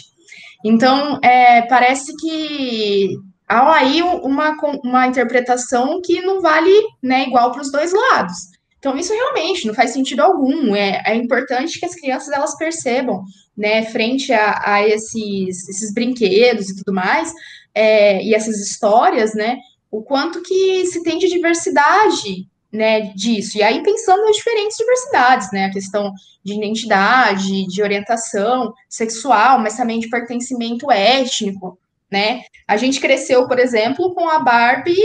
Então, 0.64 1.20
é, 1.24 1.62
parece 1.64 2.16
que 2.18 3.16
há 3.48 3.76
aí 3.76 4.02
uma, 4.02 4.56
uma 4.84 5.08
interpretação 5.08 6.02
que 6.04 6.22
não 6.22 6.42
vale, 6.42 6.74
né, 7.02 7.24
igual 7.24 7.52
para 7.52 7.62
os 7.62 7.72
dois 7.72 7.94
lados. 7.94 8.36
Então, 8.78 8.98
isso 8.98 9.14
realmente 9.14 9.68
não 9.68 9.74
faz 9.74 9.92
sentido 9.92 10.22
algum. 10.22 10.74
É, 10.76 11.02
é 11.06 11.16
importante 11.16 11.80
que 11.80 11.86
as 11.86 11.96
crianças 11.96 12.32
elas 12.34 12.56
percebam, 12.58 13.22
né, 13.58 13.86
frente 13.86 14.32
a, 14.32 14.62
a 14.64 14.88
esses, 14.88 15.68
esses 15.68 15.94
brinquedos 15.94 16.70
e 16.70 16.76
tudo 16.78 16.94
mais, 16.94 17.34
é, 17.74 18.24
e 18.24 18.34
essas 18.34 18.58
histórias, 18.58 19.34
né, 19.34 19.58
o 19.92 20.04
quanto 20.04 20.42
que 20.42 20.86
se 20.86 21.04
tem 21.04 21.18
de 21.18 21.28
diversidade 21.28 22.48
né, 22.72 23.12
disso. 23.14 23.58
E 23.58 23.64
aí 23.64 23.82
pensando 23.82 24.24
nas 24.24 24.36
diferentes 24.36 24.78
diversidades, 24.78 25.52
né, 25.52 25.66
a 25.66 25.72
questão 25.72 26.14
de 26.44 26.54
identidade, 26.54 27.66
de 27.68 27.82
orientação 27.82 28.74
sexual, 28.88 29.60
mas 29.60 29.76
também 29.76 30.00
de 30.00 30.10
pertencimento 30.10 30.92
étnico, 30.92 31.80
né? 32.12 32.42
A 32.68 32.78
gente 32.78 33.00
cresceu, 33.00 33.48
por 33.48 33.60
exemplo, 33.60 34.14
com 34.14 34.30
a 34.30 34.40
Barbie 34.40 34.96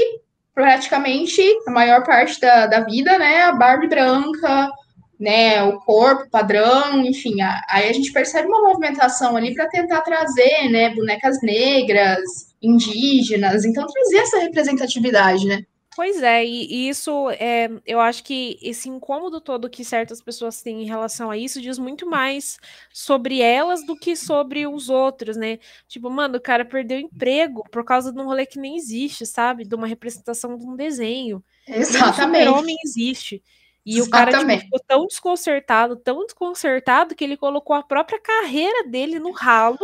praticamente 0.55 1.43
a 1.67 1.71
maior 1.71 2.05
parte 2.05 2.41
da, 2.41 2.67
da 2.67 2.81
vida, 2.81 3.19
né, 3.19 3.43
a 3.43 3.53
Barbie 3.53 3.89
branca, 3.89 4.71
né, 5.19 5.63
o 5.63 5.79
corpo 5.81 6.29
padrão, 6.31 7.05
enfim, 7.05 7.41
a, 7.41 7.61
aí 7.69 7.89
a 7.89 7.93
gente 7.93 8.13
percebe 8.13 8.49
uma 8.49 8.69
movimentação 8.69 9.37
ali 9.37 9.55
para 9.55 9.69
tentar 9.69 10.01
trazer, 10.03 10.69
né, 10.71 10.91
bonecas 10.95 11.41
negras, 11.43 12.21
indígenas, 12.61 13.65
então 13.65 13.87
trazer 13.87 14.19
essa 14.19 14.39
representatividade, 14.39 15.47
né? 15.47 15.65
Pois 15.97 16.21
é, 16.23 16.45
e, 16.45 16.89
isso 16.89 17.31
é, 17.31 17.71
eu 17.87 18.01
acho 18.01 18.25
que 18.25 18.59
esse 18.61 18.89
incômodo 18.89 19.41
todo 19.41 19.71
que 19.71 19.85
certas 19.85 20.21
pessoas 20.21 20.61
têm 20.61 20.83
em 20.83 20.87
relação 20.87 21.31
a 21.31 21.37
isso 21.37 21.61
diz 21.61 21.79
muito 21.79 22.05
mais 22.05 22.59
sobre 22.93 23.41
elas 23.41 23.87
do 23.87 23.95
que 23.95 24.17
sobre 24.17 24.67
os 24.67 24.89
outros, 24.89 25.37
né? 25.37 25.61
Tipo, 25.87 26.11
mano, 26.11 26.37
o 26.37 26.41
cara 26.41 26.65
perdeu 26.65 26.99
emprego 26.99 27.63
por 27.71 27.85
causa 27.85 28.13
de 28.13 28.19
um 28.19 28.25
rolê 28.25 28.45
que 28.45 28.59
nem 28.59 28.77
existe, 28.77 29.25
sabe? 29.25 29.65
De 29.65 29.75
uma 29.77 29.87
representação 29.87 30.59
de 30.59 30.67
um 30.67 30.75
desenho. 30.75 31.45
Exatamente. 31.69 32.49
O 32.49 32.59
homem 32.59 32.77
existe. 32.85 33.41
E 33.85 34.01
o 34.01 34.09
cara 34.09 34.39
tipo, 34.39 34.61
ficou 34.61 34.81
tão 34.81 35.07
desconcertado, 35.07 35.97
tão 35.97 36.25
desconcertado, 36.25 37.15
que 37.15 37.23
ele 37.23 37.37
colocou 37.37 37.77
a 37.77 37.83
própria 37.83 38.19
carreira 38.19 38.89
dele 38.89 39.19
no 39.19 39.31
ralo 39.31 39.79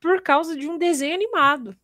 por 0.00 0.20
causa 0.20 0.56
de 0.56 0.68
um 0.68 0.76
desenho 0.76 1.14
animado. 1.14 1.76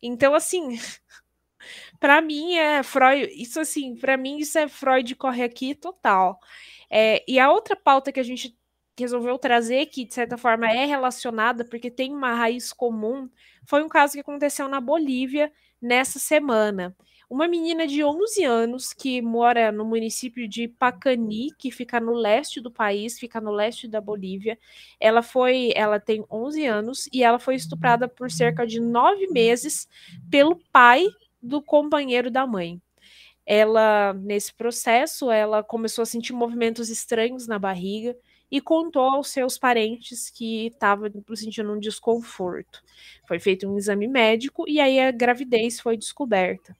Então, 0.00 0.34
assim, 0.34 0.78
para 2.00 2.22
mim 2.22 2.54
é 2.54 2.82
Freud, 2.82 3.30
isso 3.34 3.60
assim, 3.60 3.96
para 3.96 4.16
mim 4.16 4.38
isso 4.38 4.58
é 4.58 4.66
Freud 4.66 5.14
corre 5.16 5.42
aqui 5.42 5.74
total. 5.74 6.38
É, 6.88 7.22
e 7.28 7.38
a 7.38 7.50
outra 7.50 7.76
pauta 7.76 8.12
que 8.12 8.20
a 8.20 8.24
gente 8.24 8.56
resolveu 8.98 9.38
trazer, 9.38 9.86
que 9.86 10.04
de 10.04 10.14
certa 10.14 10.38
forma 10.38 10.70
é 10.70 10.86
relacionada, 10.86 11.64
porque 11.64 11.90
tem 11.90 12.14
uma 12.14 12.34
raiz 12.34 12.72
comum, 12.72 13.28
foi 13.66 13.82
um 13.82 13.88
caso 13.88 14.14
que 14.14 14.20
aconteceu 14.20 14.68
na 14.68 14.80
Bolívia 14.80 15.52
nessa 15.82 16.18
semana. 16.18 16.96
Uma 17.28 17.48
menina 17.48 17.86
de 17.86 18.04
11 18.04 18.44
anos 18.44 18.92
que 18.92 19.20
mora 19.22 19.72
no 19.72 19.84
município 19.84 20.48
de 20.48 20.68
Pacani, 20.68 21.48
que 21.58 21.70
fica 21.70 21.98
no 22.00 22.12
leste 22.12 22.60
do 22.60 22.70
país, 22.70 23.18
fica 23.18 23.40
no 23.40 23.50
leste 23.50 23.88
da 23.88 24.00
Bolívia. 24.00 24.58
Ela 25.00 25.22
foi, 25.22 25.72
ela 25.74 25.98
tem 25.98 26.24
11 26.30 26.66
anos 26.66 27.08
e 27.12 27.22
ela 27.22 27.38
foi 27.38 27.54
estuprada 27.54 28.06
por 28.06 28.30
cerca 28.30 28.66
de 28.66 28.80
nove 28.80 29.26
meses 29.28 29.88
pelo 30.30 30.56
pai 30.70 31.06
do 31.42 31.62
companheiro 31.62 32.30
da 32.30 32.46
mãe. 32.46 32.80
Ela, 33.46 34.14
nesse 34.14 34.54
processo, 34.54 35.30
ela 35.30 35.62
começou 35.62 36.02
a 36.02 36.06
sentir 36.06 36.32
movimentos 36.32 36.88
estranhos 36.88 37.46
na 37.46 37.58
barriga 37.58 38.16
e 38.54 38.60
contou 38.60 39.02
aos 39.02 39.30
seus 39.30 39.58
parentes 39.58 40.30
que 40.30 40.68
estava 40.68 41.10
sentindo 41.34 41.72
um 41.72 41.78
desconforto. 41.80 42.84
Foi 43.26 43.40
feito 43.40 43.68
um 43.68 43.76
exame 43.76 44.06
médico 44.06 44.64
e 44.68 44.78
aí 44.78 45.00
a 45.00 45.10
gravidez 45.10 45.80
foi 45.80 45.96
descoberta. 45.96 46.72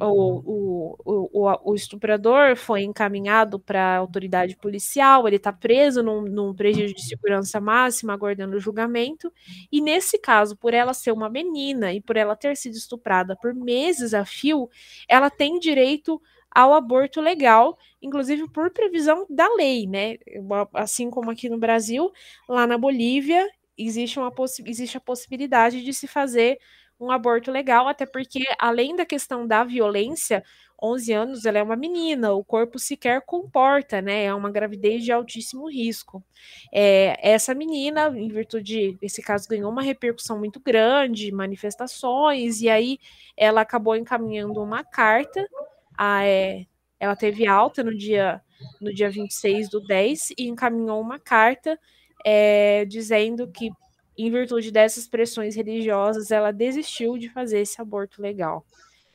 O, 0.00 0.94
o, 1.04 1.28
o, 1.32 1.72
o 1.72 1.74
estuprador 1.74 2.54
foi 2.54 2.82
encaminhado 2.82 3.58
para 3.58 3.82
a 3.82 3.96
autoridade 3.96 4.54
policial, 4.54 5.26
ele 5.26 5.38
está 5.38 5.52
preso 5.52 6.04
num, 6.04 6.22
num 6.22 6.54
presídio 6.54 6.94
de 6.94 7.04
segurança 7.04 7.60
máxima, 7.60 8.12
aguardando 8.12 8.54
o 8.54 8.60
julgamento. 8.60 9.32
E 9.72 9.80
nesse 9.80 10.20
caso, 10.20 10.56
por 10.56 10.72
ela 10.72 10.94
ser 10.94 11.10
uma 11.10 11.28
menina 11.28 11.92
e 11.92 12.00
por 12.00 12.16
ela 12.16 12.36
ter 12.36 12.56
sido 12.56 12.74
estuprada 12.74 13.34
por 13.34 13.52
meses 13.52 14.14
a 14.14 14.24
fio, 14.24 14.70
ela 15.08 15.30
tem 15.30 15.58
direito 15.58 16.22
ao 16.50 16.72
aborto 16.74 17.20
legal, 17.20 17.78
inclusive 18.02 18.48
por 18.50 18.70
previsão 18.70 19.26
da 19.28 19.46
lei, 19.54 19.86
né? 19.86 20.16
Assim 20.74 21.10
como 21.10 21.30
aqui 21.30 21.48
no 21.48 21.58
Brasil, 21.58 22.10
lá 22.48 22.66
na 22.66 22.78
Bolívia 22.78 23.46
existe, 23.76 24.18
uma 24.18 24.32
existe 24.66 24.96
a 24.96 25.00
possibilidade 25.00 25.82
de 25.84 25.92
se 25.94 26.06
fazer 26.06 26.58
um 27.00 27.10
aborto 27.12 27.50
legal, 27.50 27.86
até 27.86 28.04
porque, 28.04 28.40
além 28.58 28.96
da 28.96 29.06
questão 29.06 29.46
da 29.46 29.62
violência, 29.62 30.42
11 30.82 31.12
anos, 31.12 31.44
ela 31.44 31.58
é 31.58 31.62
uma 31.62 31.76
menina, 31.76 32.32
o 32.32 32.44
corpo 32.44 32.78
sequer 32.78 33.20
comporta, 33.24 34.00
né? 34.02 34.24
É 34.24 34.34
uma 34.34 34.50
gravidez 34.50 35.04
de 35.04 35.12
altíssimo 35.12 35.68
risco. 35.68 36.24
É, 36.72 37.16
essa 37.20 37.54
menina, 37.54 38.08
em 38.16 38.28
virtude 38.28 38.96
desse 39.00 39.22
caso, 39.22 39.48
ganhou 39.48 39.70
uma 39.70 39.82
repercussão 39.82 40.38
muito 40.38 40.60
grande, 40.60 41.32
manifestações, 41.32 42.60
e 42.60 42.68
aí 42.68 42.98
ela 43.36 43.60
acabou 43.60 43.96
encaminhando 43.96 44.60
uma 44.62 44.84
carta 44.84 45.46
a, 45.98 46.24
é, 46.24 46.64
ela 47.00 47.16
teve 47.16 47.44
alta 47.44 47.82
no 47.82 47.96
dia, 47.96 48.40
no 48.80 48.94
dia 48.94 49.10
26 49.10 49.68
do 49.68 49.80
10 49.80 50.30
e 50.38 50.48
encaminhou 50.48 51.00
uma 51.00 51.18
carta 51.18 51.78
é, 52.24 52.84
dizendo 52.84 53.48
que, 53.48 53.70
em 54.16 54.30
virtude 54.30 54.70
dessas 54.70 55.08
pressões 55.08 55.56
religiosas, 55.56 56.30
ela 56.30 56.52
desistiu 56.52 57.18
de 57.18 57.28
fazer 57.28 57.60
esse 57.60 57.80
aborto 57.80 58.22
legal. 58.22 58.64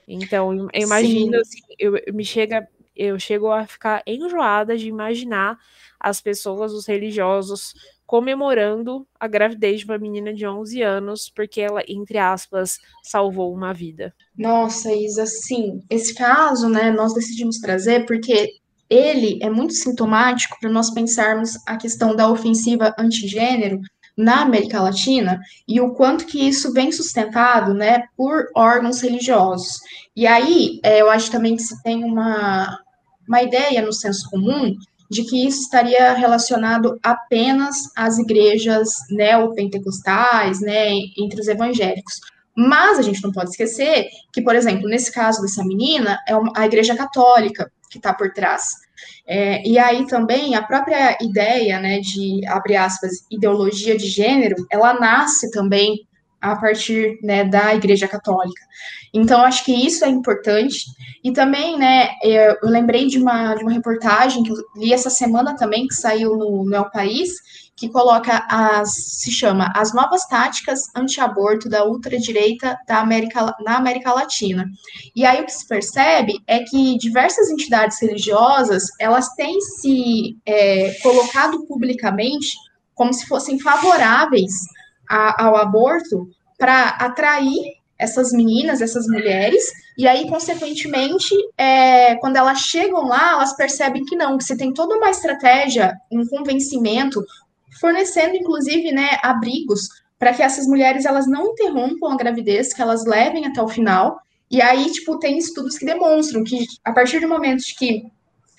Então, 0.08 0.54
eu 0.74 0.82
imagino, 0.82 1.38
assim, 1.38 1.60
eu, 1.80 1.96
eu, 1.98 2.14
me 2.14 2.26
chega, 2.26 2.68
eu 2.94 3.18
chego 3.18 3.50
a 3.50 3.66
ficar 3.66 4.04
enjoada 4.06 4.78
de 4.78 4.88
imaginar 4.88 5.58
as 6.00 6.20
pessoas, 6.20 6.74
os 6.74 6.86
religiosos, 6.86 7.74
comemorando 8.14 9.08
a 9.20 9.28
gravidez 9.28 9.80
de 9.80 9.86
uma 9.86 9.98
menina 9.98 10.32
de 10.36 10.46
11 10.46 10.84
anos, 10.84 11.32
porque 11.36 11.60
ela, 11.60 11.82
entre 11.88 12.20
aspas, 12.20 12.78
salvou 13.02 13.52
uma 13.52 13.74
vida. 13.74 14.14
Nossa, 14.38 14.94
Isa, 14.94 15.26
sim. 15.26 15.82
Esse 15.90 16.14
caso, 16.14 16.70
né, 16.70 16.92
nós 16.92 17.16
decidimos 17.16 17.58
trazer 17.58 18.06
porque 18.06 18.52
ele 18.88 19.40
é 19.42 19.50
muito 19.50 19.74
sintomático 19.74 20.56
para 20.62 20.70
nós 20.70 20.92
pensarmos 20.92 21.58
a 21.66 21.76
questão 21.76 22.16
da 22.16 22.30
ofensiva 22.30 22.94
antigênero 23.00 23.82
na 24.16 24.44
América 24.44 24.80
Latina 24.80 25.42
e 25.68 25.82
o 25.82 25.96
quanto 25.96 26.28
que 26.28 26.48
isso 26.48 26.72
vem 26.72 26.92
sustentado, 26.92 27.74
né, 27.74 28.04
por 28.16 28.46
órgãos 28.56 29.02
religiosos. 29.02 29.80
E 30.16 30.28
aí, 30.28 30.80
é, 30.84 31.02
eu 31.02 31.10
acho 31.10 31.32
também 31.32 31.56
que 31.56 31.64
se 31.64 31.82
tem 31.82 32.04
uma, 32.04 32.78
uma 33.28 33.42
ideia 33.42 33.82
no 33.82 33.92
senso 33.92 34.30
comum 34.30 34.76
de 35.14 35.24
que 35.24 35.48
isso 35.48 35.62
estaria 35.62 36.14
relacionado 36.14 37.00
apenas 37.04 37.76
às 37.96 38.18
igrejas 38.18 38.90
neopentecostais, 39.12 40.60
né, 40.60 40.90
entre 41.18 41.40
os 41.40 41.48
evangélicos. 41.48 42.20
Mas 42.56 43.00
a 43.00 43.02
gente 43.02 43.24
não 43.24 43.32
pode 43.32 43.52
esquecer 43.52 44.08
que, 44.32 44.42
por 44.42 44.56
exemplo, 44.56 44.90
nesse 44.90 45.12
caso 45.12 45.42
dessa 45.42 45.64
menina, 45.64 46.20
é 46.28 46.34
a 46.56 46.66
igreja 46.66 46.96
católica 46.96 47.72
que 47.90 47.98
está 47.98 48.14
por 48.14 48.32
trás. 48.34 48.64
É, 49.26 49.66
e 49.68 49.80
aí 49.80 50.06
também 50.08 50.56
a 50.56 50.64
própria 50.64 51.18
ideia, 51.22 51.80
né, 51.80 52.00
de, 52.00 52.46
abre 52.48 52.76
aspas, 52.76 53.12
ideologia 53.32 53.98
de 53.98 54.08
gênero, 54.08 54.56
ela 54.72 54.94
nasce 54.94 55.50
também 55.52 56.06
a 56.44 56.58
partir 56.58 57.18
né, 57.24 57.46
da 57.46 57.74
Igreja 57.74 58.06
Católica. 58.06 58.62
Então, 59.14 59.42
acho 59.42 59.64
que 59.64 59.74
isso 59.74 60.04
é 60.04 60.10
importante. 60.10 60.86
E 61.24 61.32
também, 61.32 61.80
né, 61.80 62.10
eu 62.22 62.58
lembrei 62.64 63.08
de 63.08 63.18
uma, 63.18 63.56
de 63.56 63.64
uma 63.64 63.72
reportagem 63.72 64.44
que 64.44 64.52
eu 64.52 64.56
li 64.76 64.92
essa 64.92 65.10
semana 65.10 65.56
também, 65.56 65.88
que 65.88 65.96
saiu 65.96 66.36
no 66.36 66.66
Meu 66.66 66.90
País, 66.90 67.32
que 67.78 67.88
coloca 67.90 68.46
as, 68.50 68.92
se 68.94 69.32
chama 69.32 69.72
As 69.74 69.94
Novas 69.94 70.26
Táticas 70.26 70.82
Anti-Aborto 70.94 71.70
da 71.70 71.86
Ultradireita 71.86 72.78
da 72.86 73.00
América, 73.00 73.56
na 73.64 73.78
América 73.78 74.14
Latina. 74.14 74.66
E 75.16 75.26
aí 75.26 75.42
o 75.42 75.46
que 75.46 75.54
se 75.54 75.68
percebe 75.68 76.34
é 76.46 76.60
que 76.60 76.98
diversas 76.98 77.50
entidades 77.50 78.02
religiosas, 78.02 78.84
elas 79.00 79.30
têm 79.36 79.62
se 79.62 80.38
é, 80.46 80.94
colocado 81.02 81.66
publicamente 81.68 82.54
como 82.94 83.14
se 83.14 83.26
fossem 83.28 83.60
favoráveis 83.60 84.52
a, 85.10 85.46
ao 85.46 85.56
aborto 85.56 86.30
para 86.58 86.90
atrair 86.90 87.76
essas 87.98 88.32
meninas, 88.32 88.82
essas 88.82 89.08
mulheres, 89.08 89.64
e 89.98 90.08
aí, 90.08 90.28
consequentemente, 90.28 91.34
é, 91.58 92.16
quando 92.16 92.36
elas 92.36 92.60
chegam 92.60 93.06
lá, 93.06 93.34
elas 93.34 93.56
percebem 93.56 94.04
que 94.04 94.16
não, 94.16 94.38
que 94.38 94.44
você 94.44 94.58
tem 94.58 94.74
toda 94.74 94.96
uma 94.96 95.10
estratégia, 95.10 95.96
um 96.12 96.26
convencimento, 96.26 97.24
fornecendo, 97.80 98.36
inclusive, 98.36 98.92
né, 98.92 99.18
abrigos 99.22 99.88
para 100.18 100.34
que 100.34 100.42
essas 100.42 100.66
mulheres 100.66 101.06
elas 101.06 101.28
não 101.28 101.48
interrompam 101.48 102.12
a 102.12 102.18
gravidez, 102.18 102.74
que 102.74 102.82
elas 102.82 103.06
levem 103.06 103.46
até 103.46 103.62
o 103.62 103.68
final. 103.68 104.20
E 104.50 104.62
aí, 104.62 104.90
tipo, 104.92 105.20
tem 105.20 105.38
estudos 105.38 105.78
que 105.78 105.86
demonstram 105.86 106.44
que 106.44 106.66
a 106.84 106.92
partir 106.92 107.20
do 107.20 107.28
momento 107.28 107.64
que 107.78 108.04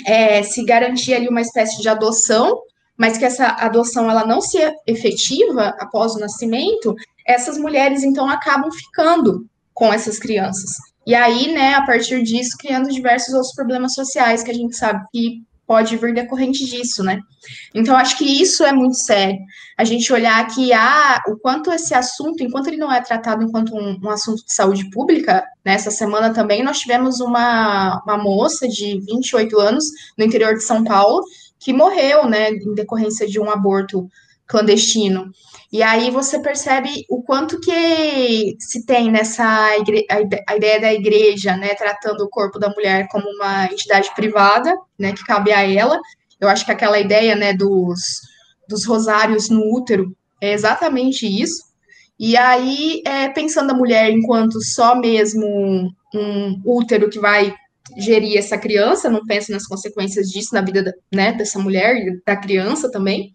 é, 0.06 0.42
se 0.42 0.64
garantir 0.64 1.14
ali 1.14 1.28
uma 1.28 1.40
espécie 1.40 1.80
de 1.80 1.88
adoção, 1.88 2.60
mas 2.96 3.18
que 3.18 3.24
essa 3.24 3.48
adoção 3.48 4.10
ela 4.10 4.26
não 4.26 4.40
se 4.40 4.58
efetiva 4.86 5.74
após 5.78 6.14
o 6.14 6.20
nascimento, 6.20 6.94
essas 7.26 7.58
mulheres 7.58 8.02
então 8.02 8.28
acabam 8.28 8.70
ficando 8.70 9.46
com 9.72 9.92
essas 9.92 10.18
crianças. 10.18 10.70
E 11.06 11.14
aí, 11.14 11.52
né, 11.52 11.74
a 11.74 11.84
partir 11.84 12.22
disso, 12.22 12.56
criando 12.58 12.88
diversos 12.88 13.34
outros 13.34 13.54
problemas 13.54 13.94
sociais 13.94 14.42
que 14.42 14.50
a 14.50 14.54
gente 14.54 14.76
sabe 14.76 15.04
que 15.12 15.42
pode 15.66 15.96
vir 15.96 16.14
decorrente 16.14 16.64
disso, 16.64 17.02
né? 17.02 17.18
Então, 17.74 17.96
acho 17.96 18.18
que 18.18 18.24
isso 18.24 18.64
é 18.64 18.72
muito 18.72 18.96
sério. 18.96 19.38
A 19.78 19.84
gente 19.84 20.12
olhar 20.12 20.46
que 20.48 20.72
ah, 20.72 21.22
o 21.26 21.36
quanto 21.36 21.72
esse 21.72 21.94
assunto, 21.94 22.42
enquanto 22.42 22.68
ele 22.68 22.76
não 22.76 22.92
é 22.92 23.00
tratado 23.00 23.42
enquanto 23.42 23.74
um, 23.74 23.98
um 24.02 24.10
assunto 24.10 24.44
de 24.44 24.54
saúde 24.54 24.88
pública, 24.90 25.44
nessa 25.64 25.90
né, 25.90 25.96
semana 25.96 26.34
também 26.34 26.62
nós 26.62 26.78
tivemos 26.78 27.20
uma, 27.20 28.02
uma 28.04 28.16
moça 28.18 28.68
de 28.68 29.00
28 29.00 29.58
anos 29.58 29.84
no 30.16 30.24
interior 30.24 30.54
de 30.54 30.62
São 30.62 30.84
Paulo 30.84 31.24
que 31.64 31.72
morreu, 31.72 32.28
né, 32.28 32.50
em 32.50 32.74
decorrência 32.74 33.26
de 33.26 33.40
um 33.40 33.50
aborto 33.50 34.06
clandestino. 34.46 35.30
E 35.72 35.82
aí 35.82 36.10
você 36.10 36.38
percebe 36.38 36.90
o 37.08 37.22
quanto 37.22 37.58
que 37.58 38.54
se 38.60 38.84
tem 38.84 39.10
nessa 39.10 39.74
igre 39.78 40.04
a 40.46 40.56
ideia 40.56 40.78
da 40.78 40.92
igreja, 40.92 41.56
né, 41.56 41.74
tratando 41.74 42.20
o 42.20 42.28
corpo 42.28 42.58
da 42.58 42.68
mulher 42.68 43.08
como 43.10 43.24
uma 43.26 43.64
entidade 43.64 44.14
privada, 44.14 44.76
né, 44.98 45.14
que 45.14 45.24
cabe 45.24 45.52
a 45.52 45.66
ela. 45.66 45.98
Eu 46.38 46.50
acho 46.50 46.66
que 46.66 46.72
aquela 46.72 47.00
ideia, 47.00 47.34
né, 47.34 47.54
dos, 47.54 47.98
dos 48.68 48.84
rosários 48.84 49.48
no 49.48 49.62
útero 49.74 50.14
é 50.42 50.52
exatamente 50.52 51.26
isso. 51.26 51.64
E 52.20 52.36
aí, 52.36 53.02
é, 53.06 53.30
pensando 53.30 53.70
a 53.70 53.74
mulher 53.74 54.10
enquanto 54.10 54.62
só 54.62 54.94
mesmo 54.94 55.90
um 56.14 56.60
útero 56.62 57.08
que 57.08 57.18
vai 57.18 57.54
gerir 57.96 58.38
essa 58.38 58.58
criança, 58.58 59.10
não 59.10 59.24
pensa 59.24 59.52
nas 59.52 59.66
consequências 59.66 60.28
disso 60.28 60.54
na 60.54 60.60
vida 60.60 60.94
né, 61.12 61.32
dessa 61.32 61.58
mulher 61.58 61.96
e 61.96 62.22
da 62.24 62.36
criança 62.36 62.90
também. 62.90 63.32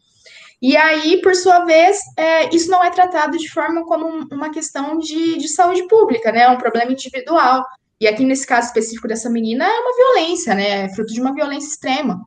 E 0.62 0.76
aí, 0.76 1.22
por 1.22 1.34
sua 1.36 1.64
vez, 1.64 2.00
é, 2.18 2.54
isso 2.54 2.70
não 2.70 2.84
é 2.84 2.90
tratado 2.92 3.38
de 3.38 3.50
forma 3.50 3.86
como 3.86 4.28
uma 4.30 4.52
questão 4.52 4.98
de, 5.00 5.38
de 5.38 5.48
saúde 5.48 5.88
pública, 5.88 6.32
né? 6.32 6.42
É 6.42 6.50
um 6.50 6.58
problema 6.58 6.92
individual. 6.92 7.64
E 8.00 8.08
aqui, 8.08 8.26
nesse 8.26 8.46
caso 8.46 8.68
específico 8.68 9.08
dessa 9.08 9.30
menina, 9.30 9.66
é 9.66 9.80
uma 9.80 9.96
violência, 9.96 10.54
né? 10.54 10.86
É 10.86 10.90
fruto 10.90 11.14
de 11.14 11.22
uma 11.22 11.34
violência 11.34 11.70
extrema. 11.70 12.26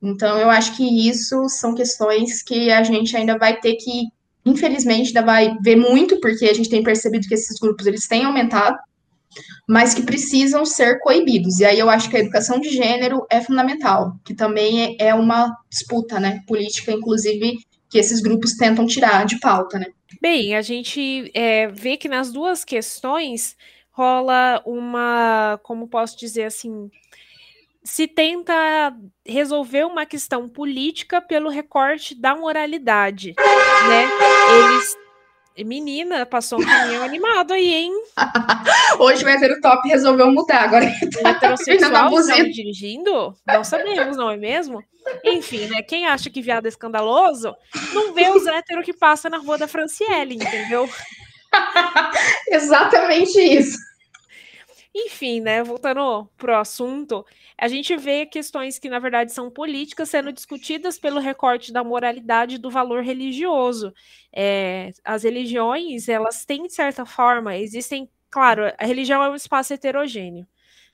Então, 0.00 0.38
eu 0.38 0.48
acho 0.48 0.76
que 0.76 1.08
isso 1.08 1.48
são 1.48 1.74
questões 1.74 2.42
que 2.42 2.70
a 2.70 2.82
gente 2.82 3.14
ainda 3.16 3.36
vai 3.38 3.58
ter 3.60 3.74
que, 3.76 4.08
infelizmente, 4.46 5.08
ainda 5.08 5.22
vai 5.22 5.56
ver 5.62 5.76
muito, 5.76 6.18
porque 6.20 6.46
a 6.46 6.54
gente 6.54 6.70
tem 6.70 6.82
percebido 6.82 7.26
que 7.28 7.34
esses 7.34 7.58
grupos 7.58 7.86
eles 7.86 8.06
têm 8.06 8.24
aumentado, 8.24 8.78
mas 9.68 9.94
que 9.94 10.02
precisam 10.02 10.64
ser 10.64 11.00
coibidos. 11.00 11.60
E 11.60 11.64
aí 11.64 11.78
eu 11.78 11.90
acho 11.90 12.10
que 12.10 12.16
a 12.16 12.20
educação 12.20 12.60
de 12.60 12.70
gênero 12.70 13.26
é 13.30 13.40
fundamental, 13.40 14.16
que 14.24 14.34
também 14.34 14.96
é 15.00 15.14
uma 15.14 15.56
disputa, 15.70 16.20
né, 16.20 16.40
política, 16.46 16.92
inclusive 16.92 17.58
que 17.88 17.98
esses 17.98 18.20
grupos 18.20 18.56
tentam 18.56 18.86
tirar 18.86 19.24
de 19.24 19.38
pauta, 19.38 19.78
né? 19.78 19.86
Bem, 20.20 20.56
a 20.56 20.62
gente 20.62 21.30
é, 21.34 21.68
vê 21.68 21.96
que 21.96 22.08
nas 22.08 22.32
duas 22.32 22.64
questões 22.64 23.56
rola 23.90 24.60
uma, 24.66 25.60
como 25.62 25.86
posso 25.86 26.18
dizer 26.18 26.44
assim, 26.44 26.90
se 27.84 28.08
tenta 28.08 28.96
resolver 29.24 29.84
uma 29.84 30.06
questão 30.06 30.48
política 30.48 31.20
pelo 31.20 31.50
recorte 31.50 32.14
da 32.14 32.34
moralidade, 32.34 33.34
né? 33.36 34.08
Eles 34.56 35.03
Menina, 35.62 36.26
passou 36.26 36.60
um 36.60 36.64
caminhão 36.64 37.04
animado 37.04 37.52
aí, 37.52 37.72
hein? 37.72 37.92
Hoje 38.98 39.24
o 39.24 39.28
hétero 39.28 39.60
top 39.60 39.88
resolveu 39.88 40.32
mudar, 40.32 40.64
agora 40.64 40.84
ele 40.84 41.10
tá 41.10 41.30
heterossexual 41.30 42.18
está 42.18 42.42
dirigindo? 42.42 43.36
Não 43.46 43.62
sabemos, 43.62 44.16
não 44.16 44.30
é 44.30 44.36
mesmo? 44.36 44.82
Enfim, 45.22 45.66
né? 45.66 45.82
Quem 45.82 46.06
acha 46.06 46.28
que 46.28 46.42
viado 46.42 46.66
é 46.66 46.68
escandaloso, 46.68 47.54
não 47.92 48.12
vê 48.12 48.28
os 48.30 48.46
héteros 48.46 48.84
que 48.84 48.92
passam 48.92 49.30
na 49.30 49.38
rua 49.38 49.56
da 49.56 49.68
Franciele, 49.68 50.34
entendeu? 50.34 50.88
Exatamente 52.50 53.38
isso. 53.38 53.78
Enfim, 54.96 55.40
né? 55.40 55.62
Voltando 55.64 56.28
pro 56.36 56.54
assunto, 56.56 57.26
a 57.58 57.66
gente 57.66 57.96
vê 57.96 58.26
questões 58.26 58.78
que, 58.78 58.88
na 58.88 59.00
verdade, 59.00 59.32
são 59.32 59.50
políticas 59.50 60.08
sendo 60.08 60.32
discutidas 60.32 60.98
pelo 60.98 61.18
recorte 61.18 61.72
da 61.72 61.82
moralidade 61.82 62.58
do 62.58 62.70
valor 62.70 63.02
religioso. 63.02 63.92
É, 64.32 64.92
as 65.04 65.24
religiões, 65.24 66.08
elas 66.08 66.44
têm, 66.44 66.66
de 66.66 66.72
certa 66.72 67.04
forma, 67.04 67.56
existem. 67.56 68.08
Claro, 68.30 68.72
a 68.78 68.86
religião 68.86 69.22
é 69.22 69.28
um 69.30 69.34
espaço 69.34 69.72
heterogêneo, 69.74 70.46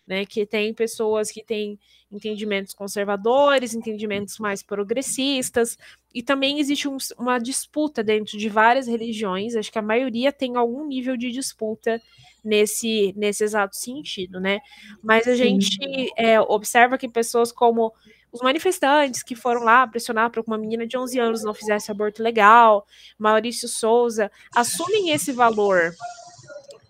né? 0.07 0.25
Que 0.25 0.47
tem 0.47 0.73
pessoas 0.73 1.31
que 1.31 1.45
têm 1.45 1.79
entendimentos 2.11 2.75
conservadores, 2.75 3.75
entendimentos 3.75 4.39
mais 4.39 4.63
progressistas, 4.63 5.77
e 6.15 6.23
também 6.23 6.59
existe 6.59 6.89
um, 6.89 6.97
uma 7.19 7.39
disputa 7.39 8.03
dentro 8.03 8.39
de 8.39 8.49
várias 8.49 8.87
religiões. 8.87 9.55
Acho 9.55 9.71
que 9.71 9.79
a 9.79 9.83
maioria 9.83 10.33
tem 10.33 10.57
algum 10.57 10.87
nível 10.87 11.17
de 11.17 11.31
disputa 11.31 12.01
nesse, 12.45 13.13
nesse 13.17 13.45
exato 13.45 13.77
sentido, 13.77 14.41
né? 14.41 14.61
Mas 15.03 15.27
a 15.27 15.33
Sim. 15.33 15.37
gente 15.37 16.13
é, 16.17 16.41
observa 16.41 16.99
que 16.99 17.09
pessoas 17.09 17.53
como 17.53 17.93
os 18.33 18.41
manifestantes 18.41 19.23
que 19.23 19.35
foram 19.35 19.63
lá 19.63 19.87
pressionar 19.87 20.31
para 20.31 20.43
que 20.43 20.49
uma 20.49 20.59
menina 20.59 20.87
de 20.87 20.97
11 20.97 21.19
anos 21.19 21.43
não 21.43 21.53
fizesse 21.53 21.91
aborto 21.91 22.23
legal, 22.23 22.87
Maurício 23.19 23.69
Souza, 23.69 24.31
assumem 24.55 25.11
esse 25.11 25.33
valor, 25.33 25.93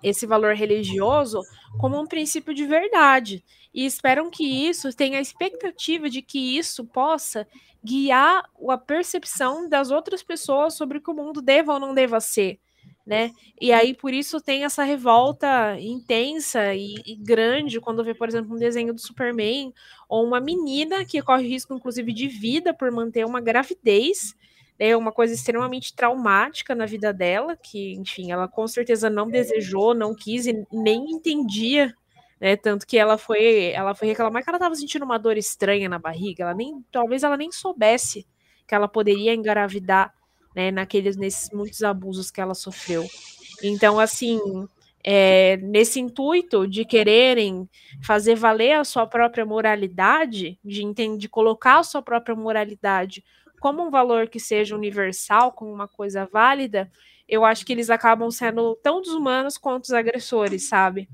esse 0.03 0.27
valor 0.27 0.55
religioso, 0.55 1.41
como 1.79 1.99
um 1.99 2.07
princípio 2.07 2.53
de 2.53 2.67
verdade 2.67 3.43
e 3.73 3.87
esperam 3.87 4.31
que 4.31 4.45
isso 4.45 4.93
tenha 4.95 5.19
a 5.19 5.23
expectativa 5.23 6.11
de 6.11 6.21
que 6.23 6.59
isso 6.59 6.85
possa 6.85 7.47
guiar 7.83 8.45
a 8.69 8.77
percepção 8.77 9.69
das 9.69 9.91
outras 9.91 10.23
pessoas 10.23 10.75
sobre 10.75 10.99
o 10.99 11.01
que 11.01 11.11
o 11.11 11.15
mundo 11.15 11.41
deva 11.41 11.73
ou 11.75 11.81
não 11.81 11.95
deva 11.95 12.21
ser 12.21 12.59
né? 13.07 13.33
E 13.61 13.73
aí 13.73 13.95
por 13.95 14.13
isso 14.13 14.41
tem 14.41 14.65
essa 14.65 14.85
revolta 14.85 15.79
intensa 15.81 16.75
e, 16.75 16.95
e, 17.07 17.17
grande 17.17 17.81
quando 17.81 18.05
vê, 18.05 18.15
por 18.15 18.29
exemplo, 18.29 18.55
um 18.55 18.59
desenho 18.59 18.93
do 18.93 19.01
Superman 19.01 19.73
ou 20.09 20.25
uma 20.25 20.41
menina 20.41 21.05
que 21.05 21.23
corre 21.23 21.47
risco, 21.49 21.75
inclusive, 21.75 22.13
de 22.13 22.29
vida 22.29 22.75
por 22.75 22.91
manter 22.91 23.25
uma 23.25 23.41
gravidez, 23.41 24.35
né? 24.79 24.97
uma 24.97 25.13
coisa 25.13 25.35
extremamente 25.35 25.95
traumática 25.95 26.75
na 26.75 26.87
vida 26.87 27.13
dela, 27.13 27.57
que, 27.57 27.95
enfim, 27.95 28.31
ela 28.33 28.47
com 28.47 28.67
certeza 28.69 29.09
não 29.09 29.29
desejou, 29.29 29.95
não 29.95 30.15
quis 30.15 30.47
e 30.47 30.67
nem 30.73 31.11
entendia. 31.11 31.95
Né, 32.41 32.57
tanto 32.57 32.87
que 32.87 32.97
ela 32.97 33.19
foi, 33.19 33.67
ela 33.73 33.95
foi 33.95 34.09
reclamar 34.09 34.43
que 34.43 34.49
ela 34.49 34.57
estava 34.57 34.75
sentindo 34.75 35.05
uma 35.05 35.19
dor 35.19 35.37
estranha 35.37 35.91
na 35.91 35.99
barriga, 35.99 36.45
ela 36.45 36.55
nem, 36.55 36.83
talvez 36.91 37.23
ela 37.23 37.37
nem 37.37 37.53
soubesse 37.53 38.27
que 38.67 38.75
ela 38.75 38.89
poderia 38.89 39.35
engravidar 39.35 40.15
né, 40.55 40.71
naqueles, 40.71 41.17
nesses 41.17 41.51
muitos 41.51 41.83
abusos 41.83 42.31
que 42.31 42.41
ela 42.41 42.55
sofreu. 42.55 43.07
Então, 43.63 43.99
assim, 43.99 44.39
é, 45.05 45.57
nesse 45.59 46.01
intuito 46.01 46.67
de 46.67 46.85
quererem 46.85 47.69
fazer 48.03 48.35
valer 48.35 48.73
a 48.73 48.85
sua 48.85 49.07
própria 49.07 49.45
moralidade, 49.45 50.59
de, 50.65 50.83
entender, 50.83 51.19
de 51.19 51.29
colocar 51.29 51.79
a 51.79 51.85
sua 51.85 52.03
própria 52.03 52.35
moralidade 52.35 53.25
como 53.61 53.87
um 53.87 53.91
valor 53.91 54.29
que 54.29 54.41
seja 54.41 54.75
universal, 54.75 55.53
como 55.53 55.71
uma 55.71 55.87
coisa 55.87 56.27
válida, 56.27 56.91
eu 57.29 57.45
acho 57.45 57.65
que 57.65 57.73
eles 57.73 57.91
acabam 57.91 58.31
sendo 58.31 58.75
tão 58.83 59.01
desumanos 59.03 59.59
quanto 59.59 59.85
os 59.85 59.93
agressores, 59.93 60.67
sabe? 60.67 61.09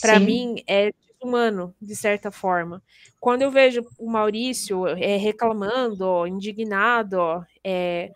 Para 0.00 0.18
mim, 0.18 0.62
é 0.68 0.92
humano, 1.22 1.74
de 1.80 1.94
certa 1.94 2.30
forma. 2.30 2.82
Quando 3.20 3.42
eu 3.42 3.50
vejo 3.50 3.86
o 3.98 4.10
Maurício 4.10 4.86
é, 4.86 5.16
reclamando, 5.16 6.26
indignado, 6.26 7.46
é, 7.62 8.10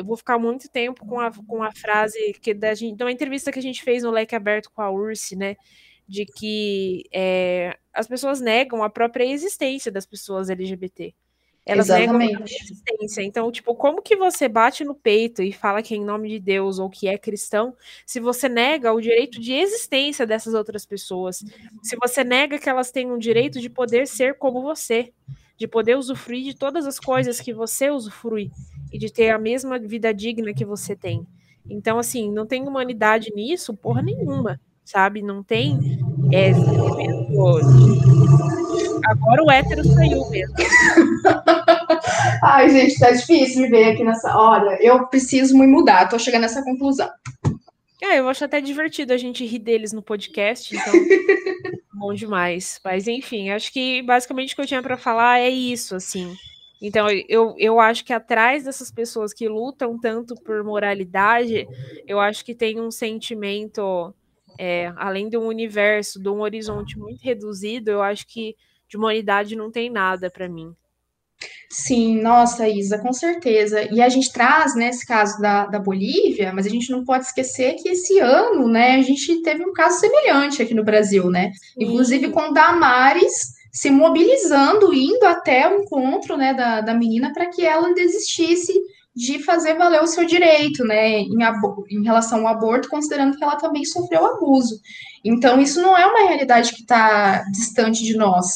eu 0.00 0.04
vou 0.04 0.16
ficar 0.16 0.38
muito 0.38 0.68
tempo 0.68 1.06
com 1.06 1.20
a, 1.20 1.30
com 1.30 1.62
a 1.62 1.70
frase 1.72 2.32
que 2.40 2.54
da 2.54 2.74
gente, 2.74 2.96
de 2.96 3.04
uma 3.04 3.12
entrevista 3.12 3.52
que 3.52 3.58
a 3.58 3.62
gente 3.62 3.82
fez 3.82 4.02
no 4.02 4.10
Leque 4.10 4.34
Aberto 4.34 4.70
com 4.72 4.80
a 4.80 4.90
Ursi, 4.90 5.36
né? 5.36 5.56
De 6.08 6.24
que 6.24 7.04
é, 7.12 7.76
as 7.92 8.08
pessoas 8.08 8.40
negam 8.40 8.82
a 8.82 8.90
própria 8.90 9.24
existência 9.24 9.92
das 9.92 10.06
pessoas 10.06 10.48
LGBT. 10.48 11.14
Elas 11.66 11.86
Exatamente. 11.90 12.32
negam 12.32 12.42
a 12.42 12.44
existência. 12.44 13.22
Então, 13.22 13.52
tipo, 13.52 13.74
como 13.74 14.00
que 14.00 14.16
você 14.16 14.48
bate 14.48 14.82
no 14.84 14.94
peito 14.94 15.42
e 15.42 15.52
fala 15.52 15.82
que 15.82 15.92
é 15.92 15.98
em 15.98 16.04
nome 16.04 16.30
de 16.30 16.40
Deus 16.40 16.78
ou 16.78 16.88
que 16.88 17.06
é 17.06 17.18
cristão, 17.18 17.76
se 18.06 18.18
você 18.18 18.48
nega 18.48 18.92
o 18.92 19.00
direito 19.00 19.38
de 19.38 19.52
existência 19.52 20.26
dessas 20.26 20.54
outras 20.54 20.86
pessoas? 20.86 21.44
Se 21.82 21.94
você 21.96 22.24
nega 22.24 22.58
que 22.58 22.68
elas 22.68 22.90
têm 22.90 23.12
o 23.12 23.18
direito 23.18 23.60
de 23.60 23.68
poder 23.68 24.08
ser 24.08 24.38
como 24.38 24.62
você, 24.62 25.12
de 25.60 25.68
poder 25.68 25.94
usufruir 25.98 26.42
de 26.42 26.54
todas 26.54 26.86
as 26.86 26.98
coisas 26.98 27.38
que 27.38 27.52
você 27.52 27.90
usufrui 27.90 28.50
e 28.90 28.98
de 28.98 29.12
ter 29.12 29.28
a 29.28 29.38
mesma 29.38 29.78
vida 29.78 30.14
digna 30.14 30.54
que 30.54 30.64
você 30.64 30.96
tem. 30.96 31.26
Então, 31.68 31.98
assim, 31.98 32.32
não 32.32 32.46
tem 32.46 32.66
humanidade 32.66 33.30
nisso, 33.34 33.76
porra 33.76 34.00
nenhuma, 34.00 34.58
sabe? 34.82 35.20
Não 35.20 35.42
tem. 35.42 35.78
É, 36.32 36.52
Agora 39.04 39.44
o 39.44 39.50
hétero 39.50 39.84
saiu 39.84 40.30
mesmo. 40.30 40.54
Ai, 42.42 42.70
gente, 42.70 42.98
tá 42.98 43.10
difícil 43.10 43.60
me 43.60 43.68
ver 43.68 43.92
aqui 43.92 44.02
nessa. 44.02 44.34
Olha, 44.34 44.78
eu 44.80 45.06
preciso 45.08 45.58
me 45.58 45.66
mudar, 45.66 46.08
tô 46.08 46.18
chegando 46.18 46.42
nessa 46.42 46.64
conclusão. 46.64 47.10
É, 48.02 48.18
eu 48.18 48.28
acho 48.28 48.44
até 48.44 48.60
divertido 48.60 49.12
a 49.12 49.16
gente 49.16 49.44
rir 49.44 49.58
deles 49.58 49.92
no 49.92 50.02
podcast, 50.02 50.74
então. 50.74 50.92
bom 51.92 52.14
demais. 52.14 52.80
Mas, 52.82 53.06
enfim, 53.06 53.50
acho 53.50 53.70
que 53.72 54.00
basicamente 54.02 54.52
o 54.52 54.56
que 54.56 54.62
eu 54.62 54.66
tinha 54.66 54.82
para 54.82 54.96
falar 54.96 55.38
é 55.38 55.50
isso, 55.50 55.94
assim. 55.94 56.34
Então, 56.80 57.06
eu, 57.28 57.54
eu 57.58 57.78
acho 57.78 58.02
que 58.04 58.12
atrás 58.12 58.64
dessas 58.64 58.90
pessoas 58.90 59.34
que 59.34 59.46
lutam 59.46 59.98
tanto 60.00 60.34
por 60.36 60.64
moralidade, 60.64 61.68
eu 62.06 62.18
acho 62.18 62.42
que 62.42 62.54
tem 62.54 62.80
um 62.80 62.90
sentimento, 62.90 64.14
é, 64.58 64.90
além 64.96 65.28
de 65.28 65.36
um 65.36 65.46
universo, 65.46 66.18
de 66.18 66.30
um 66.30 66.40
horizonte 66.40 66.98
muito 66.98 67.20
reduzido, 67.20 67.90
eu 67.90 68.02
acho 68.02 68.26
que 68.26 68.56
de 68.88 68.96
humanidade 68.96 69.54
não 69.54 69.70
tem 69.70 69.90
nada 69.90 70.30
para 70.30 70.48
mim. 70.48 70.74
Sim, 71.68 72.20
nossa, 72.20 72.68
Isa, 72.68 72.98
com 72.98 73.12
certeza. 73.12 73.82
E 73.94 74.02
a 74.02 74.08
gente 74.08 74.32
traz, 74.32 74.74
nesse 74.74 75.00
né, 75.00 75.04
caso 75.06 75.40
da, 75.40 75.66
da 75.66 75.78
Bolívia, 75.78 76.52
mas 76.52 76.66
a 76.66 76.68
gente 76.68 76.90
não 76.90 77.04
pode 77.04 77.24
esquecer 77.24 77.74
que 77.74 77.90
esse 77.90 78.18
ano, 78.18 78.68
né, 78.68 78.96
a 78.96 79.02
gente 79.02 79.40
teve 79.42 79.64
um 79.64 79.72
caso 79.72 80.00
semelhante 80.00 80.60
aqui 80.60 80.74
no 80.74 80.84
Brasil, 80.84 81.30
né? 81.30 81.52
Sim. 81.52 81.84
Inclusive 81.84 82.30
com 82.30 82.52
Damares 82.52 83.60
se 83.72 83.88
mobilizando, 83.88 84.92
indo 84.92 85.24
até 85.24 85.68
o 85.68 85.82
encontro 85.82 86.36
né, 86.36 86.52
da, 86.52 86.80
da 86.80 86.92
menina 86.92 87.32
para 87.32 87.46
que 87.46 87.64
ela 87.64 87.94
desistisse 87.94 88.72
de 89.14 89.42
fazer 89.42 89.74
valer 89.74 90.02
o 90.02 90.06
seu 90.06 90.24
direito, 90.24 90.84
né, 90.84 91.18
em, 91.18 91.36
em, 91.90 92.04
relação 92.04 92.46
ao 92.46 92.54
aborto, 92.54 92.88
considerando 92.88 93.36
que 93.36 93.42
ela 93.42 93.56
também 93.56 93.84
sofreu 93.84 94.24
abuso. 94.24 94.80
Então, 95.24 95.60
isso 95.60 95.82
não 95.82 95.96
é 95.96 96.06
uma 96.06 96.28
realidade 96.28 96.72
que 96.72 96.82
está 96.82 97.42
distante 97.50 98.04
de 98.04 98.16
nós. 98.16 98.46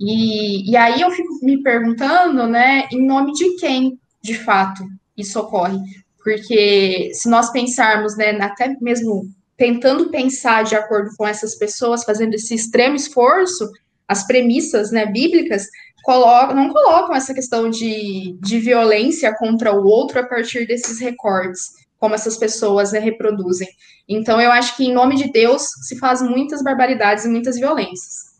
E, 0.00 0.70
e 0.70 0.76
aí 0.76 1.00
eu 1.02 1.10
fico 1.10 1.38
me 1.42 1.62
perguntando, 1.62 2.46
né, 2.46 2.88
em 2.90 3.04
nome 3.04 3.32
de 3.32 3.56
quem, 3.56 3.98
de 4.22 4.34
fato, 4.34 4.82
isso 5.16 5.38
ocorre? 5.38 5.78
Porque 6.24 7.10
se 7.12 7.28
nós 7.28 7.50
pensarmos, 7.50 8.16
né, 8.16 8.30
até 8.40 8.74
mesmo 8.80 9.28
tentando 9.56 10.10
pensar 10.10 10.64
de 10.64 10.74
acordo 10.74 11.10
com 11.18 11.26
essas 11.26 11.54
pessoas, 11.54 12.04
fazendo 12.04 12.32
esse 12.32 12.54
extremo 12.54 12.96
esforço, 12.96 13.70
as 14.08 14.26
premissas 14.26 14.90
né, 14.90 15.04
bíblicas 15.04 15.66
colocam, 16.02 16.54
não 16.54 16.68
colocam 16.68 17.14
essa 17.14 17.34
questão 17.34 17.70
de, 17.70 18.36
de 18.40 18.58
violência 18.58 19.34
contra 19.36 19.72
o 19.72 19.86
outro 19.86 20.20
a 20.20 20.26
partir 20.26 20.66
desses 20.66 21.00
recortes, 21.00 21.70
como 21.98 22.14
essas 22.14 22.36
pessoas 22.36 22.92
né, 22.92 22.98
reproduzem. 22.98 23.68
Então, 24.08 24.40
eu 24.40 24.50
acho 24.50 24.76
que, 24.76 24.84
em 24.84 24.92
nome 24.92 25.16
de 25.16 25.30
Deus, 25.30 25.62
se 25.86 25.98
faz 25.98 26.20
muitas 26.22 26.62
barbaridades 26.62 27.24
e 27.24 27.28
muitas 27.28 27.56
violências. 27.56 28.30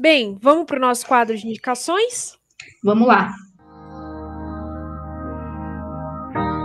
Bem, 0.00 0.36
vamos 0.40 0.66
para 0.66 0.76
o 0.76 0.80
nosso 0.80 1.06
quadro 1.06 1.36
de 1.36 1.46
indicações? 1.46 2.36
Vamos 2.82 3.06
lá. 3.06 3.32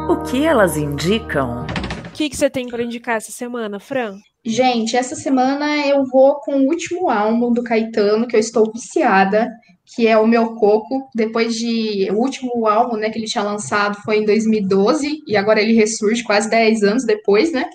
O 0.09 0.23
que 0.23 0.43
elas 0.43 0.75
indicam? 0.75 1.65
O 2.07 2.11
que, 2.11 2.29
que 2.29 2.35
você 2.35 2.49
tem 2.49 2.67
para 2.67 2.83
indicar 2.83 3.17
essa 3.17 3.31
semana, 3.31 3.79
Fran? 3.79 4.17
Gente, 4.43 4.97
essa 4.97 5.15
semana 5.15 5.85
eu 5.85 6.05
vou 6.05 6.35
com 6.39 6.53
o 6.53 6.67
último 6.67 7.09
álbum 7.09 7.53
do 7.53 7.63
Caetano, 7.63 8.27
que 8.27 8.35
eu 8.35 8.39
estou 8.39 8.71
viciada, 8.71 9.49
que 9.95 10.07
é 10.07 10.17
o 10.17 10.27
Meu 10.27 10.55
Coco. 10.55 11.09
Depois 11.15 11.55
de. 11.55 12.09
O 12.11 12.15
último 12.15 12.67
álbum 12.67 12.97
né, 12.97 13.09
que 13.09 13.17
ele 13.17 13.27
tinha 13.27 13.43
lançado 13.43 13.97
foi 14.03 14.17
em 14.17 14.25
2012, 14.25 15.23
e 15.27 15.35
agora 15.35 15.61
ele 15.61 15.73
ressurge 15.73 16.23
quase 16.23 16.49
10 16.49 16.83
anos 16.83 17.05
depois, 17.05 17.51
né? 17.51 17.69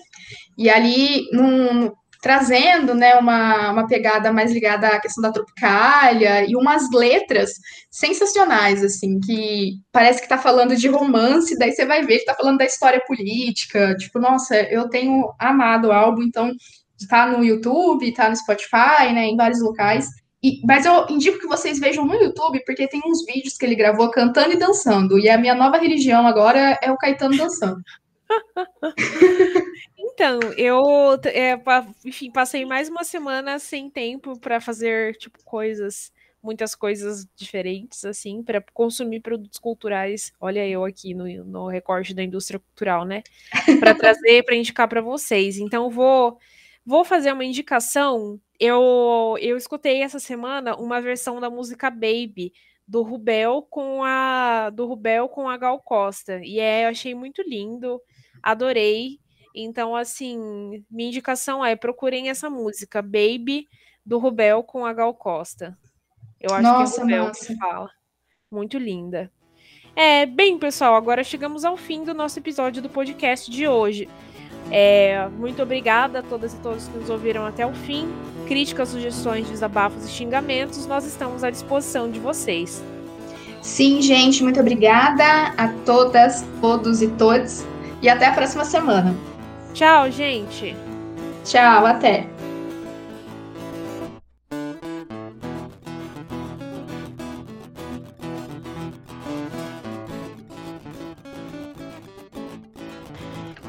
E 0.57 0.69
ali, 0.69 1.27
num, 1.31 1.91
trazendo 2.25 2.95
né, 2.95 3.13
uma, 3.15 3.71
uma 3.71 3.87
pegada 3.87 4.31
mais 4.31 4.51
ligada 4.51 4.87
à 4.87 4.99
questão 4.99 5.21
da 5.21 5.31
tropicália 5.31 6.43
e 6.49 6.55
umas 6.55 6.89
letras 6.91 7.51
sensacionais, 7.91 8.83
assim, 8.83 9.19
que 9.19 9.73
parece 9.91 10.21
que 10.21 10.27
tá 10.27 10.37
falando 10.37 10.75
de 10.75 10.87
romance, 10.87 11.55
daí 11.57 11.71
você 11.71 11.85
vai 11.85 12.03
ver 12.03 12.19
que 12.19 12.25
tá 12.25 12.33
falando 12.33 12.57
da 12.57 12.65
história 12.65 12.99
política. 13.05 13.95
Tipo, 13.97 14.19
nossa, 14.19 14.55
eu 14.55 14.89
tenho 14.89 15.31
amado 15.37 15.89
o 15.89 15.91
álbum, 15.91 16.23
então 16.23 16.51
tá 17.07 17.27
no 17.27 17.43
YouTube, 17.43 18.13
tá 18.13 18.27
no 18.27 18.35
Spotify, 18.35 19.13
né, 19.13 19.25
em 19.27 19.35
vários 19.35 19.61
locais. 19.61 20.07
E, 20.45 20.61
mas 20.63 20.85
eu 20.85 21.07
indico 21.09 21.39
que 21.39 21.47
vocês 21.47 21.79
vejam 21.79 22.05
no 22.05 22.13
YouTube, 22.13 22.63
porque 22.63 22.87
tem 22.87 23.01
uns 23.03 23.25
vídeos 23.25 23.57
que 23.57 23.65
ele 23.65 23.73
gravou 23.73 24.11
cantando 24.11 24.53
e 24.53 24.59
dançando. 24.59 25.17
E 25.17 25.27
a 25.27 25.39
minha 25.39 25.55
nova 25.55 25.79
religião 25.79 26.27
agora 26.27 26.77
é 26.83 26.91
o 26.91 26.97
Caetano 26.97 27.35
dançando. 27.35 27.81
Então, 30.17 30.39
eu, 30.55 30.81
é, 31.25 31.59
enfim, 32.05 32.31
passei 32.31 32.63
mais 32.63 32.87
uma 32.87 33.03
semana 33.03 33.59
sem 33.59 33.89
tempo 33.89 34.39
para 34.39 34.61
fazer, 34.61 35.17
tipo, 35.17 35.43
coisas, 35.43 36.09
muitas 36.41 36.73
coisas 36.73 37.27
diferentes, 37.35 38.05
assim, 38.05 38.41
para 38.41 38.63
consumir 38.73 39.19
produtos 39.19 39.59
culturais. 39.59 40.31
Olha 40.39 40.65
eu 40.65 40.85
aqui 40.85 41.13
no, 41.13 41.25
no 41.43 41.67
recorte 41.67 42.13
da 42.13 42.23
indústria 42.23 42.59
cultural, 42.59 43.03
né? 43.03 43.23
Para 43.77 43.93
trazer, 43.93 44.43
para 44.43 44.55
indicar 44.55 44.87
para 44.87 45.01
vocês. 45.01 45.57
Então, 45.57 45.89
vou, 45.89 46.39
vou 46.85 47.03
fazer 47.03 47.33
uma 47.33 47.43
indicação. 47.43 48.39
Eu, 48.59 49.35
eu 49.41 49.57
escutei 49.57 50.01
essa 50.01 50.19
semana 50.19 50.75
uma 50.75 51.01
versão 51.01 51.39
da 51.39 51.49
música 51.49 51.89
Baby, 51.89 52.53
do 52.87 53.01
Rubel 53.01 53.65
com 53.69 54.03
a 54.03 54.69
do 54.69 54.85
Rubel 54.85 55.27
com 55.27 55.49
a 55.49 55.57
Gal 55.57 55.79
Costa. 55.79 56.39
E 56.43 56.59
é, 56.59 56.85
eu 56.85 56.89
achei 56.89 57.13
muito 57.15 57.41
lindo, 57.41 57.99
adorei. 58.41 59.19
Então, 59.53 59.95
assim, 59.95 60.83
minha 60.89 61.09
indicação 61.09 61.63
é 61.65 61.75
procurem 61.75 62.29
essa 62.29 62.49
música, 62.49 63.01
Baby, 63.01 63.67
do 64.05 64.19
Rubel 64.19 64.63
com 64.63 64.85
a 64.85 64.93
Gal 64.93 65.13
Costa. 65.13 65.77
Eu 66.39 66.53
acho 66.53 66.63
Nossa, 66.63 66.95
que 66.95 66.99
é 66.99 67.01
o 67.01 67.05
Rubel 67.05 67.25
massa. 67.25 67.45
que 67.45 67.55
fala. 67.55 67.89
Muito 68.51 68.77
linda. 68.77 69.31
É, 69.95 70.25
bem, 70.25 70.59
pessoal, 70.59 70.95
agora 70.95 71.23
chegamos 71.23 71.63
ao 71.63 71.77
fim 71.77 72.03
do 72.03 72.13
nosso 72.13 72.37
episódio 72.37 72.81
do 72.81 72.89
podcast 72.89 73.49
de 73.49 73.65
hoje. 73.65 74.09
É, 74.69 75.27
muito 75.29 75.61
obrigada 75.61 76.19
a 76.19 76.23
todas 76.23 76.53
e 76.53 76.57
todos 76.57 76.87
que 76.87 76.97
nos 76.97 77.09
ouviram 77.09 77.45
até 77.45 77.65
o 77.65 77.73
fim. 77.73 78.07
Críticas, 78.47 78.89
sugestões, 78.89 79.49
desabafos 79.49 80.05
e 80.05 80.09
xingamentos, 80.09 80.85
nós 80.85 81.05
estamos 81.05 81.43
à 81.43 81.49
disposição 81.49 82.09
de 82.09 82.19
vocês. 82.19 82.83
Sim, 83.61 84.01
gente, 84.01 84.43
muito 84.43 84.59
obrigada 84.59 85.23
a 85.57 85.69
todas, 85.85 86.45
todos 86.61 87.01
e 87.01 87.07
todos. 87.07 87.65
E 88.01 88.07
até 88.07 88.27
a 88.27 88.31
próxima 88.31 88.63
semana. 88.63 89.15
Tchau, 89.73 90.11
gente. 90.11 90.75
Tchau, 91.43 91.85
até. 91.85 92.27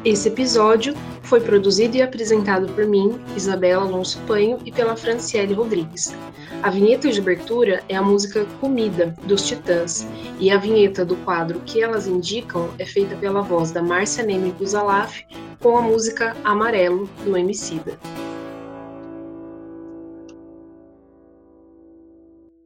Esse 0.05 0.29
episódio 0.29 0.95
foi 1.27 1.41
produzido 1.41 1.97
e 1.97 2.03
apresentado 2.03 2.73
por 2.73 2.87
mim, 2.87 3.21
Isabela 3.37 3.85
Alonso 3.85 4.19
Panho, 4.27 4.59
e 4.65 4.71
pela 4.71 4.97
Franciele 4.97 5.55
Rodrigues. 5.55 6.15
A 6.63 6.71
vinheta 6.71 7.11
de 7.11 7.21
abertura 7.21 7.83
é 7.89 7.97
a 7.97 8.03
música 8.03 8.47
Comida, 8.61 9.15
dos 9.25 9.47
Titãs, 9.47 10.07
e 10.39 10.51
a 10.51 10.57
vinheta 10.57 11.05
do 11.05 11.17
quadro 11.17 11.61
que 11.67 11.83
elas 11.83 12.07
indicam 12.07 12.71
é 12.79 12.87
feita 12.87 13.17
pela 13.17 13.43
voz 13.43 13.71
da 13.71 13.83
Márcia 13.83 14.25
Neme 14.25 14.53
Buzalaf 14.53 15.23
com 15.61 15.77
a 15.77 15.83
música 15.83 16.37
Amarelo, 16.45 17.09
do 17.25 17.37
Emicida. 17.37 17.99